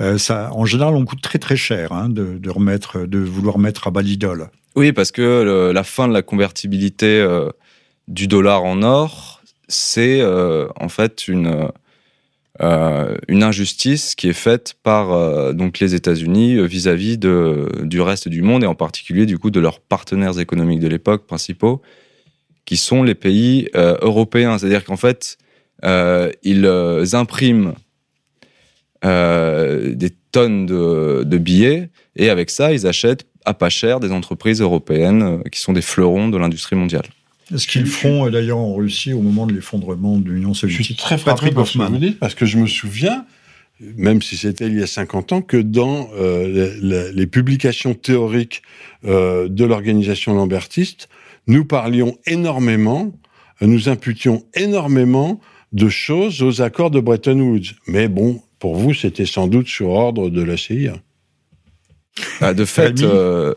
Euh, 0.00 0.18
ça, 0.18 0.50
en 0.52 0.64
général, 0.64 0.94
on 0.94 1.04
coûte 1.04 1.22
très 1.22 1.38
très 1.38 1.56
cher 1.56 1.92
hein, 1.92 2.08
de, 2.08 2.38
de, 2.38 2.50
remettre, 2.50 3.06
de 3.06 3.18
vouloir 3.18 3.58
mettre 3.58 3.86
à 3.86 3.90
bas 3.90 4.02
l'idole. 4.02 4.48
Oui, 4.76 4.92
parce 4.92 5.12
que 5.12 5.22
le, 5.22 5.72
la 5.72 5.84
fin 5.84 6.08
de 6.08 6.12
la 6.12 6.22
convertibilité 6.22 7.20
euh, 7.20 7.50
du 8.08 8.26
dollar 8.28 8.64
en 8.64 8.82
or, 8.82 9.42
c'est 9.68 10.20
en 10.24 10.88
fait 10.88 11.28
une 11.28 11.70
euh, 12.62 13.16
une 13.28 13.42
injustice 13.42 14.14
qui 14.14 14.28
est 14.28 14.34
faite 14.34 14.74
par 14.82 15.12
euh, 15.12 15.54
donc 15.54 15.78
les 15.78 15.94
États-Unis 15.94 16.56
euh, 16.56 16.64
vis-à-vis 16.64 17.16
de, 17.16 17.70
du 17.84 18.02
reste 18.02 18.28
du 18.28 18.42
monde 18.42 18.62
et 18.64 18.66
en 18.66 18.74
particulier 18.74 19.24
du 19.24 19.38
coup 19.38 19.50
de 19.50 19.60
leurs 19.60 19.80
partenaires 19.80 20.38
économiques 20.38 20.80
de 20.80 20.88
l'époque 20.88 21.26
principaux, 21.26 21.80
qui 22.66 22.76
sont 22.76 23.02
les 23.02 23.14
pays 23.14 23.68
européens. 23.74 24.58
C'est-à-dire 24.58 24.84
qu'en 24.84 24.96
fait, 24.96 25.38
ils 25.82 26.66
impriment 27.14 27.74
des 29.02 30.10
tonnes 30.30 30.66
de, 30.66 31.24
de, 31.24 31.38
billets 31.38 31.90
et 32.14 32.30
avec 32.30 32.50
ça, 32.50 32.72
ils 32.72 32.86
achètent 32.86 33.26
à 33.44 33.54
pas 33.54 33.70
cher 33.70 33.98
des 33.98 34.12
entreprises 34.12 34.60
européennes 34.60 35.42
qui 35.50 35.58
sont 35.58 35.72
des 35.72 35.82
fleurons 35.82 36.28
de 36.28 36.38
l'industrie 36.38 36.76
mondiale. 36.76 37.06
Ce 37.56 37.66
qu'ils 37.66 37.86
feront 37.86 38.28
d'ailleurs 38.30 38.58
en 38.58 38.74
Russie 38.74 39.12
au 39.12 39.20
moment 39.20 39.46
de 39.46 39.52
l'effondrement 39.52 40.18
de 40.18 40.30
l'Union 40.30 40.54
soviétique. 40.54 40.86
Je 40.86 40.92
suis 40.92 40.96
très 40.96 41.18
frappé 41.18 41.50
par 41.50 41.66
ce 41.66 41.78
que 41.78 41.82
vous 41.82 41.98
dites 41.98 42.18
parce 42.18 42.34
que 42.34 42.46
je 42.46 42.58
me 42.58 42.66
souviens, 42.66 43.24
même 43.80 44.22
si 44.22 44.36
c'était 44.36 44.66
il 44.66 44.78
y 44.78 44.82
a 44.82 44.86
50 44.86 45.32
ans, 45.32 45.42
que 45.42 45.56
dans 45.56 46.10
euh, 46.14 46.76
les, 46.80 47.12
les, 47.12 47.26
publications 47.26 47.94
théoriques 47.94 48.62
euh, 49.04 49.48
de 49.48 49.64
l'organisation 49.64 50.34
lambertiste, 50.34 51.08
nous 51.46 51.64
parlions 51.64 52.16
énormément, 52.26 53.12
nous 53.60 53.88
imputions 53.88 54.44
énormément 54.54 55.40
de 55.72 55.88
choses 55.88 56.42
aux 56.42 56.62
accords 56.62 56.90
de 56.90 57.00
Bretton 57.00 57.38
Woods. 57.40 57.74
Mais 57.86 58.08
bon, 58.08 58.42
pour 58.58 58.76
vous, 58.76 58.94
c'était 58.94 59.26
sans 59.26 59.46
doute 59.46 59.68
sur 59.68 59.90
ordre 59.90 60.30
de 60.30 60.42
la 60.42 60.56
CIA. 60.56 60.94
Bah, 62.40 62.54
de 62.54 62.64
fait, 62.64 63.02
euh, 63.02 63.54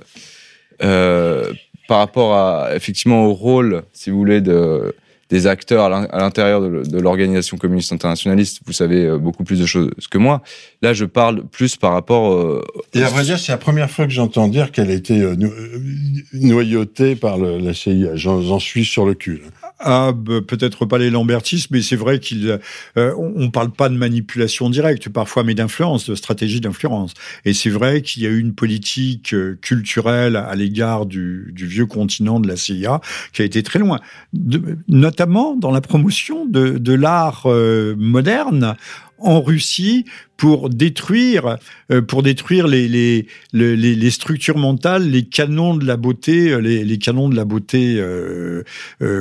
euh, 0.81 1.51
par 1.88 1.99
rapport 1.99 2.36
à 2.36 2.75
effectivement 2.75 3.25
au 3.25 3.34
rôle, 3.34 3.84
si 3.93 4.09
vous 4.09 4.17
voulez, 4.17 4.41
de 4.41 4.95
des 5.34 5.47
acteurs 5.47 5.86
à 5.91 6.19
l'intérieur 6.19 6.61
de 6.61 6.99
l'organisation 6.99 7.57
communiste 7.57 7.91
internationaliste, 7.91 8.59
vous 8.67 8.71
savez 8.71 9.03
euh, 9.03 9.17
beaucoup 9.17 9.43
plus 9.43 9.59
de 9.59 9.65
choses 9.65 9.89
que 10.11 10.19
moi. 10.19 10.43
Là, 10.84 10.93
je 10.93 11.05
parle 11.05 11.43
plus 11.47 11.75
par 11.75 11.93
rapport. 11.93 12.34
Euh, 12.34 12.63
Et 12.93 13.01
à 13.01 13.09
vrai 13.09 13.23
dire, 13.23 13.39
c'est 13.39 13.51
la 13.51 13.57
première 13.57 13.89
fois 13.89 14.05
que 14.05 14.11
j'entends 14.11 14.47
dire 14.47 14.71
qu'elle 14.71 14.91
a 14.91 14.93
été 14.93 15.21
euh, 15.21 15.36
noyautée 16.34 17.15
par 17.15 17.39
le, 17.39 17.57
la 17.57 17.73
CIA. 17.73 18.15
J'en 18.15 18.59
suis 18.59 18.86
sur 18.86 19.07
le 19.07 19.15
cul. 19.15 19.41
Ah, 19.79 20.11
bah, 20.15 20.36
peut-être 20.47 20.86
pas 20.86 20.99
les 20.99 21.09
lambertistes, 21.09 21.71
mais 21.71 21.81
c'est 21.81 21.95
vrai 21.95 22.19
qu'il, 22.19 22.59
euh, 22.97 23.13
on 23.17 23.49
parle 23.49 23.71
pas 23.71 23.89
de 23.89 23.95
manipulation 23.95 24.69
directe 24.69 25.09
parfois, 25.09 25.43
mais 25.43 25.55
d'influence, 25.55 26.07
de 26.09 26.15
stratégie 26.15 26.61
d'influence. 26.61 27.13
Et 27.43 27.53
c'est 27.53 27.71
vrai 27.71 28.03
qu'il 28.03 28.21
y 28.21 28.27
a 28.27 28.29
eu 28.29 28.39
une 28.39 28.53
politique 28.53 29.36
culturelle 29.61 30.36
à 30.36 30.53
l'égard 30.55 31.07
du, 31.07 31.51
du, 31.53 31.65
vieux 31.65 31.88
continent 31.88 32.39
de 32.39 32.47
la 32.47 32.55
CIA 32.55 33.01
qui 33.34 33.41
a 33.41 33.45
été 33.45 33.63
très 33.63 33.79
loin, 33.79 33.99
de, 34.31 34.77
notamment 34.88 35.22
dans 35.26 35.71
la 35.71 35.82
promotion 35.82 36.45
de, 36.45 36.93
l'art 36.93 37.43
euh, 37.45 37.95
moderne 37.97 38.76
en 39.19 39.41
Russie 39.41 40.05
pour 40.36 40.69
détruire, 40.69 41.57
euh, 41.91 42.01
pour 42.01 42.24
détruire 42.24 42.67
les, 42.67 43.28
structures 44.09 44.57
mentales, 44.57 45.09
les 45.09 45.24
canons 45.24 45.76
de 45.76 45.86
la 45.86 45.97
beauté, 45.97 46.51
euh, 46.51 46.59
les, 46.59 46.97
canons 46.97 47.30
de 47.30 47.36
la 47.36 47.45
beauté 47.45 48.03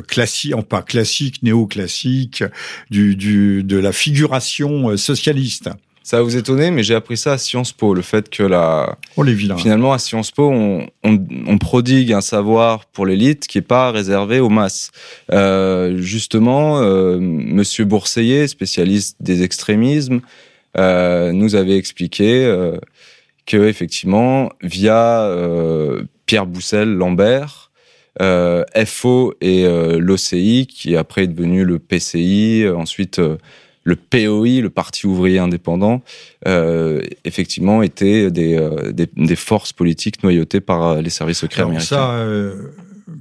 classique, 0.09 0.55
enfin 0.57 0.83
classique, 0.83 1.43
néoclassique, 1.43 2.45
de 2.91 3.77
la 3.77 3.93
figuration 3.93 4.97
socialiste. 4.97 5.71
Ça 6.05 6.17
va 6.17 6.23
vous 6.25 6.37
étonner, 6.37 6.71
mais 6.71 6.83
j'ai 6.83 6.95
appris 6.95 7.17
ça 7.17 7.33
à 7.35 7.39
Sciences 7.39 7.73
Po, 7.73 7.95
le 7.95 8.03
fait 8.03 8.29
que 8.29 8.43
la... 8.43 8.99
Oh 9.17 9.23
les 9.23 9.35
vilains. 9.35 9.57
Finalement, 9.57 9.93
à 9.93 9.99
Sciences 9.99 10.33
Po, 10.33 10.51
on, 10.51 10.87
on, 11.05 11.25
on 11.47 11.59
prodigue 11.59 12.13
un 12.13 12.21
savoir 12.21 12.87
pour 12.87 13.07
l'élite 13.07 13.47
qui 13.47 13.59
est 13.59 13.63
pas 13.63 13.93
réservé 13.93 14.41
aux 14.41 14.49
masses. 14.49 14.91
Euh, 15.31 15.99
justement, 15.99 16.81
euh, 16.81 17.19
Monsieur 17.21 17.85
Bourseiller, 17.85 18.49
spécialiste 18.49 19.17
des 19.21 19.43
extrémismes, 19.43 20.21
euh, 20.77 21.33
nous 21.33 21.55
avait 21.55 21.77
expliqué 21.77 22.45
euh, 22.45 22.79
que 23.47 23.69
effectivement, 23.69 24.51
via 24.63 25.31
Pierre 26.27 26.47
Boussel 26.47 26.89
Lambert, 26.89 27.71
FO 28.21 29.35
et 29.41 29.67
l'OCI, 29.99 30.67
qui 30.69 30.97
après 30.97 31.25
est 31.25 31.29
devenu 31.29 31.65
le 31.65 31.79
PCI, 31.79 32.67
ensuite 32.75 33.21
le 33.85 33.97
POI, 33.97 34.61
le 34.61 34.71
Parti 34.71 35.07
ouvrier 35.07 35.39
indépendant, 35.39 36.03
euh, 36.47 37.03
effectivement, 37.25 37.83
étaient 37.83 38.31
des, 38.31 38.57
euh, 38.57 38.93
des, 38.93 39.09
des, 39.17 39.37
forces 39.37 39.73
politiques 39.73 40.23
noyautées 40.23 40.61
par 40.61 41.03
les 41.03 41.11
services 41.11 41.39
secrets 41.39 41.63
Alors 41.63 41.71
américains. 41.71 41.97
Ça, 41.97 42.13
euh, 42.13 42.71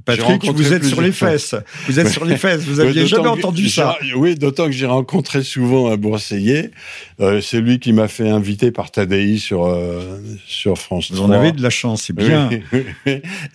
Patrick, 0.05 0.45
vous 0.45 0.73
êtes 0.73 0.83
sur 0.83 1.01
les 1.01 1.11
fesses. 1.11 1.55
Vous 1.87 1.99
êtes 1.99 2.09
sur 2.09 2.25
les 2.25 2.37
fesses. 2.37 2.61
Vous 2.61 2.79
aviez 2.79 3.05
jamais 3.07 3.27
entendu 3.27 3.69
ça. 3.69 3.97
Oui, 4.15 4.35
d'autant 4.35 4.65
que 4.65 4.71
j'ai 4.71 4.85
rencontré 4.85 5.43
souvent 5.43 5.91
un 5.91 5.97
boursier. 5.97 6.71
Euh, 7.19 7.39
c'est 7.41 7.61
lui 7.61 7.79
qui 7.79 7.93
m'a 7.93 8.07
fait 8.07 8.29
inviter 8.29 8.71
par 8.71 8.89
Tadei 8.91 9.37
sur 9.37 9.65
euh, 9.65 10.19
sur 10.47 10.77
France 10.77 11.11
Vous 11.11 11.17
3. 11.17 11.27
en 11.27 11.31
avez 11.31 11.51
de 11.51 11.61
la 11.61 11.69
chance, 11.69 12.03
c'est 12.07 12.15
bien. 12.15 12.49
Oui. 12.73 12.83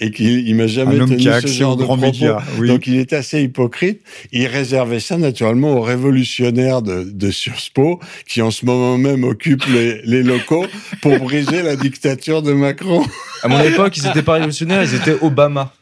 Et 0.01 0.11
qu'il 0.11 0.47
il 0.49 0.55
m'a 0.55 0.67
jamais 0.67 0.97
un 0.97 1.01
homme 1.01 1.09
tenu 1.11 1.19
qui 1.23 1.29
a 1.29 1.41
ce 1.41 1.47
accès 1.47 1.55
genre 1.59 1.77
de 1.77 1.85
propos. 1.85 2.01
médias. 2.01 2.39
Oui. 2.59 2.69
Donc 2.69 2.87
il 2.87 2.97
est 2.97 3.13
assez 3.13 3.43
hypocrite. 3.43 4.01
Il 4.33 4.47
réservait 4.47 5.01
ça 5.01 5.17
naturellement 5.19 5.73
aux 5.73 5.83
révolutionnaires 5.83 6.83
de, 6.83 7.03
de 7.05 7.31
Sciences 7.31 7.71
Po 7.71 7.99
qui 8.29 8.41
en 8.43 8.51
ce 8.51 8.65
moment 8.65 8.99
même 8.99 9.25
occupent 9.25 9.67
les, 9.67 10.01
les 10.05 10.23
locaux 10.23 10.67
pour 11.03 11.19
briser 11.19 11.63
la 11.63 11.77
dictature 11.77 12.43
de 12.43 12.53
Macron. 12.53 13.05
À 13.43 13.49
mon 13.49 13.61
époque, 13.61 13.97
ils 13.97 14.07
étaient 14.07 14.23
pas 14.23 14.35
révolutionnaires, 14.35 14.83
ils 14.83 14.95
étaient 14.95 15.17
Obama. 15.23 15.73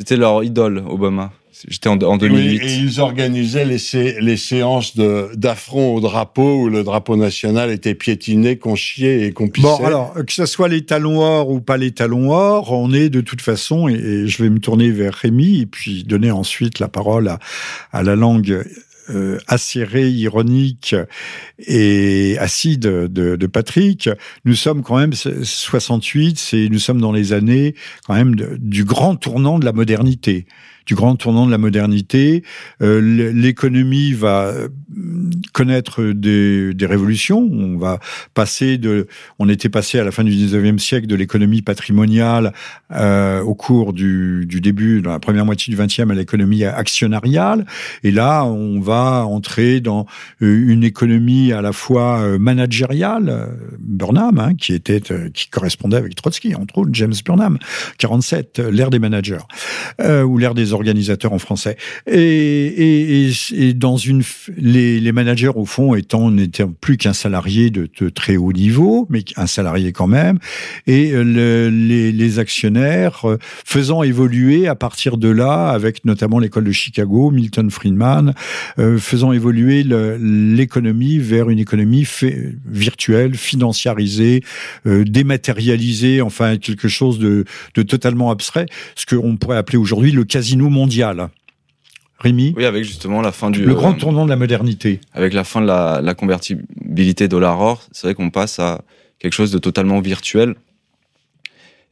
C'était 0.00 0.16
leur 0.16 0.42
idole, 0.42 0.82
Obama. 0.88 1.30
J'étais 1.68 1.90
en, 1.90 2.00
en, 2.00 2.16
2008. 2.16 2.62
Oui, 2.62 2.66
et 2.66 2.74
ils 2.78 3.00
organisaient 3.00 3.66
les, 3.66 3.76
sé 3.76 4.16
les 4.18 4.38
séances 4.38 4.96
d'affront 4.96 5.94
au 5.94 6.00
drapeau 6.00 6.62
où 6.62 6.68
le 6.70 6.84
drapeau 6.84 7.16
national 7.16 7.70
était 7.70 7.94
piétiné, 7.94 8.56
qu'on 8.56 8.76
chiait 8.76 9.26
et 9.26 9.32
qu'on 9.32 9.48
pissait. 9.48 9.68
Bon, 9.68 9.84
alors, 9.84 10.14
que 10.14 10.32
ce 10.32 10.46
soit 10.46 10.68
les 10.68 10.86
talons 10.86 11.20
or 11.20 11.50
ou 11.50 11.60
pas 11.60 11.76
les 11.76 11.90
talons 11.90 12.32
or, 12.32 12.72
on 12.72 12.94
est 12.94 13.10
de 13.10 13.20
toute 13.20 13.42
façon, 13.42 13.90
et, 13.90 13.92
et 13.92 14.26
je 14.26 14.42
vais 14.42 14.48
me 14.48 14.58
tourner 14.58 14.90
vers 14.90 15.12
Rémi 15.12 15.60
et 15.60 15.66
puis 15.66 16.02
donner 16.04 16.30
ensuite 16.30 16.78
la 16.78 16.88
parole 16.88 17.28
à, 17.28 17.38
à 17.92 18.02
la 18.02 18.16
langue 18.16 18.64
euh, 19.10 19.38
acéré, 19.46 20.08
ironique 20.08 20.94
et 21.58 22.36
acide 22.38 22.80
de, 22.80 23.36
de, 23.36 23.46
Patrick. 23.46 24.08
Nous 24.44 24.54
sommes 24.54 24.82
quand 24.82 24.98
même 24.98 25.12
68, 25.12 26.38
c'est 26.38 26.68
nous 26.70 26.78
sommes 26.78 27.00
dans 27.00 27.12
les 27.12 27.32
années 27.32 27.74
quand 28.06 28.14
même 28.14 28.34
du 28.34 28.84
grand 28.84 29.16
tournant 29.16 29.58
de 29.58 29.64
la 29.64 29.72
modernité 29.72 30.46
du 30.90 30.96
grand 30.96 31.14
tournant 31.14 31.46
de 31.46 31.52
la 31.52 31.58
modernité. 31.58 32.42
Euh, 32.82 33.00
L'économie 33.32 34.12
va 34.12 34.52
connaître 35.52 36.02
des, 36.02 36.74
révolutions. 36.80 37.48
On 37.52 37.78
va 37.78 38.00
passer 38.34 38.76
de, 38.76 39.06
on 39.38 39.48
était 39.48 39.68
passé 39.68 40.00
à 40.00 40.04
la 40.04 40.10
fin 40.10 40.24
du 40.24 40.32
19e 40.32 40.78
siècle 40.78 41.06
de 41.06 41.14
l'économie 41.14 41.62
patrimoniale 41.62 42.52
euh, 42.90 43.40
au 43.42 43.54
cours 43.54 43.92
du, 43.92 44.48
début, 44.50 45.00
dans 45.00 45.12
la 45.12 45.20
première 45.20 45.46
moitié 45.46 45.72
du 45.72 45.80
20e, 45.80 46.10
à 46.10 46.14
l'économie 46.14 46.64
actionnariale. 46.64 47.66
Et 48.02 48.10
là, 48.10 48.44
on 48.44 48.80
va 48.80 49.24
entrer 49.24 49.80
dans 49.80 50.06
une 50.40 50.82
économie 50.82 51.52
à 51.52 51.62
la 51.62 51.72
fois 51.72 52.36
managériale, 52.36 53.56
Burnham, 53.78 54.40
hein, 54.40 54.54
qui 54.56 54.72
était, 54.72 55.00
qui 55.32 55.48
correspondait 55.50 55.98
avec 55.98 56.16
Trotsky, 56.16 56.56
entre 56.56 56.78
autres, 56.78 56.90
James 56.94 57.14
Burnham, 57.24 57.58
47, 57.98 58.58
l'ère 58.58 58.90
des 58.90 58.98
managers, 58.98 59.38
euh, 60.00 60.22
ou 60.22 60.36
l'ère 60.36 60.54
des 60.54 60.72
organisateurs 60.80 61.32
en 61.32 61.38
français. 61.38 61.76
Et, 62.10 63.30
dans 63.74 63.96
une, 63.96 64.22
les, 64.56 65.12
managers 65.12 65.52
au 65.54 65.64
fond 65.64 65.94
étant 65.94 66.30
n'étaient 66.30 66.66
plus 66.66 66.96
qu'un 66.96 67.12
salarié 67.12 67.70
de, 67.70 67.88
très 68.08 68.36
haut 68.36 68.52
niveau, 68.52 69.06
mais 69.10 69.24
un 69.36 69.46
salarié 69.46 69.92
quand 69.92 70.06
même, 70.06 70.38
et 70.86 71.10
le, 71.12 71.68
les, 71.68 72.38
actionnaires 72.38 73.24
faisant 73.64 74.02
évoluer 74.02 74.68
à 74.68 74.74
partir 74.74 75.16
de 75.16 75.28
là, 75.28 75.68
avec 75.68 76.04
notamment 76.04 76.38
l'école 76.38 76.64
de 76.64 76.72
Chicago, 76.72 77.30
Milton 77.30 77.70
Friedman, 77.70 78.34
euh, 78.78 78.98
faisant 78.98 79.32
évoluer 79.32 79.84
l'économie 79.84 81.18
vers 81.18 81.50
une 81.50 81.58
économie 81.58 82.04
fait, 82.04 82.54
virtuelle, 82.66 83.34
financiarisée, 83.34 84.42
euh, 84.86 85.04
dématérialisée, 85.04 86.20
enfin 86.20 86.56
quelque 86.56 86.88
chose 86.88 87.18
de, 87.18 87.44
de 87.74 87.82
totalement 87.82 88.30
abstrait, 88.30 88.66
ce 88.94 89.06
qu'on 89.06 89.36
pourrait 89.36 89.56
appeler 89.56 89.78
aujourd'hui 89.78 90.12
le 90.12 90.24
casino 90.24 90.59
mondial. 90.68 91.30
Rémi 92.18 92.52
Oui, 92.56 92.66
avec 92.66 92.84
justement 92.84 93.22
la 93.22 93.32
fin 93.32 93.50
du... 93.50 93.64
Le 93.64 93.74
grand 93.74 93.94
tournant 93.94 94.24
de 94.26 94.30
la 94.30 94.36
modernité. 94.36 95.00
Avec 95.14 95.32
la 95.32 95.44
fin 95.44 95.62
de 95.62 95.66
la, 95.66 96.00
la 96.02 96.14
convertibilité 96.14 97.28
dollar-or, 97.28 97.82
c'est 97.92 98.08
vrai 98.08 98.14
qu'on 98.14 98.28
passe 98.30 98.58
à 98.58 98.82
quelque 99.18 99.32
chose 99.32 99.50
de 99.50 99.58
totalement 99.58 100.00
virtuel. 100.00 100.54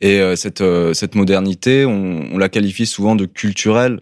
Et 0.01 0.21
cette, 0.37 0.63
cette 0.93 1.15
modernité, 1.15 1.85
on, 1.85 2.27
on, 2.33 2.39
la 2.39 2.49
qualifie 2.49 2.87
souvent 2.87 3.17
de 3.17 3.25
culturelle. 3.25 4.01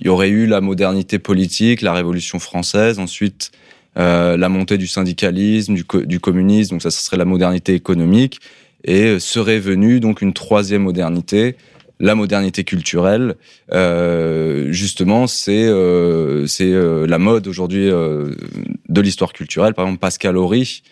Il 0.00 0.06
y 0.06 0.08
aurait 0.08 0.30
eu 0.30 0.46
la 0.46 0.60
modernité 0.60 1.18
politique, 1.18 1.82
la 1.82 1.92
Révolution 1.92 2.38
française, 2.38 2.98
ensuite 2.98 3.52
la 3.94 4.48
montée 4.48 4.78
du 4.78 4.86
syndicalisme, 4.86 5.74
du, 5.74 5.84
du 6.06 6.18
communisme, 6.18 6.74
donc 6.74 6.82
ça, 6.82 6.90
ça 6.90 7.02
serait 7.02 7.18
la 7.18 7.26
modernité 7.26 7.74
économique, 7.74 8.40
et 8.84 9.20
serait 9.20 9.60
venue 9.60 10.00
donc 10.00 10.22
une 10.22 10.32
troisième 10.32 10.82
modernité, 10.82 11.56
la 12.02 12.16
modernité 12.16 12.64
culturelle, 12.64 13.36
euh, 13.72 14.72
justement, 14.72 15.28
c'est 15.28 15.64
euh, 15.64 16.44
euh, 16.60 17.06
la 17.06 17.18
mode 17.18 17.46
aujourd'hui 17.46 17.86
de 17.86 19.00
l'histoire 19.00 19.32
culturelle. 19.32 19.72
Par 19.72 19.86
exemple, 19.86 20.00
Pascal 20.00 20.36
Horry, 20.36 20.82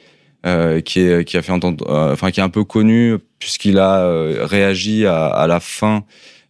qui 0.84 1.00
est 1.00 1.24
qui 1.24 1.36
a 1.36 1.42
fait 1.42 1.52
entendre, 1.52 1.84
enfin 1.90 2.30
qui 2.30 2.40
est 2.40 2.42
un 2.42 2.48
peu 2.48 2.64
connu 2.64 3.16
puisqu'il 3.40 3.78
a 3.78 4.08
réagi 4.46 5.04
à, 5.04 5.26
à, 5.26 5.46
la 5.48 5.58
fin, 5.60 6.04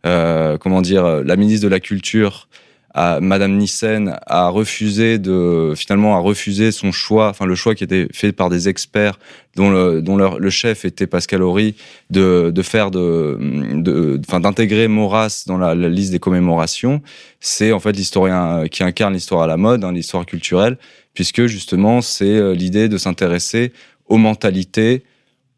comment 0.05 0.83
dire, 0.83 1.25
la 1.25 1.37
ministre 1.37 1.65
de 1.65 1.71
la 1.71 1.81
Culture 1.81 2.49
à 2.93 3.21
Madame 3.21 3.57
Nissen 3.57 4.19
a 4.27 4.49
refusé 4.49 5.19
de 5.19 5.75
finalement 5.77 6.17
a 6.17 6.19
refusé 6.19 6.73
son 6.73 6.91
choix, 6.91 7.29
enfin 7.29 7.47
le 7.47 7.55
choix 7.55 7.75
qui 7.75 7.85
était 7.85 8.09
fait 8.13 8.33
par 8.33 8.51
des 8.51 8.69
experts 8.69 9.19
dont 9.55 9.71
le 9.71 10.03
dont 10.03 10.17
le 10.17 10.51
chef 10.51 10.85
était 10.85 11.07
Pascal 11.07 11.43
Horry 11.43 11.77
de 12.11 12.51
de 12.53 12.63
faire 12.63 12.91
de 12.91 14.21
enfin 14.27 14.41
d'intégrer 14.41 14.89
Maurras 14.89 15.45
dans 15.47 15.59
la, 15.59 15.75
liste 15.75 16.11
des 16.11 16.19
commémorations. 16.19 17.01
C'est 17.39 17.73
en 17.73 17.81
fait 17.81 17.93
l'historien 17.93 18.65
qui 18.69 18.83
incarne 18.83 19.15
l'histoire 19.15 19.43
à 19.43 19.47
la 19.47 19.57
mode, 19.57 19.85
hein, 19.85 19.93
l'histoire 19.93 20.27
culturelle, 20.27 20.77
puisque 21.15 21.47
justement 21.47 22.01
c'est 22.01 22.25
euh, 22.25 22.55
l'idée 22.55 22.89
de 22.89 22.99
s'intéresser 22.99 23.73
aux 24.09 24.19
mentalités 24.19 25.05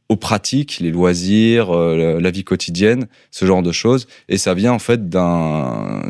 aux 0.08 0.16
pratiques, 0.16 0.78
les 0.80 0.90
loisirs, 0.90 1.70
euh, 1.70 2.20
la 2.20 2.30
vie 2.30 2.44
quotidienne, 2.44 3.06
ce 3.30 3.46
genre 3.46 3.62
de 3.62 3.72
choses. 3.72 4.06
Et 4.28 4.38
ça 4.38 4.54
vient 4.54 4.72
en 4.72 4.78
fait 4.78 5.08
d'un 5.08 6.02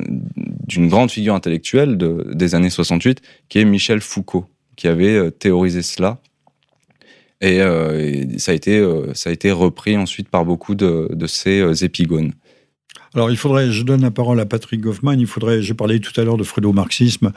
d'une 0.66 0.88
grande 0.88 1.10
figure 1.10 1.34
intellectuelle 1.34 1.98
de, 1.98 2.26
des 2.32 2.54
années 2.54 2.70
68, 2.70 3.20
qui 3.48 3.58
est 3.58 3.64
Michel 3.64 4.00
Foucault, 4.00 4.46
qui 4.76 4.88
avait 4.88 5.14
euh, 5.14 5.30
théorisé 5.30 5.82
cela. 5.82 6.18
Et, 7.42 7.60
euh, 7.60 7.98
et 7.98 8.38
ça, 8.38 8.52
a 8.52 8.54
été, 8.54 8.82
ça 9.14 9.30
a 9.30 9.32
été 9.32 9.50
repris 9.50 9.96
ensuite 9.96 10.28
par 10.28 10.44
beaucoup 10.44 10.74
de, 10.74 11.08
de 11.12 11.26
ces 11.26 11.84
épigones. 11.84 12.32
Alors, 13.14 13.30
il 13.30 13.36
faudrait, 13.36 13.70
je 13.70 13.82
donne 13.82 14.00
la 14.00 14.10
parole 14.10 14.40
à 14.40 14.46
Patrick 14.46 14.80
Goffman, 14.80 15.14
il 15.18 15.26
faudrait, 15.26 15.60
j'ai 15.60 15.74
parlé 15.74 16.00
tout 16.00 16.18
à 16.18 16.24
l'heure 16.24 16.38
de 16.38 16.44
freudo-marxisme, 16.44 17.32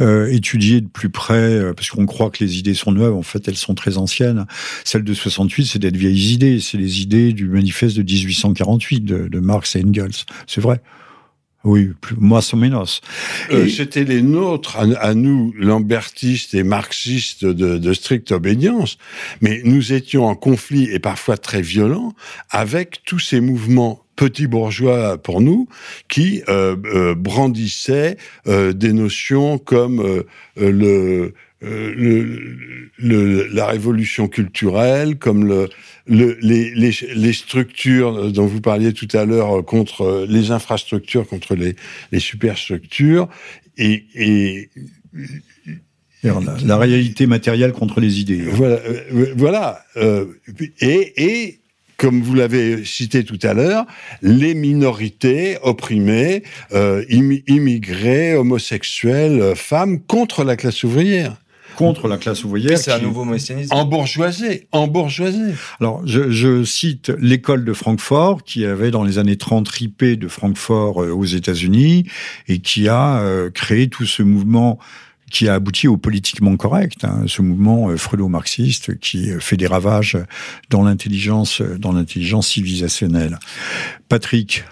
euh, 0.00 0.26
étudier 0.32 0.80
de 0.80 0.88
plus 0.88 1.10
près, 1.10 1.34
euh, 1.34 1.74
parce 1.74 1.90
qu'on 1.90 2.06
croit 2.06 2.30
que 2.30 2.42
les 2.42 2.58
idées 2.58 2.74
sont 2.74 2.92
neuves, 2.92 3.14
en 3.14 3.22
fait, 3.22 3.46
elles 3.46 3.56
sont 3.56 3.74
très 3.74 3.98
anciennes. 3.98 4.46
Celle 4.84 5.04
de 5.04 5.12
68, 5.12 5.66
c'est 5.66 5.78
d'être 5.78 5.96
vieilles 5.96 6.32
idées, 6.32 6.60
c'est 6.60 6.78
les 6.78 7.02
idées 7.02 7.34
du 7.34 7.46
manifeste 7.48 7.96
de 7.98 8.02
1848 8.02 9.00
de, 9.00 9.28
de 9.28 9.40
Marx 9.40 9.76
et 9.76 9.84
Engels, 9.84 10.24
c'est 10.46 10.62
vrai? 10.62 10.80
Oui, 11.64 11.90
plus, 12.00 12.16
moi, 12.18 12.40
menos. 12.54 13.02
Euh, 13.50 13.68
C'était 13.68 14.04
les 14.04 14.22
nôtres, 14.22 14.76
à, 14.76 14.84
à, 15.00 15.12
nous, 15.12 15.52
lambertistes 15.58 16.54
et 16.54 16.62
marxistes 16.62 17.44
de, 17.44 17.76
de, 17.76 17.92
stricte 17.92 18.32
obédience, 18.32 18.96
mais 19.42 19.60
nous 19.64 19.92
étions 19.92 20.24
en 20.24 20.36
conflit 20.36 20.84
et 20.84 21.00
parfois 21.00 21.36
très 21.36 21.60
violents 21.60 22.14
avec 22.50 23.00
tous 23.04 23.18
ces 23.18 23.40
mouvements 23.40 24.07
petits 24.18 24.48
bourgeois 24.48 25.16
pour 25.16 25.40
nous 25.40 25.68
qui 26.08 26.42
euh, 26.48 26.76
euh, 26.84 27.14
brandissaient 27.14 28.18
euh, 28.48 28.72
des 28.74 28.92
notions 28.92 29.58
comme 29.58 30.24
le 30.56 31.32
euh, 31.64 31.92
le, 31.96 32.86
le, 32.98 33.48
la 33.48 33.66
révolution 33.66 34.28
culturelle, 34.28 35.18
comme 35.18 35.44
le, 35.44 35.68
le, 36.06 36.38
les, 36.40 36.72
les, 36.72 36.92
les, 37.16 37.32
structures 37.32 38.30
dont 38.30 38.46
vous 38.46 38.60
parliez 38.60 38.92
tout 38.92 39.08
à 39.12 39.24
l'heure 39.24 39.64
contre 39.64 40.24
les 40.28 40.52
infrastructures, 40.52 41.26
contre 41.26 41.56
les, 41.56 41.74
les 42.12 42.20
superstructures, 42.20 43.28
et, 43.76 44.04
et 44.14 44.70
la, 46.22 46.34
la, 46.64 46.76
réalité 46.76 47.26
matérielle 47.26 47.72
contre 47.72 48.00
les 48.00 48.20
idées. 48.20 48.42
Voilà, 48.42 48.76
euh, 48.76 49.32
voilà. 49.36 49.80
Euh, 49.96 50.26
et, 50.80 51.12
et 51.16 51.60
comme 51.98 52.22
vous 52.22 52.34
l'avez 52.34 52.84
cité 52.84 53.24
tout 53.24 53.38
à 53.42 53.52
l'heure, 53.52 53.84
les 54.22 54.54
minorités 54.54 55.58
opprimées, 55.62 56.44
euh, 56.72 57.04
immigrés, 57.10 58.34
homosexuels, 58.34 59.54
femmes, 59.54 60.00
contre 60.00 60.44
la 60.44 60.56
classe 60.56 60.84
ouvrière 60.84 61.36
contre 61.78 62.08
la 62.08 62.16
classe 62.16 62.42
ouvrière. 62.42 62.76
C'est 62.76 62.90
un 62.90 62.98
nouveau 62.98 63.24
messianisme. 63.24 63.72
En 63.72 63.84
bourgeoisie, 63.84 64.62
en 64.72 64.88
bourgeoisie. 64.88 65.54
Alors, 65.78 66.02
je, 66.04 66.28
je 66.28 66.64
cite 66.64 67.12
l'école 67.20 67.64
de 67.64 67.72
Francfort, 67.72 68.42
qui 68.42 68.64
avait 68.64 68.90
dans 68.90 69.04
les 69.04 69.18
années 69.18 69.36
30 69.36 69.68
ripé 69.68 70.16
de 70.16 70.26
Francfort 70.26 71.04
euh, 71.04 71.12
aux 71.12 71.24
États-Unis 71.24 72.04
et 72.48 72.58
qui 72.58 72.88
a 72.88 73.20
euh, 73.20 73.48
créé 73.50 73.88
tout 73.88 74.06
ce 74.06 74.24
mouvement 74.24 74.80
qui 75.30 75.48
a 75.48 75.54
abouti 75.54 75.88
au 75.88 75.96
politiquement 75.96 76.56
correct, 76.56 77.04
hein, 77.04 77.24
ce 77.26 77.42
mouvement 77.42 77.88
euh, 77.88 77.96
freudo-marxiste 77.96 78.98
qui 78.98 79.30
fait 79.40 79.56
des 79.56 79.66
ravages 79.66 80.16
dans 80.70 80.82
l'intelligence, 80.82 81.60
dans 81.60 81.92
l'intelligence 81.92 82.48
civilisationnelle. 82.48 83.38
Patrick, 84.08 84.64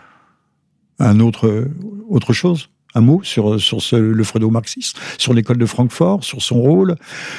un 0.98 1.20
autre 1.20 1.68
autre 2.09 2.32
chose? 2.32 2.70
Un 2.94 3.02
mot 3.02 3.20
sur, 3.22 3.61
sur 3.61 3.78
le 3.92 4.24
freudo-marxisme, 4.24 4.98
sur 5.18 5.34
l'école 5.34 5.59
de 5.59 5.66
Francfort, 5.66 6.24
sur 6.24 6.40
son 6.40 6.62
rôle, 6.62 6.96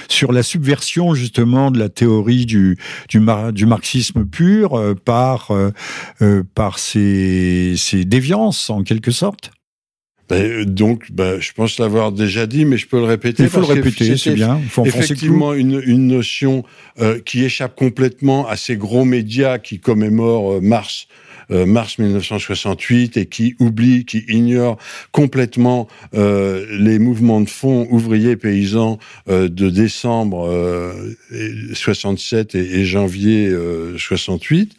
sur 0.08 0.32
la 0.32 0.44
subversion 0.44 1.16
justement 1.16 1.72
de 1.72 1.80
la 1.80 1.90
théorie 1.90 2.46
du, 2.46 2.78
du, 3.10 3.20
mar, 3.20 3.52
du 3.52 3.66
marxisme 3.66 4.24
pur 4.24 4.76
euh, 4.76 4.94
par, 4.94 5.50
euh, 5.50 5.72
euh, 6.22 6.44
par 6.54 6.78
ses, 6.78 7.74
ses 7.76 8.06
déviances 8.06 8.70
en 8.70 8.84
quelque 8.84 9.10
sorte? 9.10 9.50
Ben, 10.30 10.66
donc, 10.66 11.12
ben, 11.12 11.40
je 11.40 11.52
pense 11.54 11.80
l'avoir 11.80 12.12
déjà 12.12 12.46
dit, 12.48 12.66
mais 12.66 12.78
je 12.78 12.88
peux 12.88 12.98
le 12.98 13.06
répéter. 13.06 13.44
Il 13.44 13.50
faut 13.50 13.62
le 13.62 13.66
répéter, 13.66 14.18
c'est 14.18 14.34
bien. 14.34 14.60
Il 14.62 14.70
faut 14.70 14.86
effectivement 14.86 15.54
une, 15.54 15.82
une 15.86 16.08
notion 16.08 16.64
euh, 17.00 17.20
qui 17.20 17.44
échappe 17.44 17.76
complètement 17.76 18.48
à 18.48 18.58
ces 18.58 18.78
gros 18.78 19.06
médias 19.06 19.58
qui 19.58 19.80
commémorent 19.80 20.54
euh, 20.54 20.62
Mars 20.62 21.08
euh, 21.50 21.66
mars 21.66 21.98
1968 21.98 23.16
et 23.16 23.26
qui 23.26 23.56
oublie, 23.60 24.04
qui 24.04 24.26
ignore 24.28 24.78
complètement 25.14 25.88
euh, 26.14 26.66
les 26.78 27.00
mouvements 27.00 27.40
de 27.40 27.48
fond 27.48 27.88
ouvriers 27.90 28.36
paysans 28.36 29.00
euh, 29.30 29.48
de 29.48 29.70
décembre 29.70 30.54
67 31.74 32.54
et, 32.54 32.80
et, 32.80 32.86
janvier 32.86 33.56
68. 33.98 34.76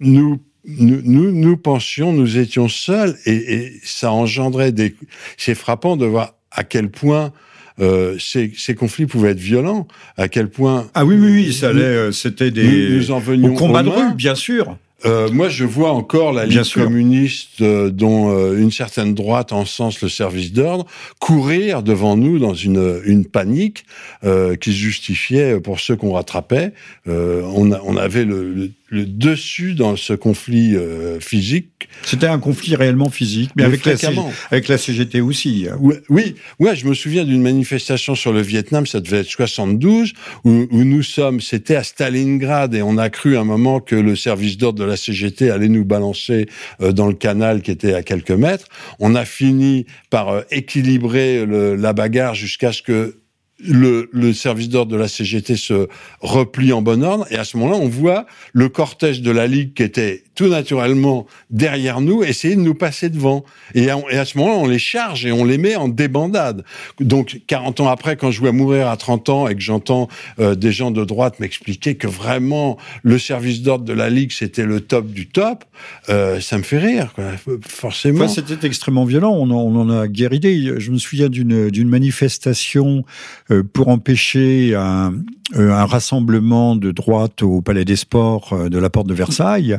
nous 0.00 0.40
nous, 0.66 1.00
nous, 1.04 1.30
nous, 1.32 1.56
pensions, 1.56 2.12
nous 2.12 2.38
étions 2.38 2.68
seuls 2.68 3.16
et, 3.26 3.54
et 3.54 3.80
ça 3.82 4.12
engendrait 4.12 4.72
des. 4.72 4.94
C'est 5.36 5.54
frappant 5.54 5.96
de 5.96 6.06
voir 6.06 6.34
à 6.50 6.64
quel 6.64 6.90
point 6.90 7.32
euh, 7.80 8.16
ces, 8.18 8.52
ces, 8.56 8.74
conflits 8.74 9.06
pouvaient 9.06 9.30
être 9.30 9.40
violents, 9.40 9.88
à 10.16 10.28
quel 10.28 10.48
point. 10.48 10.88
Ah 10.94 11.04
oui, 11.04 11.16
oui, 11.16 11.32
oui, 11.32 11.52
ça 11.52 11.70
allait, 11.70 11.82
euh, 11.82 12.12
c'était 12.12 12.50
des. 12.50 12.88
Nous, 12.90 12.96
nous 12.96 13.10
en 13.10 13.18
venions 13.18 13.52
au 13.52 13.56
combat 13.56 13.82
de 13.82 13.88
rue, 13.88 14.14
bien 14.14 14.34
sûr. 14.34 14.76
Euh, 15.06 15.28
moi, 15.30 15.48
je 15.48 15.64
vois 15.64 15.92
encore 15.92 16.32
la 16.32 16.46
Ligue 16.46 16.72
communiste, 16.72 17.60
euh, 17.60 17.90
dont 17.90 18.30
euh, 18.30 18.58
une 18.58 18.70
certaine 18.70 19.14
droite 19.14 19.52
encense 19.52 20.00
le 20.00 20.08
service 20.08 20.52
d'ordre, 20.52 20.86
courir 21.18 21.82
devant 21.82 22.16
nous 22.16 22.38
dans 22.38 22.54
une, 22.54 23.02
une 23.04 23.26
panique 23.26 23.84
euh, 24.24 24.56
qui 24.56 24.70
se 24.70 24.76
justifiait 24.76 25.60
pour 25.60 25.80
ceux 25.80 25.96
qu'on 25.96 26.12
rattrapait. 26.12 26.72
On, 27.06 27.72
a, 27.72 27.80
on, 27.84 27.96
avait 27.96 28.24
le, 28.24 28.54
le, 28.54 28.70
le, 28.88 29.04
dessus 29.04 29.74
dans 29.74 29.96
ce 29.96 30.12
conflit 30.14 30.76
physique. 31.20 31.88
C'était 32.02 32.26
un 32.26 32.38
conflit 32.38 32.76
réellement 32.76 33.10
physique, 33.10 33.50
mais, 33.56 33.62
mais 33.62 33.68
avec, 33.68 33.84
la 33.84 33.96
CGT, 33.96 34.20
avec 34.50 34.68
la 34.68 34.78
CGT 34.78 35.20
aussi. 35.20 35.66
Hein. 35.70 35.78
Oui, 36.08 36.34
ouais, 36.58 36.76
je 36.76 36.86
me 36.86 36.94
souviens 36.94 37.24
d'une 37.24 37.42
manifestation 37.42 38.14
sur 38.14 38.32
le 38.32 38.40
Vietnam, 38.40 38.86
ça 38.86 39.00
devait 39.00 39.20
être 39.20 39.30
72, 39.30 40.12
où, 40.44 40.66
où 40.70 40.84
nous 40.84 41.02
sommes, 41.02 41.40
c'était 41.40 41.76
à 41.76 41.82
Stalingrad, 41.82 42.74
et 42.74 42.82
on 42.82 42.96
a 42.98 43.10
cru 43.10 43.36
un 43.36 43.44
moment 43.44 43.80
que 43.80 43.96
le 43.96 44.16
service 44.16 44.56
d'ordre 44.56 44.78
de 44.78 44.84
la 44.84 44.94
la 44.94 44.98
CGT 44.98 45.50
allait 45.50 45.68
nous 45.68 45.84
balancer 45.84 46.46
euh, 46.80 46.92
dans 46.92 47.08
le 47.08 47.14
canal 47.14 47.62
qui 47.62 47.72
était 47.72 47.94
à 47.94 48.04
quelques 48.04 48.30
mètres. 48.30 48.68
On 49.00 49.16
a 49.16 49.24
fini 49.24 49.86
par 50.08 50.28
euh, 50.28 50.42
équilibrer 50.52 51.44
le, 51.44 51.74
la 51.74 51.92
bagarre 51.92 52.36
jusqu'à 52.36 52.72
ce 52.72 52.80
que 52.80 53.23
le, 53.60 54.32
service 54.32 54.68
d'ordre 54.68 54.92
de 54.92 54.96
la 54.96 55.08
CGT 55.08 55.56
se 55.56 55.88
replie 56.20 56.72
en 56.72 56.82
bon 56.82 57.02
ordre. 57.02 57.26
Et 57.30 57.36
à 57.36 57.44
ce 57.44 57.56
moment-là, 57.56 57.76
on 57.76 57.88
voit 57.88 58.26
le 58.52 58.68
cortège 58.68 59.22
de 59.22 59.30
la 59.30 59.46
Ligue 59.46 59.74
qui 59.74 59.82
était 59.82 60.24
tout 60.34 60.48
naturellement 60.48 61.26
derrière 61.50 62.00
nous, 62.00 62.22
essayer 62.22 62.56
de 62.56 62.60
nous 62.60 62.74
passer 62.74 63.08
devant. 63.08 63.44
Et 63.74 63.90
à, 63.90 64.24
ce 64.24 64.38
moment-là, 64.38 64.58
on 64.58 64.66
les 64.66 64.78
charge 64.78 65.26
et 65.26 65.32
on 65.32 65.44
les 65.44 65.58
met 65.58 65.76
en 65.76 65.88
débandade. 65.88 66.64
Donc, 67.00 67.40
40 67.46 67.80
ans 67.80 67.88
après, 67.88 68.16
quand 68.16 68.30
je 68.30 68.40
vois 68.40 68.52
mourir 68.52 68.88
à 68.88 68.96
30 68.96 69.28
ans 69.28 69.48
et 69.48 69.54
que 69.54 69.60
j'entends 69.60 70.08
euh, 70.38 70.54
des 70.54 70.72
gens 70.72 70.90
de 70.90 71.04
droite 71.04 71.40
m'expliquer 71.40 71.94
que 71.94 72.06
vraiment 72.06 72.76
le 73.02 73.18
service 73.18 73.62
d'ordre 73.62 73.84
de 73.84 73.92
la 73.92 74.10
Ligue, 74.10 74.32
c'était 74.32 74.64
le 74.64 74.80
top 74.80 75.08
du 75.08 75.26
top, 75.26 75.64
euh, 76.08 76.40
ça 76.40 76.58
me 76.58 76.62
fait 76.62 76.78
rire, 76.78 77.12
quoi. 77.14 77.24
forcément. 77.66 78.24
Enfin, 78.24 78.42
c'était 78.46 78.66
extrêmement 78.66 79.04
violent, 79.04 79.32
on 79.32 79.50
en, 79.50 79.56
on 79.56 79.80
en 79.80 79.90
a 79.90 80.08
guère 80.08 80.32
idée. 80.32 80.74
Je 80.78 80.90
me 80.90 80.98
souviens 80.98 81.28
d'une 81.28 81.88
manifestation 81.88 83.04
euh, 83.50 83.62
pour 83.62 83.88
empêcher 83.88 84.74
un, 84.74 85.12
rassemblement 85.54 86.74
de 86.74 86.90
droite 86.90 87.42
au 87.42 87.60
Palais 87.60 87.84
des 87.84 87.96
Sports 87.96 88.68
de 88.68 88.78
la 88.78 88.90
Porte 88.90 89.06
de 89.06 89.14
Versailles 89.14 89.78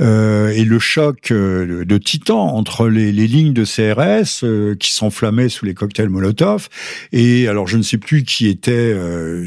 euh, 0.00 0.50
et 0.50 0.64
le 0.64 0.78
choc 0.78 1.30
euh, 1.30 1.84
de 1.84 1.98
titan 1.98 2.54
entre 2.54 2.88
les, 2.88 3.12
les 3.12 3.26
lignes 3.26 3.52
de 3.52 3.64
CRS 3.64 4.44
euh, 4.44 4.76
qui 4.76 4.92
s'enflammaient 4.92 5.48
sous 5.48 5.66
les 5.66 5.74
cocktails 5.74 6.08
Molotov 6.08 6.68
et 7.12 7.48
alors 7.48 7.66
je 7.66 7.76
ne 7.76 7.82
sais 7.82 7.98
plus 7.98 8.22
qui 8.22 8.46
était 8.46 8.94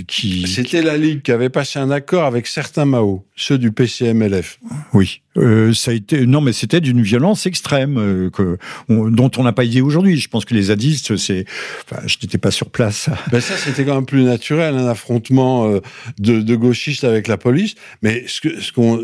qui 0.08 0.47
c'était 0.47 0.82
la 0.82 0.97
Ligue 0.97 1.22
qui 1.22 1.32
avait 1.32 1.49
passé 1.49 1.80
un 1.80 1.91
accord 1.91 2.26
avec 2.26 2.47
certains 2.47 2.86
Mao, 2.86 3.26
ceux 3.36 3.58
du 3.58 3.72
PCMLF. 3.72 4.60
Oui. 4.93 5.22
Euh, 5.38 5.74
ça 5.74 5.92
a 5.92 5.94
été 5.94 6.26
non, 6.26 6.42
mais 6.42 6.52
c'était 6.52 6.82
d'une 6.82 7.02
violence 7.02 7.46
extrême 7.46 7.98
euh, 7.98 8.30
que 8.30 8.58
on, 8.90 9.10
dont 9.10 9.32
on 9.38 9.44
n'a 9.44 9.54
pas 9.54 9.64
idée 9.64 9.82
aujourd'hui. 9.82 10.18
Je 10.18 10.28
pense 10.28 10.44
que 10.44 10.54
les 10.54 10.64
zadistes, 10.64 11.16
c'est, 11.16 11.46
enfin, 11.90 12.02
je 12.06 12.18
n'étais 12.22 12.38
pas 12.38 12.52
sur 12.52 12.70
place. 12.70 13.10
Ben 13.32 13.40
ça, 13.40 13.56
c'était 13.56 13.86
quand 13.86 13.96
même 13.96 14.06
plus 14.06 14.24
naturel, 14.24 14.76
un 14.76 14.88
affrontement 14.88 15.68
euh, 15.68 15.80
de, 16.20 16.42
de, 16.42 16.56
gauchistes 16.56 17.06
avec 17.06 17.28
la 17.28 17.38
police. 17.38 17.76
Mais 18.02 18.26
ce 18.28 18.60
ce 18.60 18.72
qu'on 18.74 19.04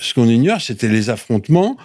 ce 0.00 0.12
qu'on 0.12 0.28
ignore, 0.28 0.60
c'était 0.60 0.88
les 0.88 1.08
affrontements 1.08 1.78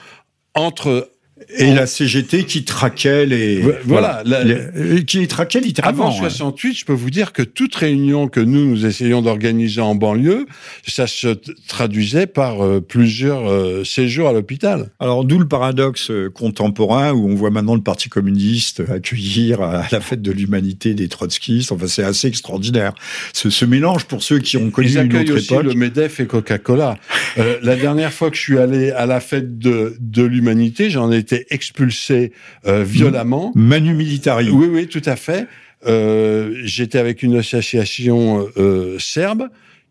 entre 0.56 1.10
et 1.58 1.74
la 1.74 1.88
CGT 1.88 2.46
qui 2.46 2.64
traquait 2.64 3.26
les 3.26 3.62
voilà, 3.84 4.22
voilà 4.26 4.44
les, 4.44 5.06
qui 5.06 5.28
traquait 5.28 5.62
littéralement. 5.62 6.08
Avant 6.08 6.16
68, 6.16 6.78
je 6.78 6.86
peux 6.86 6.94
vous 6.94 7.10
dire 7.10 7.34
que 7.34 7.42
toute 7.42 7.76
réunion 7.76 8.28
que 8.28 8.40
nous 8.40 8.66
nous 8.66 8.86
essayons 8.86 9.22
d'organiser 9.22 9.82
en 9.82 9.96
banlieue, 9.96 10.46
ça 10.88 11.08
se 11.08 11.36
traduisait 11.68 12.28
par 12.28 12.64
euh, 12.64 12.82
plusieurs 12.82 13.50
euh, 13.50 13.84
séjours 13.84 14.30
à 14.30 14.34
l'hôpital. 14.34 14.90
Alors 15.00 15.26
d'où 15.26 15.40
le 15.40 15.48
paradoxe 15.48 16.12
euh, 16.12 16.30
contemporain 16.30 17.12
où 17.14 17.30
on 17.30 17.36
voit 17.36 17.52
maintenant 17.52 17.76
le 17.76 17.82
Parti 17.82 18.10
communiste 18.10 18.84
accueillir 18.90 19.62
à 19.62 19.86
la 19.92 20.02
fête 20.02 20.22
de 20.22 20.32
l'humanité 20.32 20.94
des 20.94 21.08
trotskistes. 21.08 21.72
Enfin, 21.72 21.88
c'est 21.88 22.04
assez 22.04 22.28
extraordinaire. 22.28 22.94
Ce, 23.34 23.50
ce, 23.50 23.66
mélange 23.66 24.06
pour 24.06 24.24
ceux 24.24 24.40
qui 24.40 24.58
ont 24.58 24.70
connu 24.70 24.90
Ils 24.90 24.98
une 24.98 25.16
autre 25.16 25.34
aussi 25.34 25.54
époque. 25.54 25.66
le 25.66 25.74
Medef 25.74 26.20
et 26.20 26.26
Coca-Cola. 26.26 26.98
euh, 27.38 27.58
la 27.62 27.76
dernière 27.76 28.12
fois 28.12 28.30
que 28.30 28.36
je 28.36 28.42
suis 28.42 28.58
allé 28.58 28.92
à 28.92 29.06
la 29.06 29.20
fête 29.20 29.60
de, 29.60 29.96
de 30.00 30.24
l'humanité, 30.24 30.90
j'en 30.90 31.12
ai 31.12 31.24
été 31.34 31.54
expulsé 31.54 32.32
euh, 32.66 32.84
violemment. 32.84 33.52
Manu 33.56 33.94
militari. 33.94 34.50
Oui, 34.50 34.68
oui, 34.70 34.88
tout 34.88 35.02
à 35.06 35.16
fait. 35.16 35.48
Euh, 35.86 36.54
J'étais 36.64 36.98
avec 36.98 37.24
une 37.24 37.38
association 37.38 38.48
euh, 38.58 38.98
serbe 39.00 39.50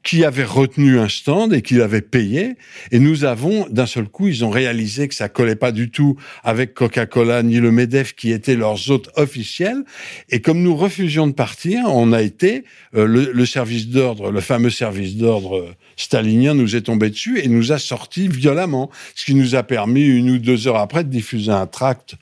qui 0.09 0.24
avait 0.24 0.42
retenu 0.42 0.98
un 0.98 1.11
stand 1.11 1.52
et 1.52 1.61
qui 1.61 1.74
l'avait 1.74 2.00
payé. 2.00 2.54
Et 2.92 2.98
nous 2.98 3.26
avons, 3.26 3.66
d'un 3.68 3.84
seul 3.84 4.09
coup, 4.09 4.26
ils 4.26 4.42
ont 4.42 4.48
réalisé 4.48 5.06
que 5.06 5.14
ça 5.14 5.28
collait 5.28 5.54
pas 5.54 5.70
du 5.70 5.90
tout 5.90 6.16
avec 6.42 6.72
Coca-Cola 6.72 7.42
ni 7.42 7.56
le 7.61 7.70
Medef 7.70 8.14
qui 8.14 8.32
étaient 8.32 8.56
leurs 8.56 8.90
hôtes 8.90 9.11
officiels. 9.16 9.84
Et 10.30 10.40
comme 10.40 10.62
nous 10.62 10.74
refusions 10.74 11.26
de 11.26 11.32
partir, 11.32 11.82
on 11.88 12.14
a 12.14 12.22
été, 12.22 12.64
euh, 12.96 13.06
le, 13.06 13.44
service 13.44 13.88
d'ordre, 13.88 14.30
le 14.30 14.40
fameux 14.40 14.70
service 14.70 15.16
d'ordre 15.16 15.74
stalinien 15.98 16.54
nous 16.54 16.74
est 16.74 16.86
tombé 16.86 17.11
dessus 17.11 17.40
et 17.40 17.48
nous 17.48 17.72
a 17.72 17.78
sortis 17.78 18.28
violemment. 18.28 18.90
Ce 19.14 19.26
qui 19.26 19.34
nous 19.34 19.56
a 19.56 19.62
permis, 19.62 20.06
une 20.06 20.30
ou 20.30 20.38
deux 20.38 20.68
heures 20.68 20.76
après, 20.76 21.04
de 21.04 21.11
diffuser 21.11 21.52
un 21.52 21.66
tract 21.66 22.14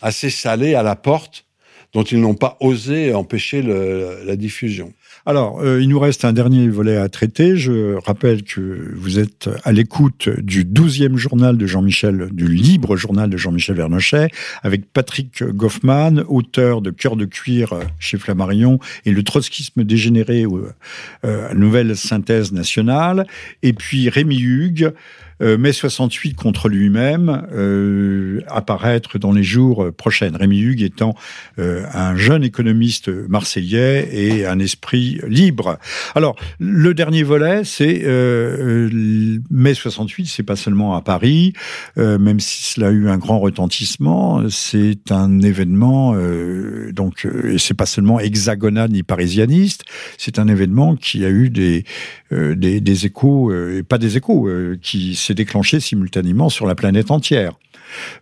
assez 0.00 0.30
salé 0.30 0.74
à 0.74 0.82
la 0.82 0.96
porte 0.96 1.44
dont 1.92 2.04
ils 2.04 2.20
n'ont 2.20 2.34
pas 2.34 2.56
osé 2.60 3.12
empêcher 3.12 3.62
la 3.62 4.36
diffusion. 4.36 4.94
Alors, 5.26 5.62
euh, 5.62 5.80
il 5.80 5.88
nous 5.88 5.98
reste 5.98 6.26
un 6.26 6.34
dernier 6.34 6.68
volet 6.68 6.98
à 6.98 7.08
traiter. 7.08 7.56
Je 7.56 7.94
rappelle 7.94 8.42
que 8.42 8.92
vous 8.94 9.18
êtes 9.18 9.48
à 9.64 9.72
l'écoute 9.72 10.28
du 10.28 10.66
12e 10.66 11.16
journal 11.16 11.56
de 11.56 11.66
Jean-Michel, 11.66 12.28
du 12.30 12.46
libre 12.46 12.94
journal 12.96 13.30
de 13.30 13.38
Jean-Michel 13.38 13.76
Vernochet, 13.76 14.28
avec 14.62 14.84
Patrick 14.92 15.42
Goffman, 15.42 16.24
auteur 16.28 16.82
de 16.82 16.90
Cœur 16.90 17.16
de 17.16 17.24
cuir 17.24 17.72
chez 17.98 18.18
Flammarion 18.18 18.78
et 19.06 19.12
le 19.12 19.22
trotskisme 19.22 19.82
dégénéré, 19.84 20.44
euh, 21.24 21.54
nouvelle 21.54 21.96
synthèse 21.96 22.52
nationale, 22.52 23.26
et 23.62 23.72
puis 23.72 24.10
Rémi 24.10 24.38
Hugues, 24.38 24.92
euh, 25.42 25.58
mai 25.58 25.72
68 25.72 26.34
contre 26.34 26.68
lui-même, 26.68 27.46
euh, 27.52 28.40
apparaître 28.48 29.18
dans 29.18 29.32
les 29.32 29.42
jours 29.42 29.92
prochains. 29.96 30.32
Rémi 30.34 30.60
Hugues 30.60 30.82
étant 30.82 31.14
euh, 31.58 31.84
un 31.92 32.16
jeune 32.16 32.44
économiste 32.44 33.08
marseillais 33.28 34.08
et 34.12 34.46
un 34.46 34.58
esprit 34.58 35.20
libre. 35.26 35.78
Alors, 36.14 36.36
le 36.58 36.94
dernier 36.94 37.22
volet, 37.22 37.62
c'est 37.64 38.02
euh, 38.04 39.38
mai 39.50 39.74
68, 39.74 40.26
c'est 40.26 40.42
pas 40.42 40.56
seulement 40.56 40.94
à 40.94 41.02
Paris, 41.02 41.52
euh, 41.98 42.18
même 42.18 42.40
si 42.40 42.62
cela 42.62 42.88
a 42.88 42.90
eu 42.90 43.08
un 43.08 43.18
grand 43.18 43.38
retentissement, 43.38 44.48
c'est 44.50 45.10
un 45.10 45.40
événement, 45.40 46.14
euh, 46.14 46.92
donc, 46.92 47.26
c'est 47.58 47.74
pas 47.74 47.86
seulement 47.86 48.20
hexagonal 48.20 48.90
ni 48.90 49.02
parisianiste, 49.02 49.84
c'est 50.18 50.38
un 50.38 50.48
événement 50.48 50.96
qui 50.96 51.24
a 51.24 51.30
eu 51.30 51.50
des, 51.50 51.84
des, 52.30 52.80
des, 52.80 53.06
échos, 53.06 53.52
et 53.52 53.82
pas 53.82 53.98
des 53.98 54.16
échos, 54.16 54.48
qui 54.82 55.14
s'est 55.24 55.34
déclenché 55.34 55.80
simultanément 55.80 56.48
sur 56.48 56.66
la 56.66 56.74
planète 56.74 57.10
entière. 57.10 57.52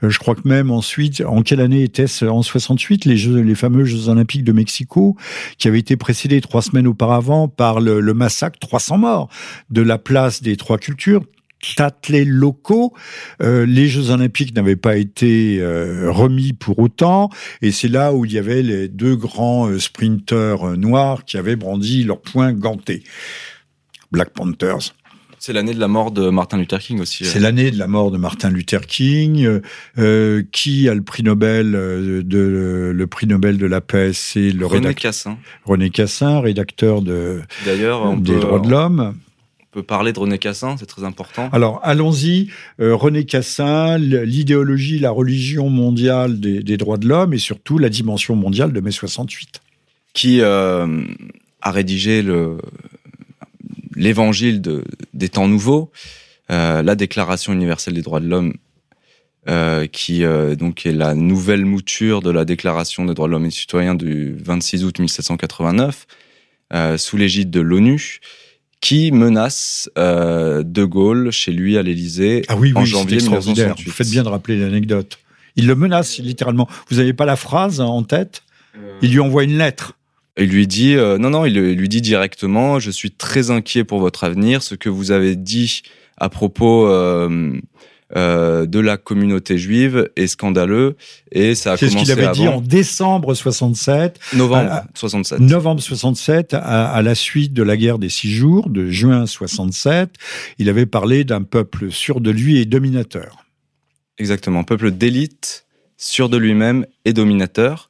Je 0.02 0.18
crois 0.18 0.34
que 0.34 0.46
même 0.46 0.70
ensuite, 0.70 1.22
en 1.26 1.42
quelle 1.42 1.60
année 1.60 1.82
était-ce 1.82 2.24
En 2.24 2.42
68, 2.42 3.04
les, 3.04 3.16
Jeux, 3.16 3.40
les 3.40 3.54
fameux 3.54 3.84
Jeux 3.84 4.08
Olympiques 4.08 4.44
de 4.44 4.52
Mexico, 4.52 5.16
qui 5.58 5.68
avaient 5.68 5.78
été 5.78 5.96
précédés 5.96 6.40
trois 6.40 6.62
semaines 6.62 6.86
auparavant 6.86 7.48
par 7.48 7.80
le, 7.80 8.00
massacre, 8.14 8.58
300 8.58 8.98
morts, 8.98 9.28
de 9.70 9.82
la 9.82 9.98
place 9.98 10.42
des 10.42 10.56
trois 10.56 10.78
cultures, 10.78 11.24
athlètes 11.78 12.26
locaux. 12.26 12.92
Euh, 13.40 13.66
les 13.66 13.88
Jeux 13.88 14.10
Olympiques 14.10 14.54
n'avaient 14.54 14.76
pas 14.76 14.96
été 14.96 15.58
euh, 15.60 16.10
remis 16.10 16.52
pour 16.52 16.78
autant, 16.78 17.30
et 17.60 17.70
c'est 17.70 17.88
là 17.88 18.12
où 18.12 18.24
il 18.24 18.32
y 18.32 18.38
avait 18.38 18.62
les 18.62 18.88
deux 18.88 19.16
grands 19.16 19.68
euh, 19.68 19.78
sprinteurs 19.78 20.76
noirs 20.76 21.24
qui 21.24 21.36
avaient 21.36 21.56
brandi 21.56 22.04
leurs 22.04 22.20
poings 22.20 22.52
gantés. 22.52 23.04
Black 24.10 24.30
Panthers. 24.30 24.94
C'est 25.42 25.52
l'année 25.52 25.74
de 25.74 25.80
la 25.80 25.88
mort 25.88 26.12
de 26.12 26.30
Martin 26.30 26.56
Luther 26.56 26.78
King 26.78 27.00
aussi. 27.00 27.24
C'est 27.24 27.40
l'année 27.40 27.72
de 27.72 27.76
la 27.76 27.88
mort 27.88 28.12
de 28.12 28.16
Martin 28.16 28.48
Luther 28.48 28.86
King. 28.86 29.60
Euh, 29.98 30.42
qui 30.52 30.88
a 30.88 30.94
le 30.94 31.02
prix 31.02 31.24
Nobel 31.24 31.72
de 31.72 32.92
le 32.94 33.06
prix 33.08 33.26
Nobel 33.26 33.58
de 33.58 33.66
la 33.66 33.80
paix 33.80 34.12
C'est 34.12 34.52
le 34.52 34.66
René 34.66 34.94
Cassin. 34.94 35.38
René 35.64 35.90
Cassin, 35.90 36.38
rédacteur 36.38 37.02
de 37.02 37.40
d'ailleurs 37.66 38.16
des 38.18 38.34
peut, 38.34 38.38
droits 38.38 38.60
de 38.60 38.70
l'homme. 38.70 39.16
On 39.58 39.72
peut 39.72 39.82
parler 39.82 40.12
de 40.12 40.20
René 40.20 40.38
Cassin, 40.38 40.76
c'est 40.78 40.86
très 40.86 41.02
important. 41.02 41.48
Alors 41.50 41.80
allons-y. 41.82 42.46
Euh, 42.78 42.94
René 42.94 43.24
Cassin, 43.24 43.98
l'idéologie, 43.98 45.00
la 45.00 45.10
religion 45.10 45.68
mondiale 45.68 46.38
des, 46.38 46.62
des 46.62 46.76
droits 46.76 46.98
de 46.98 47.08
l'homme 47.08 47.34
et 47.34 47.38
surtout 47.38 47.78
la 47.78 47.88
dimension 47.88 48.36
mondiale 48.36 48.72
de 48.72 48.78
mai 48.78 48.92
68. 48.92 49.60
Qui 50.12 50.40
euh, 50.40 51.02
a 51.62 51.70
rédigé 51.72 52.22
le 52.22 52.58
l'évangile 53.96 54.60
de, 54.60 54.84
des 55.14 55.28
temps 55.28 55.48
nouveaux, 55.48 55.90
euh, 56.50 56.82
la 56.82 56.94
Déclaration 56.94 57.52
universelle 57.52 57.94
des 57.94 58.02
droits 58.02 58.20
de 58.20 58.28
l'homme, 58.28 58.54
euh, 59.48 59.86
qui 59.86 60.24
euh, 60.24 60.54
donc 60.54 60.86
est 60.86 60.92
la 60.92 61.14
nouvelle 61.14 61.64
mouture 61.64 62.22
de 62.22 62.30
la 62.30 62.44
Déclaration 62.44 63.04
des 63.04 63.14
droits 63.14 63.26
de 63.26 63.32
l'homme 63.32 63.44
et 63.44 63.48
des 63.48 63.54
citoyens 63.54 63.94
du 63.94 64.36
26 64.38 64.84
août 64.84 64.98
1789, 64.98 66.06
euh, 66.74 66.96
sous 66.96 67.16
l'égide 67.16 67.50
de 67.50 67.60
l'ONU, 67.60 68.20
qui 68.80 69.12
menace 69.12 69.90
euh, 69.96 70.62
De 70.62 70.84
Gaulle 70.84 71.30
chez 71.30 71.52
lui 71.52 71.78
à 71.78 71.82
l'Élysée 71.82 72.42
ah 72.48 72.56
oui, 72.56 72.72
oui, 72.74 72.82
en 72.82 72.84
janvier 72.84 73.18
1968. 73.18 73.84
Vous 73.84 73.92
faites 73.92 74.10
bien 74.10 74.22
de 74.22 74.28
rappeler 74.28 74.58
l'anecdote. 74.58 75.18
Il 75.56 75.66
le 75.66 75.74
menace 75.74 76.18
littéralement. 76.18 76.68
Vous 76.88 76.96
n'avez 76.96 77.12
pas 77.12 77.26
la 77.26 77.36
phrase 77.36 77.80
en 77.80 78.02
tête? 78.02 78.42
Il 79.02 79.12
lui 79.12 79.20
envoie 79.20 79.44
une 79.44 79.58
lettre. 79.58 79.98
Il 80.38 80.48
lui 80.48 80.66
dit 80.66 80.94
euh, 80.96 81.18
non 81.18 81.30
non, 81.30 81.44
il, 81.44 81.56
il, 81.56 81.76
lui 81.76 81.88
dit 81.88 82.00
directement 82.00 82.78
je 82.78 82.90
suis 82.90 83.10
très 83.10 83.50
inquiet 83.50 83.84
pour 83.84 84.00
votre 84.00 84.24
avenir, 84.24 84.62
ce 84.62 84.74
que 84.74 84.88
vous 84.88 85.10
avez 85.10 85.36
dit 85.36 85.82
à 86.16 86.28
propos 86.28 86.86
euh, 86.86 87.52
euh, 88.16 88.66
de 88.66 88.78
la 88.78 88.96
communauté 88.98 89.56
juive 89.58 90.10
est 90.16 90.26
scandaleux 90.26 90.96
et 91.32 91.54
ça 91.54 91.72
a 91.72 91.76
C'est 91.78 91.86
ce 91.88 91.92
commencé 91.92 92.12
qu'il 92.12 92.12
avait 92.12 92.26
avant. 92.28 92.34
dit 92.34 92.48
en 92.48 92.60
décembre 92.60 93.34
67, 93.34 94.18
novembre 94.34 94.70
à- 94.72 94.84
67. 94.94 95.40
novembre 95.40 95.80
67, 95.82 96.54
à, 96.54 96.90
à 96.92 97.02
la 97.02 97.14
suite 97.14 97.52
de 97.54 97.62
la 97.62 97.76
guerre 97.76 97.98
des 97.98 98.08
six 98.10 98.30
jours 98.30 98.68
de 98.70 98.88
juin 98.90 99.26
67. 99.26 100.14
Il 100.58 100.68
avait 100.68 100.86
parlé 100.86 101.24
d'un 101.24 101.42
peuple 101.42 101.90
sûr 101.90 102.20
de 102.20 102.30
lui 102.30 102.58
et 102.58 102.64
dominateur. 102.66 103.44
Exactement, 104.18 104.62
peuple 104.64 104.90
d'élite, 104.90 105.64
sûr 105.96 106.28
de 106.28 106.36
lui-même 106.36 106.84
et 107.06 107.12
dominateur, 107.14 107.88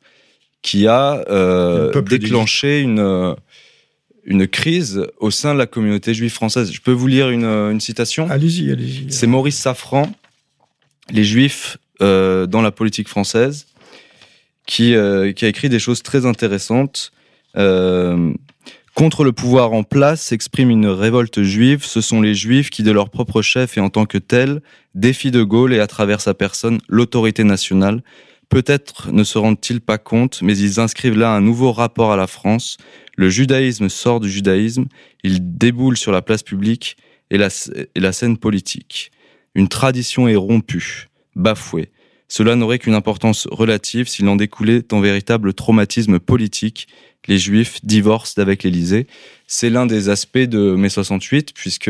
qui 0.62 0.86
a 0.86 1.24
euh, 1.28 1.92
déclenché 2.02 2.80
une 2.80 3.00
euh, 3.00 3.34
une 4.24 4.46
crise 4.46 5.04
au 5.18 5.32
sein 5.32 5.52
de 5.52 5.58
la 5.58 5.66
communauté 5.66 6.14
juive 6.14 6.32
française. 6.32 6.70
Je 6.72 6.80
peux 6.80 6.92
vous 6.92 7.08
lire 7.08 7.30
une, 7.30 7.44
euh, 7.44 7.72
une 7.72 7.80
citation 7.80 8.30
Allez-y, 8.30 8.70
allez-y. 8.70 9.12
C'est 9.12 9.26
Maurice 9.26 9.58
Safran 9.58 10.10
les 11.10 11.24
Juifs 11.24 11.78
dans 12.00 12.62
la 12.62 12.72
politique 12.72 13.06
française, 13.06 13.66
qui, 14.66 14.94
qui 15.36 15.44
a 15.44 15.48
écrit 15.48 15.68
des 15.68 15.78
choses 15.78 16.02
très 16.02 16.26
intéressantes. 16.26 17.12
Contre 18.94 19.24
le 19.24 19.32
pouvoir 19.32 19.72
en 19.72 19.84
place 19.84 20.20
s'exprime 20.20 20.70
une 20.70 20.86
révolte 20.86 21.42
juive. 21.42 21.84
Ce 21.84 22.00
sont 22.02 22.20
les 22.20 22.34
juifs 22.34 22.68
qui, 22.70 22.82
de 22.82 22.90
leur 22.90 23.08
propre 23.08 23.40
chef 23.40 23.78
et 23.78 23.80
en 23.80 23.88
tant 23.88 24.04
que 24.04 24.18
tels, 24.18 24.60
défient 24.94 25.30
de 25.30 25.42
Gaulle 25.42 25.72
et 25.72 25.80
à 25.80 25.86
travers 25.86 26.20
sa 26.20 26.34
personne 26.34 26.78
l'autorité 26.88 27.42
nationale. 27.42 28.02
Peut-être 28.52 29.10
ne 29.12 29.24
se 29.24 29.38
rendent-ils 29.38 29.80
pas 29.80 29.96
compte, 29.96 30.42
mais 30.42 30.54
ils 30.58 30.78
inscrivent 30.78 31.16
là 31.16 31.32
un 31.32 31.40
nouveau 31.40 31.72
rapport 31.72 32.12
à 32.12 32.18
la 32.18 32.26
France. 32.26 32.76
Le 33.16 33.30
judaïsme 33.30 33.88
sort 33.88 34.20
du 34.20 34.30
judaïsme, 34.30 34.84
il 35.24 35.56
déboule 35.56 35.96
sur 35.96 36.12
la 36.12 36.20
place 36.20 36.42
publique 36.42 36.98
et 37.30 37.38
la, 37.38 38.12
scène 38.12 38.36
politique. 38.36 39.10
Une 39.54 39.68
tradition 39.68 40.28
est 40.28 40.36
rompue, 40.36 41.08
bafouée. 41.34 41.92
Cela 42.28 42.54
n'aurait 42.54 42.78
qu'une 42.78 42.92
importance 42.92 43.48
relative 43.50 44.06
s'il 44.06 44.28
en 44.28 44.36
découlait 44.36 44.82
un 44.92 45.00
véritable 45.00 45.54
traumatisme 45.54 46.18
politique 46.18 46.88
les 47.28 47.38
Juifs 47.38 47.82
divorcent 47.84 48.34
d'avec 48.36 48.64
l'Élysée. 48.64 49.06
C'est 49.46 49.70
l'un 49.70 49.86
des 49.86 50.10
aspects 50.10 50.36
de 50.36 50.74
mai 50.74 50.90
68, 50.90 51.54
puisque 51.54 51.88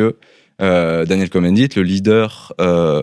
euh, 0.60 1.04
Daniel 1.06 1.28
Cohn-Bendit, 1.28 1.70
le 1.74 1.82
leader 1.82 2.52
euh, 2.60 3.02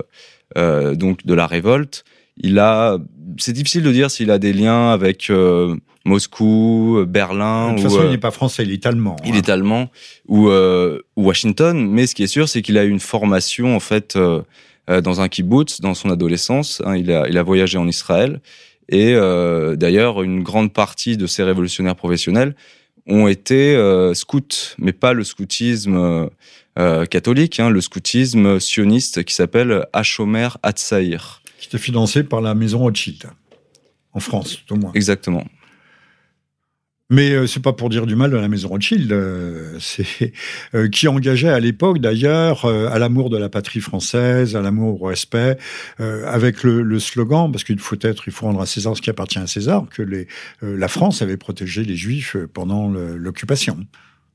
euh, 0.57 0.95
donc 0.95 1.25
de 1.25 1.33
la 1.33 1.45
révolte, 1.45 2.05
il 2.39 2.59
a, 2.59 2.97
c'est 3.37 3.53
difficile 3.53 3.83
de 3.83 3.91
dire 3.91 4.09
s'il 4.09 4.31
a 4.31 4.39
des 4.39 4.53
liens 4.53 4.91
avec 4.91 5.29
euh, 5.29 5.75
Moscou, 6.05 7.03
Berlin. 7.07 7.73
De 7.73 7.81
toute 7.81 7.91
façon, 7.91 8.03
il 8.05 8.11
n'est 8.11 8.17
pas 8.17 8.31
français, 8.31 8.63
il 8.63 8.71
est 8.71 8.85
allemand. 8.85 9.15
Il 9.25 9.33
hein. 9.33 9.37
est 9.37 9.49
allemand 9.49 9.89
ou, 10.27 10.49
Washington, 11.15 11.89
mais 11.89 12.07
ce 12.07 12.15
qui 12.15 12.23
est 12.23 12.27
sûr, 12.27 12.47
c'est 12.49 12.61
qu'il 12.61 12.77
a 12.77 12.85
eu 12.85 12.89
une 12.89 12.99
formation 12.99 13.75
en 13.75 13.79
fait 13.79 14.17
dans 14.87 15.21
un 15.21 15.27
kibbutz 15.27 15.81
dans 15.81 15.93
son 15.93 16.09
adolescence. 16.09 16.81
Hein, 16.85 16.97
il 16.97 17.11
a, 17.11 17.27
il 17.27 17.37
a 17.37 17.43
voyagé 17.43 17.77
en 17.77 17.87
Israël 17.87 18.39
et 18.89 19.13
euh, 19.13 19.75
d'ailleurs, 19.75 20.23
une 20.23 20.41
grande 20.41 20.73
partie 20.73 21.15
de 21.15 21.27
ces 21.27 21.43
révolutionnaires 21.43 21.95
professionnels 21.95 22.55
ont 23.07 23.27
été 23.27 23.75
euh, 23.75 24.13
scouts, 24.13 24.75
mais 24.77 24.93
pas 24.93 25.13
le 25.13 25.23
scoutisme 25.23 26.29
euh, 26.77 27.05
catholique, 27.05 27.59
hein, 27.59 27.69
le 27.69 27.81
scoutisme 27.81 28.59
sioniste 28.59 29.23
qui 29.23 29.35
s'appelle 29.35 29.85
Hachomer 29.93 30.49
Hatzair. 30.63 31.41
Qui 31.59 31.67
était 31.67 31.77
financé 31.77 32.23
par 32.23 32.41
la 32.41 32.55
maison 32.55 32.79
Rothschild, 32.79 33.25
en 34.13 34.19
France, 34.19 34.59
au 34.69 34.75
moins. 34.75 34.91
Exactement. 34.93 35.43
Mais 37.11 37.31
euh, 37.31 37.47
c'est 37.47 37.61
pas 37.61 37.73
pour 37.73 37.89
dire 37.89 38.05
du 38.05 38.15
mal 38.15 38.29
de 38.29 38.37
la 38.37 38.47
maison 38.47 38.69
Rothschild, 38.69 39.11
euh, 39.11 39.77
c'est 39.79 40.31
euh, 40.75 40.87
qui 40.89 41.07
engageait 41.07 41.49
à 41.49 41.59
l'époque 41.59 41.99
d'ailleurs 41.99 42.65
à 42.65 42.99
l'amour 42.99 43.29
de 43.29 43.37
la 43.37 43.49
patrie 43.49 43.79
française, 43.79 44.55
à 44.55 44.61
l'amour 44.61 45.01
au 45.01 45.05
respect, 45.07 45.57
avec 45.97 46.63
le, 46.63 46.81
le, 46.81 46.99
slogan 46.99 47.51
parce 47.51 47.63
qu'il 47.63 47.79
faut 47.79 47.97
être, 48.01 48.23
il 48.27 48.33
faut 48.33 48.45
rendre 48.45 48.61
à 48.61 48.65
César 48.65 48.95
ce 48.95 49.01
qui 49.01 49.09
appartient 49.09 49.39
à 49.39 49.47
César, 49.47 49.85
que 49.89 50.01
les, 50.01 50.27
la 50.61 50.87
France 50.87 51.21
avait 51.21 51.37
protégé 51.37 51.83
les 51.83 51.95
Juifs 51.95 52.37
pendant 52.53 52.89
l'occupation 52.89 53.77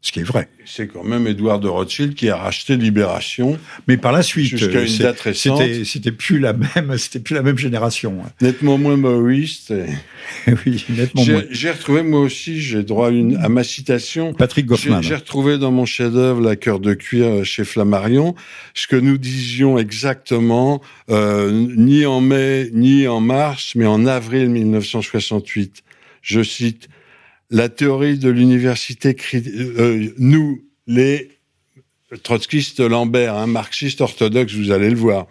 ce 0.04 0.12
qui 0.12 0.20
est 0.20 0.24
vrai. 0.24 0.48
C'est 0.66 0.86
quand 0.86 1.02
même 1.02 1.26
Édouard 1.26 1.60
de 1.60 1.66
Rothschild 1.66 2.14
qui 2.14 2.28
a 2.28 2.36
racheté 2.36 2.76
Libération. 2.76 3.58
Mais 3.88 3.96
par 3.96 4.12
la 4.12 4.22
suite, 4.22 4.44
jusqu'à 4.44 4.82
une 4.82 4.98
date 4.98 5.18
récente, 5.18 5.62
c'était 5.84 6.12
plus 6.12 6.38
la 6.38 6.52
même, 6.52 6.94
c'était 6.98 7.20
plus 7.20 7.34
la 7.34 7.40
même 7.40 7.56
génération. 7.56 8.18
Hein. 8.22 8.28
Nettement 8.42 8.76
moins 8.76 8.98
maoïste. 8.98 9.72
oui, 10.66 10.84
nettement 10.90 11.24
moins. 11.24 11.44
J'ai 11.50 11.70
retrouvé 11.70 12.02
moi 12.02 12.20
aussi, 12.20 12.60
j'ai 12.60 12.82
droit 12.82 13.08
à, 13.08 13.10
une, 13.12 13.38
à 13.38 13.48
ma 13.48 13.64
citation. 13.64 14.34
Patrick 14.34 14.66
Goffman. 14.66 15.00
J'ai 15.00 15.14
retrouvé 15.14 15.56
dans 15.56 15.70
mon 15.70 15.86
chef-d'œuvre 15.86 16.42
La 16.42 16.56
cœur 16.56 16.80
de 16.80 16.92
cuir 16.92 17.42
chez 17.46 17.64
Flammarion 17.64 18.34
ce 18.74 18.86
que 18.86 18.96
nous 18.96 19.16
disions 19.16 19.78
exactement, 19.78 20.82
euh, 21.08 21.50
ni 21.50 22.04
en 22.04 22.20
mai, 22.20 22.68
ni 22.74 23.08
en 23.08 23.20
mars, 23.20 23.72
mais 23.74 23.86
en 23.86 24.04
avril 24.04 24.50
1968. 24.50 25.82
Je 26.20 26.42
cite 26.42 26.88
la 27.54 27.68
théorie 27.68 28.18
de 28.18 28.28
l'université, 28.30 29.16
euh, 29.32 30.08
nous, 30.18 30.64
les 30.88 31.38
trotskistes 32.24 32.80
Lambert, 32.80 33.36
hein, 33.36 33.46
marxiste 33.46 34.00
orthodoxe, 34.00 34.54
vous 34.54 34.72
allez 34.72 34.90
le 34.90 34.96
voir. 34.96 35.28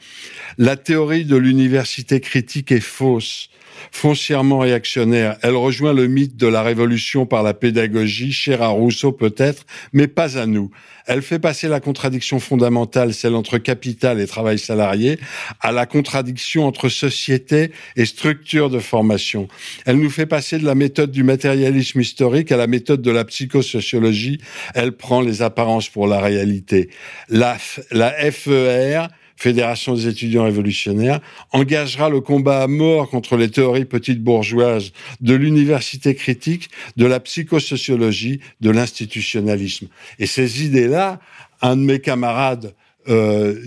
La 0.57 0.77
théorie 0.77 1.25
de 1.25 1.35
l'université 1.35 2.21
critique 2.21 2.71
est 2.71 2.79
fausse 2.79 3.49
foncièrement 3.91 4.59
réactionnaire. 4.59 5.37
Elle 5.41 5.55
rejoint 5.55 5.93
le 5.93 6.07
mythe 6.07 6.37
de 6.37 6.47
la 6.47 6.63
révolution 6.63 7.25
par 7.25 7.43
la 7.43 7.53
pédagogie, 7.53 8.31
chère 8.31 8.61
à 8.61 8.67
Rousseau 8.67 9.11
peut-être, 9.11 9.65
mais 9.91 10.07
pas 10.07 10.37
à 10.37 10.45
nous. 10.45 10.71
Elle 11.05 11.21
fait 11.21 11.39
passer 11.39 11.67
la 11.67 11.79
contradiction 11.79 12.39
fondamentale, 12.39 13.13
celle 13.13 13.35
entre 13.35 13.57
capital 13.57 14.21
et 14.21 14.27
travail 14.27 14.57
salarié, 14.57 15.19
à 15.59 15.71
la 15.71 15.85
contradiction 15.85 16.65
entre 16.65 16.87
société 16.87 17.71
et 17.95 18.05
structure 18.05 18.69
de 18.69 18.79
formation. 18.79 19.47
Elle 19.85 19.97
nous 19.97 20.09
fait 20.09 20.25
passer 20.25 20.57
de 20.57 20.65
la 20.65 20.75
méthode 20.75 21.11
du 21.11 21.23
matérialisme 21.23 21.99
historique 21.99 22.51
à 22.51 22.57
la 22.57 22.67
méthode 22.67 23.01
de 23.01 23.11
la 23.11 23.25
psychosociologie. 23.25 24.39
Elle 24.75 24.93
prend 24.93 25.21
les 25.21 25.41
apparences 25.41 25.89
pour 25.89 26.07
la 26.07 26.21
réalité. 26.21 26.89
La, 27.27 27.57
la 27.91 28.11
FER, 28.31 29.07
Fédération 29.35 29.95
des 29.95 30.07
étudiants 30.07 30.43
révolutionnaires, 30.43 31.19
engagera 31.51 32.09
le 32.09 32.21
combat 32.21 32.63
à 32.63 32.67
mort 32.67 33.09
contre 33.09 33.35
les 33.35 33.49
théories 33.49 33.85
petites 33.85 34.23
bourgeoises 34.23 34.91
de 35.21 35.33
l'université 35.33 36.15
critique, 36.15 36.69
de 36.97 37.05
la 37.05 37.19
psychosociologie, 37.19 38.39
de 38.61 38.69
l'institutionnalisme. 38.69 39.87
Et 40.19 40.25
ces 40.25 40.63
idées-là, 40.65 41.19
un 41.61 41.75
de 41.75 41.81
mes 41.81 41.99
camarades 41.99 42.73
euh, 43.09 43.59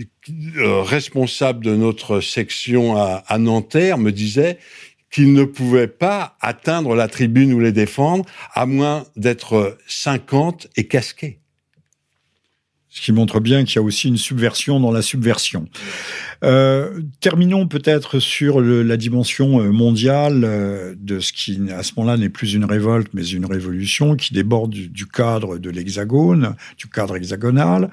euh 0.57 0.83
responsable 0.83 1.65
de 1.65 1.77
notre 1.77 2.21
section 2.21 2.97
à, 2.97 3.23
à 3.27 3.39
Nanterre 3.39 3.99
me 3.99 4.11
disait 4.11 4.59
qu'il 5.11 5.33
ne 5.33 5.45
pouvait 5.45 5.89
pas 5.89 6.37
atteindre 6.41 6.95
la 6.95 7.09
tribune 7.09 7.53
ou 7.53 7.61
les 7.61 7.73
défendre 7.73 8.25
à 8.55 8.67
moins 8.67 9.05
d'être 9.17 9.79
50 9.87 10.69
et 10.77 10.87
casqué 10.87 11.39
ce 12.97 13.03
qui 13.03 13.13
montre 13.13 13.39
bien 13.41 13.65
qu'il 13.65 13.77
y 13.77 13.79
a 13.79 13.83
aussi 13.83 14.09
une 14.09 14.17
subversion 14.17 14.81
dans 14.81 14.91
la 14.91 15.03
subversion. 15.03 15.69
Euh, 16.45 17.03
terminons 17.21 17.69
peut-être 17.69 18.21
sur 18.21 18.63
la 18.63 18.97
dimension 18.97 19.61
euh, 19.61 19.71
mondiale 19.71 20.45
euh, 20.45 20.95
de 20.99 21.21
ce 21.21 21.35
qui, 21.35 21.61
à 21.71 21.83
ce 21.83 21.93
moment-là, 21.99 22.17
n'est 22.17 22.31
plus 22.31 22.55
une 22.55 22.65
révolte, 22.65 23.09
mais 23.13 23.27
une 23.27 23.45
révolution 23.45 24.17
qui 24.17 24.33
déborde 24.33 24.71
du, 24.71 25.07
cadre 25.07 25.59
de 25.59 25.69
l'hexagone, 25.69 26.57
du 26.79 26.89
cadre 26.89 27.17
hexagonal. 27.17 27.91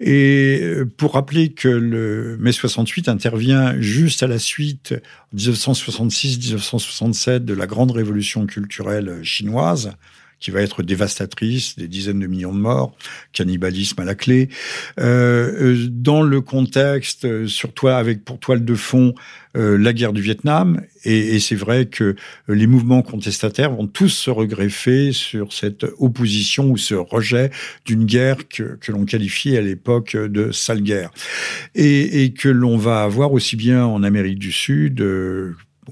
Et 0.00 0.62
pour 0.96 1.12
rappeler 1.12 1.50
que 1.50 1.68
le 1.68 2.38
mai 2.40 2.52
68 2.52 3.10
intervient 3.10 3.78
juste 3.80 4.22
à 4.22 4.28
la 4.28 4.38
suite, 4.38 4.94
1966-1967, 5.36 7.40
de 7.40 7.52
la 7.52 7.66
grande 7.66 7.90
révolution 7.90 8.46
culturelle 8.46 9.18
chinoise, 9.22 9.92
qui 10.40 10.50
va 10.50 10.62
être 10.62 10.82
dévastatrice, 10.82 11.76
des 11.76 11.88
dizaines 11.88 12.20
de 12.20 12.26
millions 12.26 12.54
de 12.54 12.60
morts, 12.60 12.96
cannibalisme 13.32 14.00
à 14.00 14.04
la 14.04 14.14
clé. 14.14 14.48
Euh, 15.00 15.74
euh 15.74 15.88
dans 15.90 16.22
le 16.22 16.40
contexte, 16.40 17.24
euh, 17.24 17.46
sur 17.46 17.72
toi, 17.72 17.96
avec 17.96 18.24
pour 18.24 18.38
toile 18.38 18.64
de 18.64 18.74
fond 18.74 19.14
euh, 19.56 19.76
la 19.76 19.92
guerre 19.92 20.12
du 20.12 20.22
Vietnam, 20.22 20.80
et, 21.04 21.34
et 21.34 21.40
c'est 21.40 21.56
vrai 21.56 21.86
que 21.86 22.14
les 22.46 22.66
mouvements 22.66 23.02
contestataires 23.02 23.72
vont 23.72 23.86
tous 23.86 24.10
se 24.10 24.30
regreffer 24.30 25.12
sur 25.12 25.52
cette 25.52 25.86
opposition 25.98 26.70
ou 26.70 26.76
ce 26.76 26.94
rejet 26.94 27.50
d'une 27.84 28.04
guerre 28.04 28.48
que, 28.48 28.76
que 28.80 28.92
l'on 28.92 29.04
qualifiait 29.04 29.58
à 29.58 29.62
l'époque 29.62 30.16
de 30.16 30.52
sale 30.52 30.82
guerre, 30.82 31.10
et, 31.74 32.22
et 32.22 32.32
que 32.32 32.48
l'on 32.48 32.76
va 32.76 33.02
avoir 33.02 33.32
aussi 33.32 33.56
bien 33.56 33.84
en 33.84 34.02
Amérique 34.02 34.38
du 34.38 34.52
Sud 34.52 35.02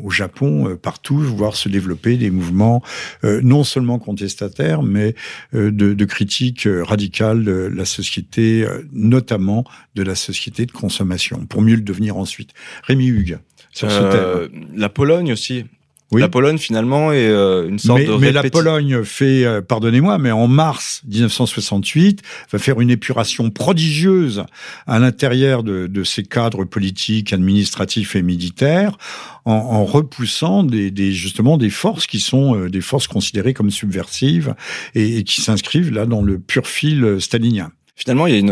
au 0.03 0.11
Japon, 0.11 0.69
euh, 0.69 0.77
partout, 0.77 1.19
voir 1.19 1.57
se 1.57 1.69
développer 1.69 2.17
des 2.17 2.31
mouvements 2.31 2.83
euh, 3.25 3.41
non 3.43 3.65
seulement 3.65 3.99
contestataires, 3.99 4.83
mais 4.83 5.15
euh, 5.55 5.71
de, 5.71 5.95
de 5.95 6.05
critique 6.05 6.69
radicale 6.83 7.45
de 7.45 7.71
la 7.75 7.85
société, 7.85 8.67
notamment 8.93 9.65
de 9.95 10.03
la 10.03 10.15
société 10.15 10.67
de 10.67 10.73
consommation, 10.73 11.47
pour 11.47 11.63
mieux 11.63 11.77
le 11.77 11.83
devenir 11.83 12.17
ensuite. 12.17 12.51
Rémi 12.83 13.07
Hugues, 13.07 13.39
sur 13.73 13.91
ce 13.91 14.01
thème. 14.01 14.67
La 14.75 14.89
Pologne 14.89 15.33
aussi. 15.33 15.65
Oui. 16.13 16.21
La 16.21 16.29
Pologne, 16.29 16.57
finalement, 16.57 17.11
est 17.11 17.27
euh, 17.27 17.69
une 17.69 17.81
sorte 17.81 18.01
mais, 18.01 18.07
de 18.07 18.15
Mais 18.15 18.33
la 18.33 18.45
Pologne 18.45 19.03
fait, 19.03 19.45
euh, 19.45 19.61
pardonnez-moi, 19.61 20.19
mais 20.19 20.31
en 20.31 20.47
mars 20.47 21.03
1968, 21.09 22.23
va 22.53 22.59
faire 22.61 22.81
une 22.81 22.91
épuration 22.91 23.51
prodigieuse 23.51 24.45
à 24.87 25.01
l'intérieur 25.01 25.65
de, 25.65 25.89
de 25.89 26.05
ces 26.05 26.23
cadres 26.23 26.65
politiques, 26.65 27.33
administratifs 27.33 28.15
et 28.15 28.23
militaires, 28.23 28.99
en, 29.45 29.53
en 29.53 29.85
repoussant 29.85 30.63
des, 30.63 30.93
des, 30.93 31.13
justement 31.13 31.57
des 31.59 31.71
forces 31.71 32.07
qui 32.07 32.21
sont 32.21 32.57
euh, 32.57 32.71
des 32.71 32.83
forces 32.83 33.09
considérées 33.09 33.53
comme 33.53 33.73
subversives 33.73 34.55
et, 34.95 35.19
et 35.19 35.25
qui 35.25 35.41
s'inscrivent 35.41 35.93
là 35.93 36.07
dans 36.07 36.23
le 36.23 36.39
pur 36.39 36.69
fil 36.69 37.17
stalinien. 37.21 37.73
Finalement, 37.97 38.29
il 38.29 38.35
y 38.35 38.37
a 38.37 38.41
une, 38.41 38.51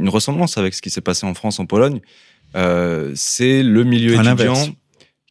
une 0.00 0.08
ressemblance 0.08 0.58
avec 0.58 0.74
ce 0.74 0.82
qui 0.82 0.90
s'est 0.90 1.00
passé 1.00 1.26
en 1.26 1.34
France, 1.34 1.58
en 1.58 1.66
Pologne. 1.66 2.00
Euh, 2.56 3.12
c'est 3.14 3.62
le 3.62 3.84
milieu 3.84 4.18
à 4.18 4.22
étudiant 4.22 4.54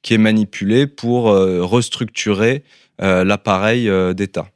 qui 0.01 0.13
est 0.13 0.17
manipulé 0.17 0.87
pour 0.87 1.29
euh, 1.29 1.63
restructurer 1.63 2.63
euh, 3.01 3.23
l'appareil 3.23 3.89
euh, 3.89 4.13
d'État. 4.13 4.49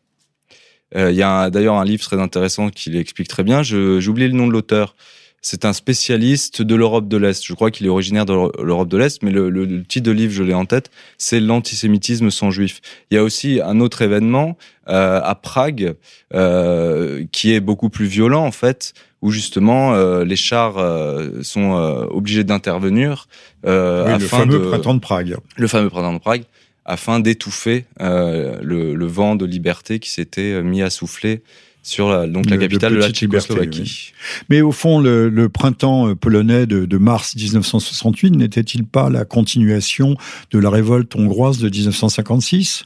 Il 0.94 1.16
y 1.16 1.24
a 1.24 1.50
d'ailleurs 1.50 1.76
un 1.76 1.86
livre 1.86 2.04
très 2.04 2.20
intéressant 2.20 2.70
qui 2.70 2.89
l'explique 2.89 3.30
très 3.30 3.44
bien. 3.44 3.64
J'ai 3.64 4.10
oublié 4.10 4.28
le 4.28 4.34
nom 4.34 4.46
de 4.46 4.52
l'auteur, 4.52 4.98
c'est 5.42 5.66
un 5.66 5.74
spécialiste 5.74 6.62
de 6.62 6.76
l'Europe 6.76 7.08
de 7.08 7.18
l'Est. 7.18 7.44
Je 7.46 7.54
crois 7.54 7.72
qu'il 7.72 7.86
est 7.86 7.89
originaire 7.89 8.26
de 8.26 8.34
l'Europe 8.62 8.89
de 8.89 8.98
l'Est, 8.98 9.24
mais 9.24 9.32
le, 9.32 9.50
le, 9.50 9.84
titre 9.84 10.06
de 10.06 10.12
livre, 10.12 10.34
je 10.34 10.44
l'ai 10.44 10.54
en 10.54 10.66
tête, 10.66 10.92
c'est 11.18 11.39
l'antisémitisme 11.39 12.30
sans 12.30 12.52
juif. 12.52 12.82
Il 13.10 13.16
y 13.16 13.18
a 13.18 13.24
aussi 13.24 13.60
un 13.64 13.80
autre 13.80 14.02
événement 14.02 14.58
euh, 14.88 15.20
à 15.24 15.36
Prague 15.36 15.96
euh, 16.34 17.26
qui 17.32 17.54
est 17.54 17.60
beaucoup 17.60 17.89
plus 17.89 18.06
violent 18.06 18.46
en 18.46 18.52
fait, 18.52 18.94
où 19.22 19.32
justement 19.32 19.94
euh, 19.94 20.26
les 20.26 20.36
chars 20.36 20.78
euh, 20.78 21.42
sont 21.44 21.76
euh, 21.76 22.06
obligés 22.10 22.44
d'intervenir. 22.44 23.28
Le 23.64 24.18
fameux 24.20 24.62
printemps 24.62 24.96
de 24.96 25.00
Prague. 25.00 25.38
Le 25.58 25.68
fameux 25.68 25.89
printemps 25.89 26.14
de 26.14 26.20
Prague 26.20 26.44
afin 26.84 27.20
d'étouffer 27.20 27.86
le, 28.00 28.96
le, 28.96 29.06
vent 29.06 29.36
de 29.36 29.46
liberté 29.46 30.00
qui 30.00 30.10
s'était 30.10 30.64
mis 30.64 30.82
à 30.82 30.89
souffler 30.89 31.44
sur 31.84 32.10
la, 32.10 32.28
donc 32.28 32.50
la 32.50 32.58
capitale 32.58 32.94
de 32.94 33.00
la 33.00 33.10
Tchécoslovaquie. 33.10 34.14
Mais 34.50 34.62
au 34.62 34.72
fond, 34.72 35.00
le, 35.00 35.30
le 35.30 35.50
printemps 35.50 36.10
euh, 36.10 36.16
polonais 36.16 36.66
de, 36.66 36.86
de 36.86 36.98
mars 36.98 37.36
1968 37.36 38.32
n'était-il 38.32 38.86
pas 38.86 39.10
la 39.10 39.26
continuation 39.26 40.16
de 40.52 40.60
la 40.60 40.70
révolte 40.70 41.16
hongroise 41.16 41.58
de 41.58 41.70
1956 41.70 42.86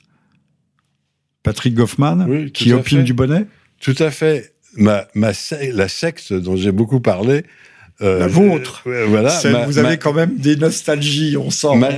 Patrick 1.44 1.76
Goffman, 1.76 2.50
qui 2.54 2.74
opine 2.74 3.04
du 3.04 3.14
bonnet? 3.14 3.46
Tout 3.80 3.96
à 4.00 4.10
fait. 4.10 4.56
Ma, 4.78 5.06
ma, 5.14 5.32
la 5.74 5.88
secte 5.88 6.34
dont 6.34 6.56
j'ai 6.56 6.72
beaucoup 6.72 7.00
parlé 7.00 7.44
euh, 8.02 8.20
la 8.20 8.28
vôtre. 8.28 8.84
voilà. 9.08 9.40
vous 9.68 9.78
avez 9.78 9.98
quand 9.98 10.12
même 10.12 10.36
des 10.38 10.58
nostalgies, 10.58 11.38
on 11.38 11.50
sent. 11.50 11.78
Ma, 11.78 11.90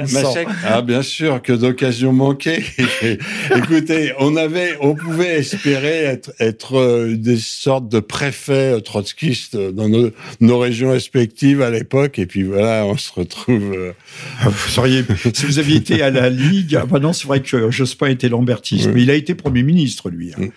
ah, 0.64 0.84
bien 0.84 1.02
sûr 1.02 1.41
que 1.41 1.54
d'occasion 1.54 2.14
manquée. 2.14 2.64
Écoutez, 3.56 4.14
on 4.20 4.36
avait, 4.36 4.78
on 4.80 4.93
pouvait 4.93 5.39
espérer 5.39 6.04
être, 6.04 6.32
être 6.39 6.78
euh, 6.78 7.16
des 7.16 7.38
sortes 7.38 7.89
de 7.89 8.00
préfets 8.00 8.80
trotskistes 8.82 9.58
dans 9.58 9.89
nos, 9.89 10.12
nos 10.39 10.60
régions 10.60 10.91
respectives 10.91 11.64
à 11.64 11.72
l'époque, 11.72 12.20
et 12.20 12.28
puis 12.28 12.43
voilà, 12.43 12.86
on 12.86 12.98
se 12.98 13.12
retrouve. 13.14 13.74
Euh, 13.74 13.93
ah, 14.41 14.50
vous 14.50 14.70
seriez, 14.70 15.04
si 15.34 15.45
vous 15.48 15.58
aviez 15.58 15.78
été 15.78 16.04
à 16.04 16.12
la 16.12 16.30
Ligue, 16.30 16.76
ah, 16.80 16.86
bah 16.86 17.00
non, 17.00 17.12
c'est 17.12 17.28
vrai 17.28 17.41
que 17.41 17.72
Jospin 17.72 18.08
était 18.08 18.30
lambertiste, 18.30 18.89
mais 18.93 19.02
il 19.02 19.10
a 19.10 19.16
été 19.16 19.34
Premier 19.34 19.64
ministre, 19.64 20.12
lui. 20.12 20.34
Hein. 20.34 20.50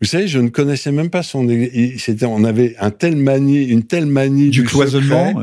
Vous 0.00 0.06
savez, 0.06 0.28
je 0.28 0.38
ne 0.38 0.48
connaissais 0.48 0.92
même 0.92 1.10
pas 1.10 1.22
son. 1.22 1.46
C'était, 1.98 2.24
on 2.24 2.42
avait 2.44 2.74
un 2.78 2.90
tel 2.90 3.16
manie, 3.16 3.64
une 3.64 3.82
telle 3.82 4.06
manie 4.06 4.48
du, 4.48 4.64
cloisonnement 4.64 5.34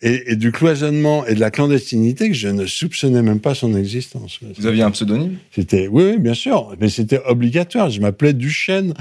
et, 0.00 0.36
du 0.36 0.52
cloisonnement 0.52 1.26
et 1.26 1.34
de 1.34 1.40
la 1.40 1.50
clandestinité 1.50 2.28
que 2.28 2.34
je 2.34 2.48
ne 2.48 2.64
soupçonnais 2.64 3.20
même 3.20 3.40
pas 3.40 3.54
son 3.54 3.76
existence. 3.76 4.40
Vous 4.56 4.66
aviez 4.66 4.82
un 4.82 4.90
pseudonyme? 4.90 5.36
C'était, 5.50 5.86
oui, 5.86 6.04
oui, 6.12 6.18
bien 6.18 6.32
sûr, 6.32 6.74
mais 6.80 6.88
c'était 6.88 7.20
obligatoire. 7.26 7.90
Je 7.90 8.00
m'appelais 8.00 8.32
Duchesne. 8.32 8.94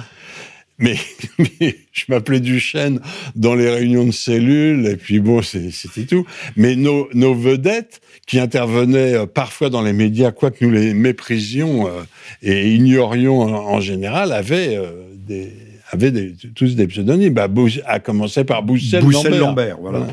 Mais, 0.77 0.95
mais, 1.39 1.77
je 1.91 2.05
m'appelais 2.09 2.39
Duchesne 2.39 2.99
dans 3.35 3.55
les 3.55 3.69
réunions 3.69 4.05
de 4.05 4.11
cellules, 4.11 4.85
et 4.87 4.95
puis 4.97 5.19
bon, 5.19 5.41
c'était 5.41 6.05
tout. 6.05 6.25
Mais 6.57 6.75
nos, 6.75 7.07
nos, 7.13 7.33
vedettes, 7.33 8.01
qui 8.27 8.39
intervenaient 8.39 9.13
euh, 9.13 9.25
parfois 9.25 9.69
dans 9.69 9.81
les 9.81 9.93
médias, 9.93 10.31
quoique 10.31 10.63
nous 10.65 10.71
les 10.71 10.93
méprisions 10.93 11.87
euh, 11.87 12.03
et 12.41 12.73
ignorions 12.73 13.41
en, 13.41 13.79
général, 13.79 14.31
avaient, 14.31 14.75
euh, 14.75 14.91
des, 15.15 15.53
avaient 15.91 16.11
des, 16.11 16.33
tous 16.55 16.75
des 16.75 16.87
pseudonymes. 16.87 17.33
Bah, 17.33 17.47
à 17.85 17.99
commencer 17.99 18.43
par 18.43 18.63
Boussel, 18.63 19.03
Boussel 19.03 19.37
Lambert. 19.37 19.77
voilà. 19.79 20.07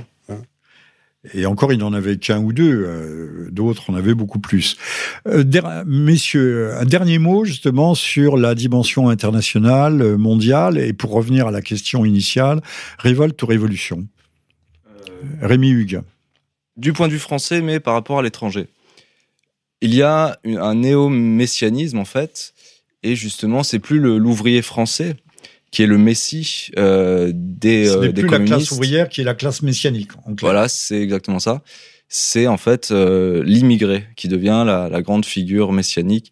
Et 1.34 1.46
encore, 1.46 1.72
il 1.72 1.78
n'en 1.78 1.92
avait 1.92 2.16
qu'un 2.16 2.40
ou 2.40 2.52
deux. 2.52 2.84
Euh, 2.84 3.48
d'autres 3.52 3.90
en 3.90 3.94
avaient 3.94 4.14
beaucoup 4.14 4.40
plus. 4.40 4.76
Euh, 5.28 5.44
messieurs, 5.86 6.74
un 6.74 6.84
dernier 6.84 7.18
mot 7.18 7.44
justement 7.44 7.94
sur 7.94 8.36
la 8.36 8.54
dimension 8.56 9.08
internationale, 9.08 10.02
euh, 10.02 10.16
mondiale, 10.16 10.78
et 10.78 10.92
pour 10.92 11.12
revenir 11.12 11.46
à 11.46 11.50
la 11.52 11.62
question 11.62 12.04
initiale, 12.04 12.60
révolte 12.98 13.40
ou 13.42 13.46
révolution? 13.46 14.06
Rémi 15.40 15.70
Hugues. 15.70 16.00
Du 16.76 16.92
point 16.92 17.06
de 17.06 17.12
vue 17.12 17.20
français, 17.20 17.60
mais 17.60 17.78
par 17.78 17.94
rapport 17.94 18.18
à 18.18 18.22
l'étranger. 18.22 18.66
Il 19.80 19.94
y 19.94 20.02
a 20.02 20.38
un 20.44 20.74
néo-messianisme, 20.74 21.98
en 21.98 22.04
fait, 22.04 22.54
et 23.04 23.14
justement, 23.14 23.62
c'est 23.62 23.78
plus 23.78 24.00
l'ouvrier 24.00 24.62
français 24.62 25.16
qui 25.72 25.82
est 25.82 25.86
le 25.86 25.98
messie 25.98 26.68
euh, 26.78 27.32
des, 27.34 27.86
Ce 27.86 27.96
euh, 27.96 28.12
plus 28.12 28.28
la 28.28 28.38
classe 28.40 28.70
ouvrière 28.70 29.08
qui 29.08 29.22
est 29.22 29.24
la 29.24 29.34
classe 29.34 29.62
messianique. 29.62 30.10
voilà, 30.40 30.68
c'est 30.68 31.00
exactement 31.00 31.40
ça. 31.40 31.62
C'est 32.08 32.46
en 32.46 32.58
fait 32.58 32.90
euh, 32.90 33.42
l'immigré 33.42 34.04
qui 34.14 34.28
devient 34.28 34.64
la, 34.66 34.90
la, 34.90 35.02
grande 35.02 35.24
figure 35.24 35.72
messianique 35.72 36.30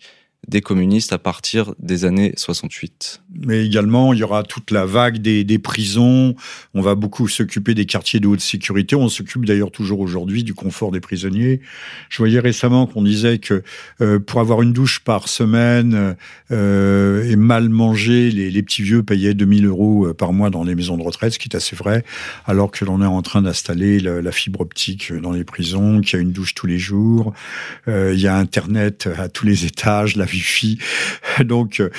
des 0.49 0.61
communistes 0.61 1.13
à 1.13 1.19
partir 1.19 1.75
des 1.79 2.05
années 2.05 2.33
68. 2.37 3.23
Mais 3.47 3.65
également, 3.65 4.13
il 4.13 4.21
y 4.21 4.23
aura 4.23 4.43
toute 4.43 4.71
la 4.71 4.85
vague 4.85 5.19
des, 5.19 5.59
prisons. 5.59 6.35
On 6.75 6.81
va 6.81 6.95
beaucoup 6.95 7.29
s'occuper 7.29 7.75
des 7.75 7.87
quartiers 7.87 8.21
de 8.21 8.27
haute 8.27 8.41
sécurité. 8.41 8.97
On 8.97 9.09
s'occupe 9.09 9.45
d'ailleurs 9.45 9.71
toujours 9.71 10.01
aujourd'hui 10.01 10.43
du 10.43 10.55
confort 10.55 10.91
des 10.91 11.01
prisonniers. 11.01 11.61
Je 12.09 12.19
voyais 12.19 12.41
récemment 12.41 12.87
qu'on 12.87 13.03
disait 13.03 13.39
que 13.39 13.63
euh, 14.01 14.19
pour 14.19 14.41
avoir 14.41 14.63
une 14.63 14.73
douche 14.73 15.01
par 15.01 15.29
semaine 15.29 16.17
euh, 16.51 17.31
et 17.31 17.37
mal 17.37 17.69
manger, 17.69 18.31
les, 18.31 18.63
petits 18.63 18.83
vieux 18.83 19.03
payaient 19.03 19.35
2000 19.35 19.67
euros 19.67 20.07
euh, 20.07 20.15
par 20.15 20.33
mois 20.33 20.51
dans 20.51 20.65
les 20.65 20.75
maisons 20.75 20.97
de 20.97 21.03
retraite, 21.03 21.35
ce 21.35 21.39
qui 21.39 21.49
est 21.49 21.57
assez 21.57 21.77
vrai, 21.77 22.05
alors 22.47 22.71
que 22.71 22.85
l'on 22.85 23.03
est 23.03 23.07
en 23.07 23.23
train 23.23 23.43
d'installer 23.43 24.01
la, 24.01 24.33
fibre 24.33 24.61
optique 24.61 25.13
dans 25.13 25.33
les 25.33 25.45
prisons, 25.45 26.01
qu'il 26.01 26.15
y 26.15 26.17
a 26.19 26.23
une 26.23 26.33
douche 26.33 26.55
tous 26.55 26.67
les 26.67 26.79
jours, 26.79 27.33
euh, 27.89 28.13
il 28.15 28.21
y 28.21 28.27
a 28.27 28.37
Internet 28.37 29.09
à 29.19 29.29
tous 29.29 29.47
les 29.47 29.65
étages, 29.65 30.17
Donc, 31.45 31.81
euh, 31.81 31.91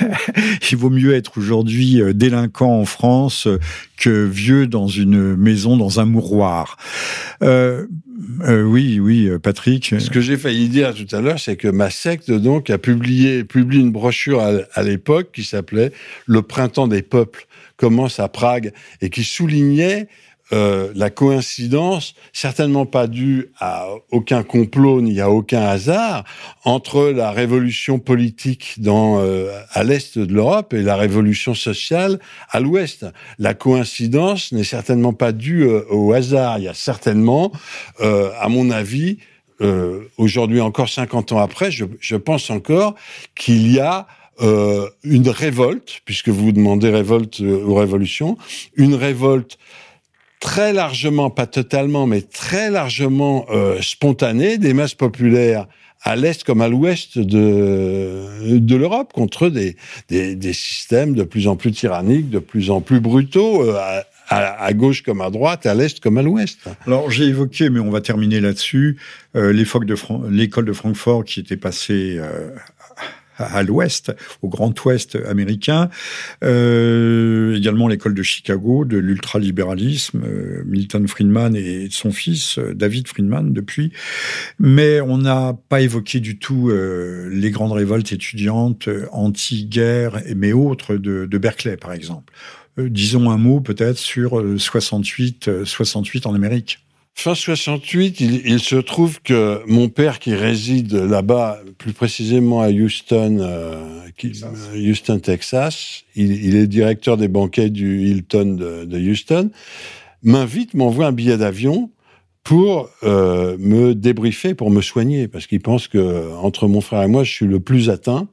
il 0.70 0.76
vaut 0.76 0.90
mieux 0.90 1.14
être 1.14 1.38
aujourd'hui 1.38 2.00
euh, 2.00 2.12
délinquant 2.12 2.80
en 2.80 2.84
France 2.84 3.48
que 3.96 4.24
vieux 4.24 4.66
dans 4.66 4.88
une 4.88 5.36
maison, 5.36 5.76
dans 5.76 6.00
un 6.00 6.04
mouroir. 6.04 6.76
Euh, 7.42 7.86
euh, 8.42 8.62
oui, 8.62 9.00
oui, 9.00 9.30
Patrick. 9.42 9.94
Ce 9.98 10.10
que 10.10 10.20
j'ai 10.20 10.36
failli 10.36 10.68
dire 10.68 10.94
tout 10.94 11.14
à 11.14 11.20
l'heure, 11.20 11.38
c'est 11.38 11.56
que 11.56 11.68
ma 11.68 11.90
secte 11.90 12.30
donc 12.30 12.70
a 12.70 12.78
publié, 12.78 13.44
une 13.54 13.92
brochure 13.92 14.42
à 14.72 14.82
l'époque 14.82 15.30
qui 15.32 15.44
s'appelait 15.44 15.92
Le 16.26 16.42
printemps 16.42 16.88
des 16.88 17.02
peuples 17.02 17.46
commence 17.76 18.20
à 18.20 18.28
Prague 18.28 18.72
et 19.00 19.08
qui 19.08 19.24
soulignait 19.24 20.08
euh, 20.52 20.90
la 20.96 21.10
coïncidence, 21.10 22.14
certainement 22.32 22.84
pas 22.84 23.06
due 23.06 23.52
à 23.60 23.86
aucun 24.10 24.42
complot 24.42 25.00
ni 25.00 25.20
à 25.20 25.30
aucun 25.30 25.62
hasard, 25.62 26.24
entre 26.64 27.10
la 27.10 27.30
révolution 27.30 28.00
politique 28.00 28.74
dans, 28.78 29.20
euh, 29.20 29.52
à 29.72 29.84
l'est 29.84 30.18
de 30.18 30.32
l'Europe 30.32 30.74
et 30.74 30.82
la 30.82 30.96
révolution 30.96 31.54
sociale 31.54 32.18
à 32.50 32.58
l'ouest. 32.58 33.06
La 33.38 33.54
coïncidence 33.54 34.50
n'est 34.50 34.64
certainement 34.64 35.12
pas 35.12 35.30
due 35.30 35.62
euh, 35.62 35.84
au 35.88 36.12
hasard. 36.12 36.58
Il 36.58 36.64
y 36.64 36.68
a 36.68 36.74
certainement, 36.74 37.52
à 38.00 38.48
mon 38.48 38.70
avis, 38.70 39.18
aujourd'hui 40.16 40.60
encore 40.60 40.88
50 40.88 41.32
ans 41.32 41.38
après, 41.38 41.70
je, 41.70 41.84
je 42.00 42.16
pense 42.16 42.50
encore 42.50 42.94
qu'il 43.34 43.70
y 43.70 43.78
a 43.78 44.06
une 44.40 45.28
révolte, 45.28 46.00
puisque 46.04 46.30
vous 46.30 46.52
demandez 46.52 46.88
révolte 46.88 47.40
ou 47.40 47.74
révolution, 47.74 48.38
une 48.76 48.94
révolte 48.94 49.58
très 50.40 50.72
largement, 50.72 51.30
pas 51.30 51.46
totalement, 51.46 52.06
mais 52.06 52.22
très 52.22 52.70
largement 52.70 53.46
euh, 53.50 53.80
spontanée 53.82 54.58
des 54.58 54.74
masses 54.74 54.94
populaires 54.94 55.66
à 56.02 56.16
l'est 56.16 56.42
comme 56.44 56.62
à 56.62 56.68
l'ouest 56.68 57.18
de, 57.18 58.58
de 58.58 58.76
l'Europe 58.76 59.12
contre 59.12 59.48
des, 59.48 59.76
des, 60.08 60.34
des, 60.34 60.52
systèmes 60.54 61.14
de 61.14 61.24
plus 61.24 61.46
en 61.46 61.56
plus 61.56 61.72
tyranniques, 61.72 62.30
de 62.30 62.38
plus 62.38 62.70
en 62.70 62.80
plus 62.80 63.00
brutaux, 63.00 63.62
euh, 63.62 63.78
à, 63.78 64.64
à, 64.64 64.72
gauche 64.72 65.02
comme 65.02 65.20
à 65.20 65.28
droite, 65.28 65.66
à 65.66 65.74
l'est 65.74 66.00
comme 66.00 66.16
à 66.16 66.22
l'ouest. 66.22 66.58
Alors 66.86 67.10
j'ai 67.10 67.24
évoqué, 67.24 67.68
mais 67.68 67.80
on 67.80 67.90
va 67.90 68.00
terminer 68.00 68.40
là-dessus, 68.40 68.96
euh, 69.36 69.52
l'école 69.52 69.84
de, 69.84 69.94
de, 70.62 70.72
Francfort 70.72 71.24
qui 71.24 71.40
était 71.40 71.56
passée 71.56 72.16
euh, 72.18 72.50
à 73.40 73.62
l'ouest, 73.62 74.12
au 74.42 74.48
Grand 74.48 74.72
Ouest 74.84 75.18
américain. 75.26 75.88
Euh, 76.44 77.56
également 77.56 77.88
l'école 77.88 78.14
de 78.14 78.22
Chicago, 78.22 78.84
de 78.84 78.98
l'ultralibéralisme, 78.98 80.22
euh, 80.24 80.62
Milton 80.66 81.06
Friedman 81.08 81.56
et 81.56 81.88
son 81.90 82.12
fils, 82.12 82.58
euh, 82.58 82.74
David 82.74 83.08
Friedman, 83.08 83.52
depuis. 83.52 83.92
Mais 84.58 85.00
on 85.00 85.18
n'a 85.18 85.56
pas 85.68 85.80
évoqué 85.80 86.20
du 86.20 86.38
tout 86.38 86.70
les 86.70 87.50
grandes 87.50 87.72
révoltes 87.72 88.12
étudiantes 88.12 88.88
anti-guerre, 89.12 90.22
mais 90.36 90.52
autres 90.52 90.96
de, 90.96 91.26
de 91.26 91.38
Berkeley, 91.38 91.76
par 91.76 91.92
exemple. 91.92 92.32
disons 92.78 93.30
un 93.30 93.36
mot 93.36 93.60
peut-être 93.60 93.98
sur 93.98 94.42
68, 94.58 95.64
68 95.64 96.26
en 96.26 96.34
Amérique. 96.34 96.78
Fin 97.14 97.34
68, 97.34 98.20
il, 98.20 98.46
il, 98.46 98.60
se 98.60 98.76
trouve 98.76 99.20
que 99.20 99.62
mon 99.66 99.88
père 99.88 100.20
qui 100.20 100.34
réside 100.34 100.94
là-bas, 100.94 101.60
plus 101.76 101.92
précisément 101.92 102.62
à 102.62 102.70
Houston, 102.70 103.38
euh, 103.40 104.00
qui, 104.16 104.32
Houston, 104.74 105.18
Texas, 105.18 106.04
il, 106.16 106.32
il, 106.44 106.56
est 106.56 106.66
directeur 106.66 107.18
des 107.18 107.28
banquets 107.28 107.68
du 107.68 108.06
Hilton 108.06 108.54
de, 108.54 108.84
de 108.84 108.98
Houston, 108.98 109.50
m'invite, 110.22 110.72
m'envoie 110.72 111.06
un 111.06 111.12
billet 111.12 111.36
d'avion 111.36 111.90
pour 112.42 112.88
euh, 113.02 113.56
me 113.58 113.94
débriefer, 113.94 114.54
pour 114.54 114.70
me 114.70 114.80
soigner, 114.80 115.28
parce 115.28 115.46
qu'il 115.46 115.60
pense 115.60 115.88
que 115.88 116.32
entre 116.36 116.68
mon 116.68 116.80
frère 116.80 117.02
et 117.02 117.08
moi, 117.08 117.22
je 117.24 117.32
suis 117.32 117.46
le 117.46 117.60
plus 117.60 117.90
atteint. 117.90 118.28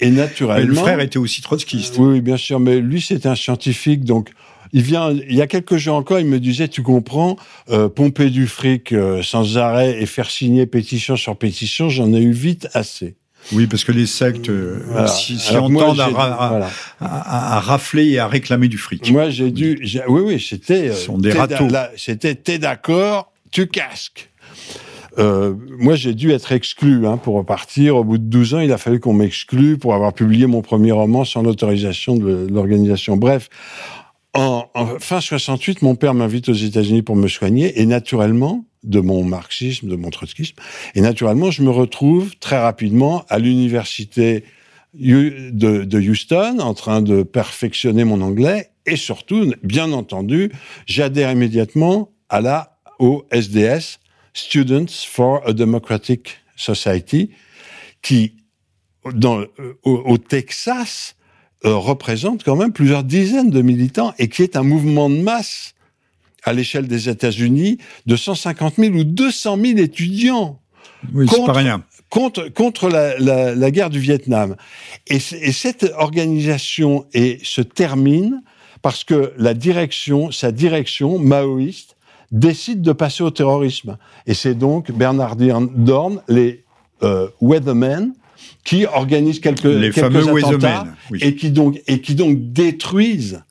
Et 0.00 0.10
naturellement, 0.10 0.60
mais 0.60 0.66
le 0.66 0.74
frère 0.74 1.00
était 1.00 1.18
aussi 1.18 1.42
trotskiste. 1.42 1.96
oui, 1.98 2.20
bien 2.20 2.36
sûr, 2.36 2.60
mais 2.60 2.80
lui 2.80 3.00
c'était 3.00 3.28
un 3.28 3.34
scientifique, 3.34 4.04
donc 4.04 4.30
il 4.72 4.82
vient, 4.82 5.10
il 5.10 5.34
y 5.34 5.42
a 5.42 5.46
quelques 5.46 5.76
jours 5.76 5.96
encore, 5.96 6.18
il 6.20 6.26
me 6.26 6.40
disait, 6.40 6.68
tu 6.68 6.82
comprends, 6.82 7.36
euh, 7.70 7.88
pomper 7.88 8.30
du 8.30 8.46
fric 8.46 8.92
euh, 8.92 9.22
sans 9.22 9.56
arrêt 9.58 10.00
et 10.00 10.06
faire 10.06 10.30
signer 10.30 10.66
pétition 10.66 11.16
sur 11.16 11.36
pétition, 11.36 11.88
j'en 11.88 12.12
ai 12.12 12.20
eu 12.20 12.32
vite 12.32 12.68
assez. 12.74 13.16
Oui, 13.52 13.66
parce 13.66 13.84
que 13.84 13.92
les 13.92 14.06
sectes 14.06 14.50
euh, 14.50 14.80
Voilà. 14.88 15.10
entendent 15.62 16.00
à, 17.00 17.60
rafler 17.60 18.06
et 18.08 18.18
à 18.18 18.26
réclamer 18.28 18.68
du 18.68 18.76
fric. 18.78 19.10
Moi, 19.10 19.30
j'ai 19.30 19.50
dû, 19.50 19.78
j'ai- 19.80 20.02
oui, 20.08 20.20
oui, 20.24 20.44
c'était, 20.46 20.88
euh, 20.90 20.94
Ce 20.94 21.06
sont 21.06 21.18
des 21.18 21.32
râteaux. 21.32 21.68
c'était, 21.96 22.34
t'es 22.34 22.58
d'accord, 22.58 23.32
tu 23.50 23.66
casques. 23.68 24.30
Euh, 25.18 25.54
moi, 25.78 25.96
j'ai 25.96 26.14
dû 26.14 26.30
être 26.30 26.52
exclu 26.52 27.06
hein, 27.06 27.16
pour 27.16 27.34
repartir. 27.34 27.96
Au 27.96 28.04
bout 28.04 28.18
de 28.18 28.24
12 28.24 28.54
ans, 28.54 28.60
il 28.60 28.72
a 28.72 28.78
fallu 28.78 29.00
qu'on 29.00 29.14
m'exclue 29.14 29.76
pour 29.76 29.94
avoir 29.94 30.12
publié 30.12 30.46
mon 30.46 30.62
premier 30.62 30.92
roman 30.92 31.24
sans 31.24 31.42
l'autorisation 31.42 32.16
de 32.16 32.46
l'organisation. 32.50 33.16
Bref, 33.16 33.48
en, 34.34 34.68
en 34.74 34.98
fin 34.98 35.20
68, 35.20 35.82
mon 35.82 35.94
père 35.94 36.14
m'invite 36.14 36.48
aux 36.48 36.54
États-Unis 36.54 37.02
pour 37.02 37.16
me 37.16 37.28
soigner 37.28 37.80
et 37.80 37.86
naturellement, 37.86 38.64
de 38.84 39.00
mon 39.00 39.24
marxisme, 39.24 39.88
de 39.88 39.96
mon 39.96 40.10
trotskisme, 40.10 40.54
et 40.94 41.00
naturellement, 41.00 41.50
je 41.50 41.62
me 41.62 41.70
retrouve 41.70 42.36
très 42.38 42.58
rapidement 42.58 43.24
à 43.28 43.38
l'université 43.38 44.44
de, 44.94 45.84
de 45.84 46.00
Houston 46.00 46.58
en 46.60 46.74
train 46.74 47.02
de 47.02 47.22
perfectionner 47.22 48.04
mon 48.04 48.20
anglais 48.20 48.70
et 48.86 48.96
surtout, 48.96 49.52
bien 49.62 49.92
entendu, 49.92 50.50
j'adhère 50.86 51.30
immédiatement 51.30 52.12
à 52.28 52.40
la 52.40 52.78
au 52.98 53.24
SDS, 53.30 53.98
Students 54.34 55.06
for 55.06 55.42
a 55.46 55.52
Democratic 55.52 56.38
Society, 56.56 57.30
qui 58.02 58.34
dans, 59.12 59.44
au, 59.82 60.02
au 60.04 60.18
Texas 60.18 61.16
euh, 61.64 61.74
représente 61.74 62.44
quand 62.44 62.56
même 62.56 62.72
plusieurs 62.72 63.04
dizaines 63.04 63.50
de 63.50 63.62
militants 63.62 64.14
et 64.18 64.28
qui 64.28 64.42
est 64.42 64.56
un 64.56 64.62
mouvement 64.62 65.10
de 65.10 65.16
masse 65.20 65.74
à 66.44 66.52
l'échelle 66.52 66.86
des 66.86 67.08
États-Unis 67.08 67.78
de 68.06 68.16
150 68.16 68.74
000 68.76 68.94
ou 68.94 69.04
200 69.04 69.56
000 69.60 69.78
étudiants 69.78 70.60
Oui, 71.12 71.26
contre- 71.26 71.46
pas 71.46 71.52
rien. 71.52 71.82
contre, 72.10 72.48
contre 72.48 72.88
la, 72.88 73.18
la, 73.18 73.54
la 73.54 73.70
guerre 73.70 73.90
du 73.90 73.98
Vietnam. 73.98 74.54
Et, 75.08 75.18
cette 75.18 75.92
organisation 75.96 77.06
est, 77.12 77.44
se 77.44 77.60
termine 77.60 78.42
parce 78.82 79.02
que 79.02 79.32
la 79.36 79.54
direction, 79.54 80.30
sa 80.30 80.52
direction 80.52 81.18
maoïste, 81.18 81.96
décide 82.30 82.82
de 82.82 82.92
passer 82.92 83.24
au 83.24 83.30
terrorisme. 83.30 83.96
Et 84.26 84.34
c'est 84.34 84.54
donc 84.54 84.92
Bernardin 84.92 85.62
Dorn, 85.74 86.20
les 86.28 86.64
euh, 87.02 87.28
Weathermen, 87.40 88.12
qui 88.64 88.86
organisent 88.86 89.40
quelques, 89.40 89.64
Les 89.64 89.90
quelques 89.90 90.12
fameux 90.12 90.44
attentats. 90.44 90.86
Oui. 91.10 91.18
et 91.22 91.34
qui 91.34 91.50
donc 91.50 91.80
et 91.86 92.00
qui 92.00 92.14
donc 92.14 92.52
détruisent. 92.52 93.42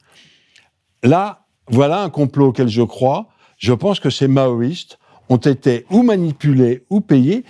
Là, 1.03 1.45
voilà 1.69 2.01
un 2.01 2.09
complot 2.09 2.47
auquel 2.47 2.67
je 2.67 2.81
crois. 2.81 3.27
Je 3.57 3.73
pense 3.73 3.99
que 3.99 4.09
ces 4.09 4.27
maoïstes 4.27 4.99
ont 5.29 5.37
été 5.37 5.85
ou 5.89 6.03
manipulés 6.03 6.83
ou 6.89 7.01
payés. 7.01 7.43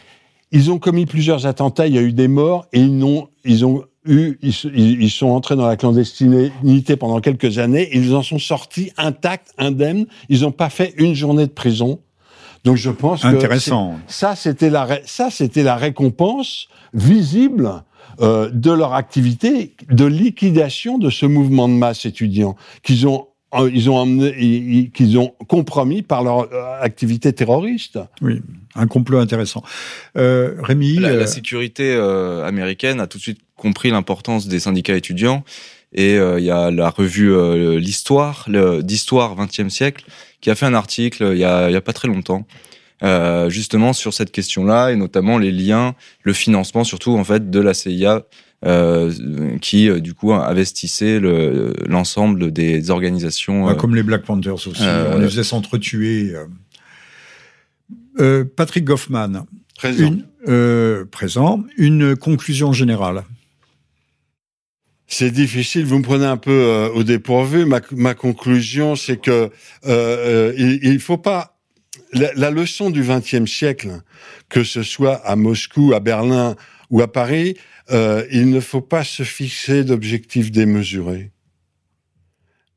Ils 0.51 0.71
ont 0.71 0.79
commis 0.79 1.05
plusieurs 1.05 1.45
attentats. 1.45 1.87
Il 1.87 1.95
y 1.95 1.97
a 1.97 2.01
eu 2.01 2.13
des 2.13 2.27
morts 2.27 2.67
et 2.71 2.79
ils 2.79 2.97
n'ont, 2.97 3.27
ils 3.43 3.65
ont 3.65 3.83
eu, 4.05 4.39
ils 4.41 5.11
sont 5.11 5.27
entrés 5.27 5.55
dans 5.55 5.67
la 5.67 5.75
clandestinité 5.75 6.95
pendant 6.95 7.19
quelques 7.19 7.59
années. 7.59 7.89
Ils 7.93 8.15
en 8.15 8.23
sont 8.23 8.39
sortis 8.39 8.91
intacts, 8.97 9.53
indemnes. 9.57 10.05
Ils 10.29 10.41
n'ont 10.41 10.51
pas 10.51 10.69
fait 10.69 10.93
une 10.97 11.13
journée 11.13 11.45
de 11.45 11.51
prison. 11.51 11.99
Donc 12.63 12.75
je 12.77 12.89
pense 12.89 13.21
que 13.21 13.27
Intéressant. 13.27 13.97
ça, 14.07 14.35
c'était 14.35 14.69
la, 14.69 14.85
ré- 14.85 15.03
ça, 15.05 15.29
c'était 15.29 15.63
la 15.63 15.75
récompense 15.75 16.67
visible 16.93 17.83
euh, 18.19 18.49
de 18.51 18.71
leur 18.71 18.93
activité 18.93 19.75
de 19.89 20.05
liquidation 20.05 20.97
de 20.97 21.09
ce 21.09 21.25
mouvement 21.25 21.67
de 21.69 21.73
masse 21.73 22.05
étudiant 22.05 22.55
qu'ils 22.83 23.07
ont, 23.07 23.27
euh, 23.53 23.69
ils 23.73 23.89
ont 23.89 23.95
emmené, 23.97 24.33
ils- 24.39 24.75
ils- 24.79 24.91
qu'ils 24.91 25.17
ont 25.19 25.33
compromis 25.47 26.01
par 26.01 26.23
leur 26.23 26.51
euh, 26.51 26.81
activité 26.81 27.31
terroriste. 27.33 27.99
Oui, 28.21 28.41
un 28.75 28.87
complot 28.87 29.19
intéressant. 29.19 29.63
Euh, 30.17 30.55
Rémi, 30.63 30.95
La, 30.95 31.09
euh, 31.09 31.19
la 31.19 31.27
sécurité 31.27 31.93
euh, 31.95 32.43
américaine 32.45 32.99
a 32.99 33.07
tout 33.07 33.17
de 33.19 33.23
suite 33.23 33.39
compris 33.55 33.91
l'importance 33.91 34.47
des 34.47 34.59
syndicats 34.59 34.95
étudiants. 34.95 35.43
Et 35.93 36.17
euh, 36.17 36.39
il 36.39 36.45
y 36.45 36.51
a 36.51 36.69
la 36.69 36.89
revue 36.89 37.31
euh, 37.33 37.79
L'Histoire, 37.79 38.47
d'Histoire 38.83 39.35
20e 39.35 39.69
siècle, 39.69 40.05
qui 40.41 40.49
a 40.49 40.55
fait 40.55 40.65
un 40.65 40.73
article 40.73 41.23
euh, 41.23 41.33
il 41.35 41.39
y 41.39 41.45
a, 41.45 41.69
y 41.71 41.75
a 41.75 41.81
pas 41.81 41.93
très 41.93 42.07
longtemps, 42.07 42.45
euh, 43.03 43.49
justement 43.49 43.93
sur 43.93 44.13
cette 44.13 44.31
question-là, 44.31 44.91
et 44.91 44.95
notamment 44.95 45.37
les 45.37 45.51
liens, 45.51 45.95
le 46.23 46.33
financement 46.33 46.83
surtout 46.83 47.11
en 47.17 47.23
fait 47.23 47.49
de 47.49 47.59
la 47.59 47.73
CIA, 47.73 48.23
euh, 48.65 49.11
qui 49.61 49.87
euh, 49.87 49.99
du 49.99 50.13
coup 50.13 50.33
investissait 50.33 51.19
le- 51.19 51.73
l'ensemble 51.87 52.51
des 52.51 52.89
organisations. 52.89 53.65
bah, 53.65 53.71
euh, 53.71 53.75
comme 53.75 53.95
les 53.95 54.03
Black 54.03 54.23
Panthers 54.23 54.53
aussi, 54.67 54.81
euh, 54.81 55.13
on 55.15 55.19
les 55.19 55.27
faisait 55.27 55.43
s'entretuer. 55.43 56.33
Patrick 58.55 58.83
Goffman, 58.83 59.45
Présent. 59.77 60.03
une, 60.07 60.25
euh, 60.47 61.05
présent, 61.05 61.63
une 61.77 62.15
conclusion 62.15 62.73
générale. 62.73 63.23
C'est 65.09 65.31
difficile, 65.31 65.85
vous 65.85 65.99
me 65.99 66.03
prenez 66.03 66.25
un 66.25 66.35
peu 66.37 66.51
euh, 66.51 66.89
au 66.89 67.03
dépourvu. 67.03 67.65
Ma, 67.65 67.79
ma 67.91 68.13
conclusion, 68.13 68.95
c'est 68.97 69.17
que 69.17 69.31
euh, 69.31 69.49
euh, 69.85 70.53
il, 70.57 70.79
il 70.83 70.99
faut 70.99 71.17
pas 71.17 71.57
la, 72.11 72.33
la 72.35 72.51
leçon 72.51 72.89
du 72.89 73.01
XXe 73.03 73.49
siècle, 73.49 74.01
que 74.49 74.63
ce 74.65 74.83
soit 74.83 75.15
à 75.25 75.35
Moscou, 75.37 75.93
à 75.93 76.01
Berlin 76.01 76.55
ou 76.89 77.01
à 77.01 77.11
Paris, 77.11 77.55
euh, 77.91 78.25
il 78.31 78.49
ne 78.49 78.59
faut 78.59 78.81
pas 78.81 79.05
se 79.05 79.23
fixer 79.23 79.85
d'objectifs 79.85 80.51
démesurés. 80.51 81.31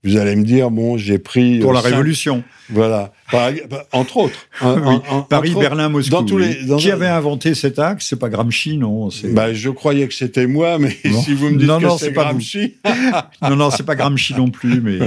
Vous 0.04 0.16
allez 0.16 0.34
me 0.36 0.44
dire, 0.44 0.70
bon, 0.70 0.96
j'ai 0.96 1.18
pris 1.18 1.58
Pour 1.58 1.72
euh, 1.72 1.74
la 1.74 1.82
cinq- 1.82 1.88
Révolution. 1.90 2.42
voilà, 2.70 3.12
Par- 3.30 3.50
entre 3.92 4.16
autres. 4.18 4.46
En- 4.60 4.74
Oui. 4.80 4.82
en- 5.10 5.16
en- 5.18 5.22
Paris, 5.22 5.50
entre. 5.50 5.60
Berlin, 5.60 5.88
Moscou. 5.88 6.10
dans 6.10 6.24
tous 6.24 6.36
oui. 6.36 6.56
les- 6.60 6.66
dans 6.66 6.76
Qui 6.76 6.90
un- 6.90 6.94
avait 6.94 7.06
inventé 7.08 7.54
cet 7.54 7.78
axe? 7.78 8.06
C'est 8.08 8.18
pas 8.18 8.28
Gramsci, 8.28 8.76
non 8.76 9.08
Bah, 9.32 9.52
je 9.54 9.70
croyais 9.70 10.08
que 10.08 10.14
c'était 10.14 10.46
moi, 10.46 10.78
mais 10.78 10.96
Bon. 11.04 11.22
si 11.22 11.34
vous 11.34 11.50
me 11.50 11.58
dites 11.58 11.68
Non, 11.68 11.78
que 11.78 11.84
non, 11.84 11.98
c'est. 11.98 12.12
Gramsci, 12.12 12.74
Non, 13.42 13.56
non, 13.56 13.70
c'est 13.70 13.84
pas 13.86 13.96
Gramsci 13.96 14.34
non 14.34 14.50
plus, 14.50 14.80
mais 14.80 14.98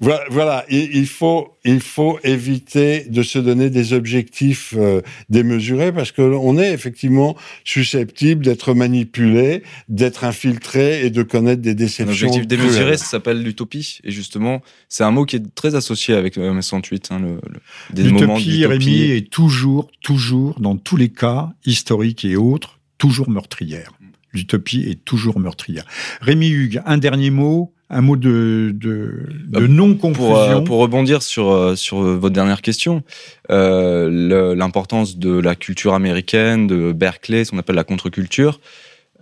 Voilà, 0.00 0.20
voilà, 0.30 0.64
il, 0.68 0.96
il 0.96 1.06
faut 1.06 1.48
il 1.64 1.80
faut 1.80 2.18
éviter 2.24 3.04
de 3.08 3.22
se 3.22 3.38
donner 3.38 3.70
des 3.70 3.92
objectifs 3.92 4.74
euh, 4.76 5.00
démesurés 5.30 5.92
parce 5.92 6.10
que 6.10 6.20
on 6.22 6.58
est 6.58 6.72
effectivement 6.72 7.36
susceptible 7.64 8.44
d'être 8.44 8.74
manipulé, 8.74 9.62
d'être 9.88 10.24
infiltré 10.24 11.06
et 11.06 11.10
de 11.10 11.22
connaître 11.22 11.62
des 11.62 11.74
déceptions. 11.76 12.26
objectif 12.28 12.48
démesuré, 12.48 12.96
ça 12.96 13.04
s'appelle 13.04 13.42
l'utopie. 13.44 14.00
Et 14.02 14.10
justement, 14.10 14.60
c'est 14.88 15.04
un 15.04 15.12
mot 15.12 15.24
qui 15.24 15.36
est 15.36 15.54
très 15.54 15.76
associé 15.76 16.14
avec 16.14 16.36
mai 16.36 16.50
68, 16.62 17.08
hein, 17.12 17.20
le, 17.22 17.40
le- 17.48 17.60
des 17.94 18.04
moments 18.10 18.34
l'utopie, 18.36 18.66
Rémi, 18.66 18.84
d'utopie. 18.84 19.10
est 19.12 19.30
toujours, 19.30 19.90
toujours, 20.02 20.60
dans 20.60 20.76
tous 20.76 20.96
les 20.96 21.08
cas, 21.08 21.50
historiques 21.64 22.24
et 22.24 22.36
autres, 22.36 22.78
toujours 22.98 23.30
meurtrière. 23.30 23.92
L'utopie 24.34 24.82
est 24.88 25.04
toujours 25.04 25.38
meurtrière. 25.38 25.84
Rémi 26.20 26.48
Hugues, 26.48 26.80
un 26.86 26.96
dernier 26.98 27.30
mot, 27.30 27.72
un 27.90 28.00
mot 28.00 28.16
de, 28.16 28.70
de, 28.74 29.26
de 29.48 29.60
Euh, 29.60 29.68
non-conclusion. 29.68 30.14
Pour, 30.26 30.38
euh, 30.38 30.60
pour 30.62 30.78
rebondir 30.78 31.22
sur, 31.22 31.50
euh, 31.50 31.76
sur 31.76 32.02
euh, 32.02 32.16
votre 32.16 32.32
dernière 32.34 32.62
question, 32.62 33.02
euh, 33.50 34.54
l'importance 34.54 35.18
de 35.18 35.32
la 35.38 35.54
culture 35.54 35.92
américaine, 35.92 36.66
de 36.66 36.92
Berkeley, 36.92 37.44
ce 37.44 37.50
qu'on 37.50 37.58
appelle 37.58 37.76
la 37.76 37.84
contre-culture, 37.84 38.60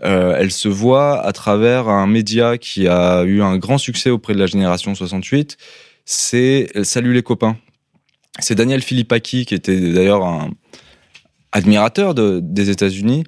euh, 0.04 0.36
elle 0.38 0.52
se 0.52 0.68
voit 0.68 1.20
à 1.26 1.32
travers 1.32 1.88
un 1.88 2.06
média 2.06 2.56
qui 2.58 2.86
a 2.86 3.24
eu 3.24 3.42
un 3.42 3.58
grand 3.58 3.78
succès 3.78 4.10
auprès 4.10 4.34
de 4.34 4.38
la 4.38 4.46
génération 4.46 4.94
68, 4.94 5.56
c'est 6.04 6.68
Salut 6.84 7.12
les 7.12 7.22
copains. 7.22 7.56
C'est 8.38 8.54
Daniel 8.54 8.82
Philippaki, 8.82 9.44
qui 9.44 9.54
était 9.54 9.92
d'ailleurs 9.92 10.24
un 10.24 10.50
admirateur 11.52 12.14
de, 12.14 12.40
des 12.42 12.70
États-Unis. 12.70 13.24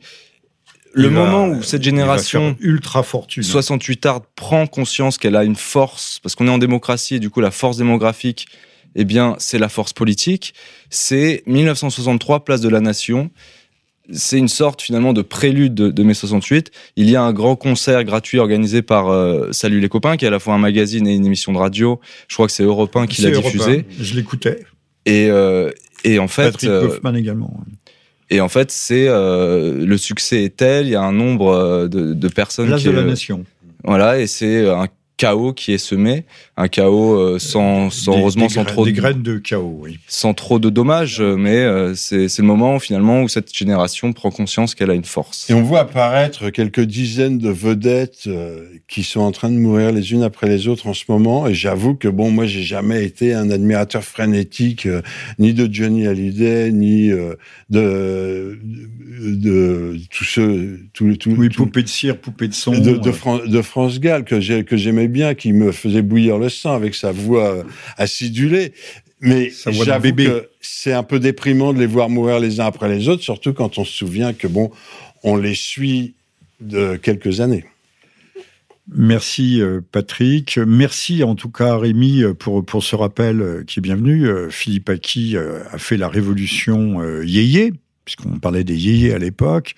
Le 0.95 1.09
Il 1.09 1.15
va- 1.15 1.25
moment 1.25 1.49
où 1.49 1.63
cette 1.63 1.83
génération 1.83 2.57
ultra 2.61 3.03
fortune. 3.03 3.43
68 3.43 4.07
art 4.07 4.21
prend 4.37 4.67
conscience 4.67 5.19
qu'elle 5.19 5.37
a 5.37 5.45
une 5.45 5.57
force, 5.57 6.21
parce 6.23 6.35
qu'on 6.35 6.47
est 6.47 6.51
en 6.51 6.59
démocratie, 6.59 7.17
et 7.17 7.19
du 7.21 7.31
coup 7.31 7.41
la 7.41 7.51
force 7.51 7.79
démographique, 7.79 8.47
eh 8.95 9.05
bien 9.05 9.35
c'est 9.39 9.59
la 9.59 9.69
force 9.69 9.93
politique. 9.93 10.55
C'est 10.91 11.43
1963, 11.47 12.45
place 12.45 12.61
de 12.61 12.69
la 12.69 12.81
Nation. 12.81 13.31
C'est 14.13 14.37
une 14.37 14.49
sorte 14.49 14.83
finalement 14.83 15.13
de 15.13 15.23
prélude 15.23 15.75
de, 15.75 15.89
de 15.91 16.03
mai 16.03 16.13
68. 16.13 16.71
Il 16.97 17.09
y 17.09 17.17
a 17.17 17.23
un 17.23 17.33
grand 17.33 17.57
concert 17.57 18.03
gratuit 18.05 18.39
organisé 18.39 18.83
par 18.83 19.09
euh, 19.09 19.51
Salut 19.53 19.81
les 19.81 19.89
copains, 19.89 20.17
qui 20.17 20.25
est 20.27 20.29
à 20.29 20.31
la 20.31 20.41
fois 20.41 20.55
un 20.55 20.59
magazine 20.59 21.07
et 21.07 21.15
une 21.15 21.25
émission 21.25 21.53
de 21.53 21.59
radio. 21.59 22.01
Je 22.29 22.35
crois 22.35 22.47
que 22.47 22.53
c'est 22.53 22.65
Europe 22.65 22.95
1 22.95 23.07
qui 23.07 23.23
l'a 23.23 23.31
diffusé. 23.31 23.87
1. 23.99 24.03
Je 24.03 24.15
l'écoutais. 24.15 24.63
Et, 25.07 25.29
euh, 25.31 25.71
et 26.05 26.19
en 26.19 26.29
fait, 26.29 26.53
Patrick 26.53 26.71
euh, 26.71 26.89
Hoffman 26.89 27.15
également. 27.15 27.65
et 28.31 28.41
en 28.41 28.49
fait, 28.49 28.71
c'est 28.71 29.07
euh, 29.09 29.85
le 29.85 29.97
succès 29.97 30.45
est 30.45 30.57
tel. 30.57 30.87
Il 30.87 30.91
y 30.91 30.97
a 30.97 31.03
un 31.03 31.13
nombre 31.13 31.89
de, 31.89 32.15
de 32.15 32.29
personnes 32.29 32.75
qui 32.77 32.85
de 32.85 32.91
la 32.91 33.05
Nation. 33.05 33.45
voilà, 33.85 34.19
et 34.19 34.27
c'est 34.27 34.69
un 34.69 34.89
chaos 35.17 35.53
qui 35.53 35.73
est 35.73 35.79
semé, 35.79 36.25
un 36.59 36.69
chaos 36.69 37.15
euh, 37.19 37.39
sans, 37.39 37.89
sans 37.89 38.13
Des- 38.13 38.19
heureusement 38.21 38.47
des 38.47 38.53
sans 38.53 38.65
trop 38.67 38.85
des 38.85 38.93
de, 38.93 38.97
graines 38.97 39.23
de 39.23 39.39
chaos, 39.39 39.79
oui. 39.81 39.99
sans 40.07 40.35
trop 40.35 40.59
de 40.59 40.69
dommages, 40.69 41.19
euh, 41.21 41.35
mais 41.37 41.57
euh, 41.57 41.95
c'est 41.95 42.29
c'est 42.29 42.43
le 42.43 42.49
moment 42.49 42.79
finalement 42.79 43.23
où 43.23 43.29
cette 43.29 43.57
génération 43.57 44.13
prend 44.13 44.31
conscience 44.31 44.75
qu'elle 44.75 44.91
a 44.91 44.95
une 44.95 45.05
force. 45.07 45.49
Et 45.49 45.55
on 45.55 45.63
voit 45.63 45.81
apparaître 45.81 46.51
quelques 46.51 46.83
dizaines 46.83 47.39
de 47.39 47.49
vedettes 47.49 48.25
euh, 48.27 48.67
qui 48.87 49.03
sont 49.03 49.21
en 49.21 49.33
train 49.33 49.49
de 49.51 49.57
mourir 49.57 49.93
les 49.93 50.13
unes 50.13 50.23
après 50.23 50.47
les 50.47 50.69
autres 50.69 50.87
en 50.89 50.93
ce 50.95 51.05
moment. 51.09 51.47
Et 51.47 51.55
j'avoue 51.55 51.95
que 51.95 52.09
bon, 52.09 52.31
moi, 52.31 52.45
j'ai 52.45 52.63
jamais 52.63 53.03
été 53.05 53.33
un 53.33 53.51
admirateur 53.51 54.05
frénétique 54.05 54.85
euh, 54.85 55.01
ni 55.39 55.55
de 55.55 55.73
Johnny 55.73 56.07
Hallyday, 56.07 56.71
ni 56.71 57.11
euh, 57.11 57.35
de, 57.71 58.59
de, 58.63 59.35
de 59.37 59.97
tous 60.11 60.25
ceux, 60.25 60.81
tous, 60.93 61.17
tous, 61.17 61.31
Oui, 61.31 61.49
poupée 61.49 61.83
de 61.83 61.89
cire, 61.89 62.19
poupée 62.19 62.49
de 62.49 62.55
son. 62.55 62.73
de, 62.73 62.99
de, 62.99 63.09
euh, 63.09 63.13
Fran- 63.13 63.39
de 63.47 63.63
France 63.63 64.01
Gall 64.01 64.25
que 64.25 64.39
j'ai- 64.41 64.65
que 64.65 64.77
j'aimais 64.77 65.09
bien, 65.09 65.35
qui 65.35 65.53
me 65.55 65.73
faisait 65.73 66.03
bouillir 66.03 66.39
le 66.43 66.49
sang 66.49 66.75
avec 66.75 66.95
sa 66.95 67.13
voix 67.13 67.57
euh, 67.57 67.63
acidulée. 67.97 68.73
Mais 69.21 69.53
j'avoue 69.67 70.15
que 70.15 70.49
c'est 70.61 70.93
un 70.93 71.05
peu 71.05 71.21
déprimant 71.21 71.73
de 71.73 71.79
les 71.79 71.87
voir 71.87 72.09
mourir 72.09 72.41
les 72.41 72.59
uns 72.61 72.67
après 72.67 72.89
les 72.89 73.09
autres, 73.09 73.23
surtout 73.23 73.53
quand 73.53 73.79
on 73.79 73.85
se 73.85 73.93
souvient 73.93 74.33
que 74.33 74.49
bon, 74.49 74.73
on 75.23 75.37
les 75.37 75.55
suit 75.55 76.15
de 76.61 76.97
quelques 76.97 77.41
années. 77.41 77.65
Merci 78.93 79.63
euh, 79.63 79.81
Patrick. 79.93 80.59
Merci 80.59 81.23
en 81.23 81.37
tout 81.37 81.51
cas 81.51 81.77
Rémi 81.77 82.25
euh, 82.25 82.35
pour, 82.35 82.65
pour 82.65 82.83
ce 82.83 82.97
rappel 82.97 83.65
qui 83.69 83.79
est 83.79 83.83
bienvenu. 83.83 84.29
Philippe 84.51 84.91
Aki 84.91 85.37
a 85.37 85.79
fait 85.79 85.97
la 85.97 86.09
révolution 86.09 87.01
yéyé, 87.23 87.73
puisqu'on 88.05 88.39
parlait 88.39 88.65
des 88.65 88.77
yéyés 88.77 89.15
à 89.15 89.19
l'époque, 89.19 89.75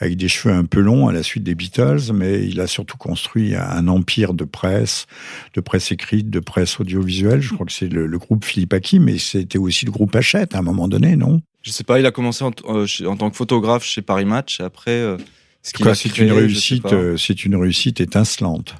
avec 0.00 0.16
des 0.16 0.28
cheveux 0.28 0.54
un 0.54 0.64
peu 0.64 0.80
longs 0.80 1.08
à 1.08 1.12
la 1.12 1.22
suite 1.22 1.44
des 1.44 1.54
Beatles, 1.54 2.12
mais 2.12 2.46
il 2.46 2.60
a 2.60 2.66
surtout 2.66 2.96
construit 2.96 3.54
un 3.54 3.88
empire 3.88 4.34
de 4.34 4.44
presse, 4.44 5.06
de 5.54 5.60
presse 5.60 5.92
écrite, 5.92 6.30
de 6.30 6.40
presse 6.40 6.80
audiovisuelle. 6.80 7.40
Je 7.40 7.54
crois 7.54 7.66
que 7.66 7.72
c'est 7.72 7.88
le, 7.88 8.06
le 8.06 8.18
groupe 8.18 8.44
Philippe 8.44 8.72
Aki, 8.72 9.00
mais 9.00 9.18
c'était 9.18 9.58
aussi 9.58 9.84
le 9.84 9.92
groupe 9.92 10.14
Hachette 10.14 10.54
à 10.54 10.58
un 10.58 10.62
moment 10.62 10.88
donné, 10.88 11.16
non? 11.16 11.40
Je 11.62 11.70
sais 11.70 11.84
pas, 11.84 11.98
il 11.98 12.06
a 12.06 12.10
commencé 12.10 12.44
en, 12.44 12.52
euh, 12.68 12.86
en 13.06 13.16
tant 13.16 13.30
que 13.30 13.36
photographe 13.36 13.84
chez 13.84 14.00
Paris 14.00 14.24
Match. 14.24 14.60
et 14.60 14.62
Après, 14.62 14.90
euh, 14.90 15.16
ce 15.62 15.72
c'est 15.94 16.18
une 16.18 16.32
réussite, 16.32 16.92
euh, 16.92 17.16
c'est 17.16 17.44
une 17.44 17.56
réussite 17.56 18.00
étincelante. 18.00 18.74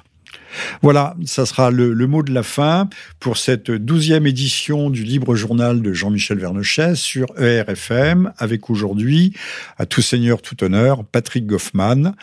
Voilà, 0.81 1.15
ça 1.25 1.45
sera 1.45 1.71
le, 1.71 1.93
le 1.93 2.07
mot 2.07 2.23
de 2.23 2.33
la 2.33 2.43
fin 2.43 2.89
pour 3.19 3.37
cette 3.37 3.71
douzième 3.71 4.25
édition 4.27 4.89
du 4.89 5.03
Libre 5.03 5.35
Journal 5.35 5.81
de 5.81 5.93
Jean-Michel 5.93 6.39
Vernochet 6.39 6.95
sur 6.95 7.27
ERFM, 7.39 8.31
avec 8.37 8.69
aujourd'hui, 8.69 9.33
à 9.77 9.85
tout 9.85 10.01
seigneur, 10.01 10.41
tout 10.41 10.63
honneur, 10.63 11.03
Patrick 11.03 11.45
Goffman, 11.45 12.13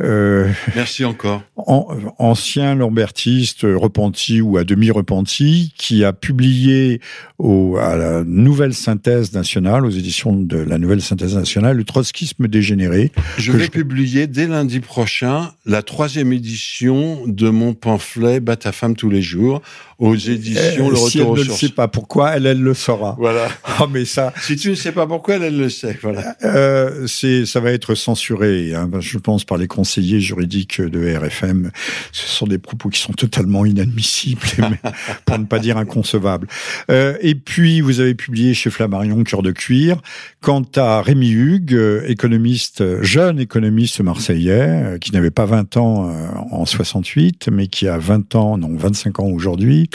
euh, 0.00 0.48
Merci 0.74 1.04
encore. 1.04 1.42
an- 1.56 1.88
ancien 2.18 2.74
lambertiste 2.74 3.62
repenti 3.62 4.40
ou 4.40 4.56
à 4.56 4.64
demi 4.64 4.90
repenti, 4.90 5.72
qui 5.76 6.04
a 6.04 6.12
publié 6.12 7.00
au, 7.38 7.76
à 7.76 7.96
la 7.96 8.24
Nouvelle 8.24 8.74
Synthèse 8.74 9.32
Nationale, 9.32 9.84
aux 9.84 9.90
éditions 9.90 10.34
de 10.36 10.56
la 10.58 10.78
Nouvelle 10.78 11.00
Synthèse 11.02 11.34
Nationale, 11.36 11.76
le 11.76 11.84
trotskisme 11.84 12.48
dégénéré. 12.48 13.12
Je 13.38 13.52
vais 13.52 13.64
je- 13.64 13.70
publier 13.70 14.26
dès 14.26 14.46
lundi 14.46 14.80
prochain 14.80 15.52
la 15.66 15.82
troisième 15.82 16.32
édition 16.32 17.26
de 17.26 17.48
mon 17.48 17.59
pamphlet 17.74 18.40
Bat 18.40 18.56
ta 18.56 18.72
femme 18.72 18.96
tous 18.96 19.10
les 19.10 19.22
jours 19.22 19.62
aux 20.00 20.16
éditions 20.16 20.88
Euh, 20.88 20.90
Le 20.90 20.96
si 20.96 21.18
elle 21.18 21.24
Retour 21.24 21.26
ne 21.26 21.30
aux 21.30 21.36
le 21.36 21.44
sources. 21.44 21.60
sait 21.60 21.68
pas 21.68 21.86
pourquoi, 21.88 22.30
elle, 22.36 22.46
elle 22.46 22.60
le 22.60 22.74
saura. 22.74 23.14
Voilà. 23.18 23.48
Oh, 23.80 23.86
mais 23.90 24.04
ça, 24.04 24.32
Si 24.42 24.56
tu 24.56 24.70
ne 24.70 24.74
sais 24.74 24.90
pas 24.92 25.06
pourquoi, 25.06 25.36
elle, 25.36 25.44
elle 25.44 25.58
le 25.58 25.68
sait. 25.68 25.96
Voilà. 26.02 26.34
euh, 26.44 27.06
c'est, 27.06 27.46
ça 27.46 27.60
va 27.60 27.70
être 27.70 27.94
censuré, 27.94 28.74
hein, 28.74 28.90
je 28.98 29.18
pense, 29.18 29.44
par 29.44 29.58
les 29.58 29.66
conseillers 29.68 30.20
juridiques 30.20 30.80
de 30.80 31.16
RFM. 31.16 31.70
Ce 32.12 32.26
sont 32.26 32.46
des 32.46 32.58
propos 32.58 32.88
qui 32.88 32.98
sont 33.00 33.12
totalement 33.12 33.64
inadmissibles, 33.66 34.40
pour 35.26 35.38
ne 35.38 35.44
pas 35.44 35.58
dire 35.58 35.76
inconcevables. 35.76 36.48
Euh, 36.90 37.16
et 37.20 37.34
puis, 37.34 37.80
vous 37.80 38.00
avez 38.00 38.14
publié 38.14 38.54
chez 38.54 38.70
Flammarion 38.70 39.22
Cœur 39.22 39.42
de 39.42 39.52
cuir. 39.52 40.00
Quant 40.40 40.64
à 40.76 41.02
Rémi 41.02 41.30
Hugues, 41.30 41.74
euh, 41.74 42.02
économiste, 42.08 42.80
euh, 42.80 43.02
jeune 43.02 43.38
économiste 43.38 44.00
marseillais, 44.00 44.50
euh, 44.94 44.98
qui 44.98 45.12
n'avait 45.12 45.30
pas 45.30 45.44
20 45.44 45.76
ans 45.76 46.08
euh, 46.08 46.26
en 46.50 46.64
68, 46.64 47.48
mais 47.52 47.66
qui 47.66 47.86
a 47.88 47.98
20 47.98 48.34
ans, 48.34 48.56
non, 48.56 48.74
25 48.74 49.20
ans 49.20 49.26
aujourd'hui. 49.26 49.88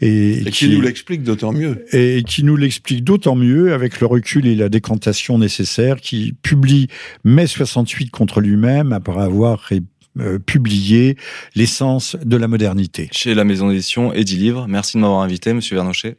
Et, 0.00 0.40
Et 0.46 0.50
qui 0.50 0.68
nous 0.68 0.80
l'explique 0.80 1.22
d'autant 1.22 1.52
mieux. 1.52 1.84
et 1.92 2.22
qui 2.26 2.42
nous 2.44 2.56
l'explique 2.56 3.04
d'autant 3.04 3.34
mieux 3.36 3.72
avec 3.72 4.00
le 4.00 4.06
recul 4.06 4.46
et 4.46 4.54
la 4.54 4.68
décantation 4.68 5.38
nécessaire, 5.38 6.00
qui 6.00 6.34
publie 6.42 6.88
mai 7.24 7.46
68 7.46 8.10
contre 8.10 8.40
lui-même 8.40 8.92
après 8.92 9.20
avoir 9.22 9.58
ré- 9.60 9.82
euh, 10.18 10.38
publié 10.38 11.16
l'essence 11.54 12.16
de 12.24 12.36
la 12.36 12.48
modernité. 12.48 13.08
Chez 13.12 13.34
la 13.34 13.44
maison 13.44 13.68
d'édition 13.68 14.12
Eddy 14.14 14.36
Livre. 14.36 14.66
Merci 14.68 14.96
de 14.96 15.02
m'avoir 15.02 15.20
invité, 15.20 15.52
monsieur 15.52 15.76
Vernochet. 15.76 16.16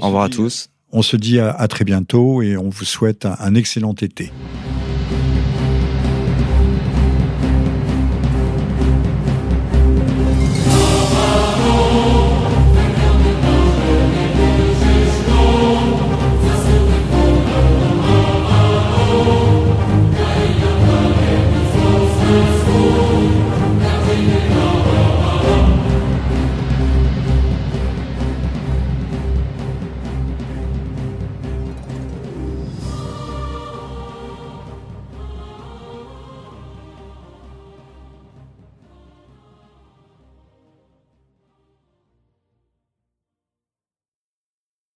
Au 0.00 0.06
revoir 0.06 0.24
à 0.24 0.28
tous. 0.30 0.70
On 0.92 1.02
se 1.02 1.16
dit 1.16 1.38
à, 1.38 1.50
à 1.50 1.68
très 1.68 1.84
bientôt 1.84 2.40
et 2.40 2.56
on 2.56 2.70
vous 2.70 2.84
souhaite 2.86 3.26
un- 3.26 3.36
un 3.40 3.54
excellent 3.54 3.94
été. 4.00 4.30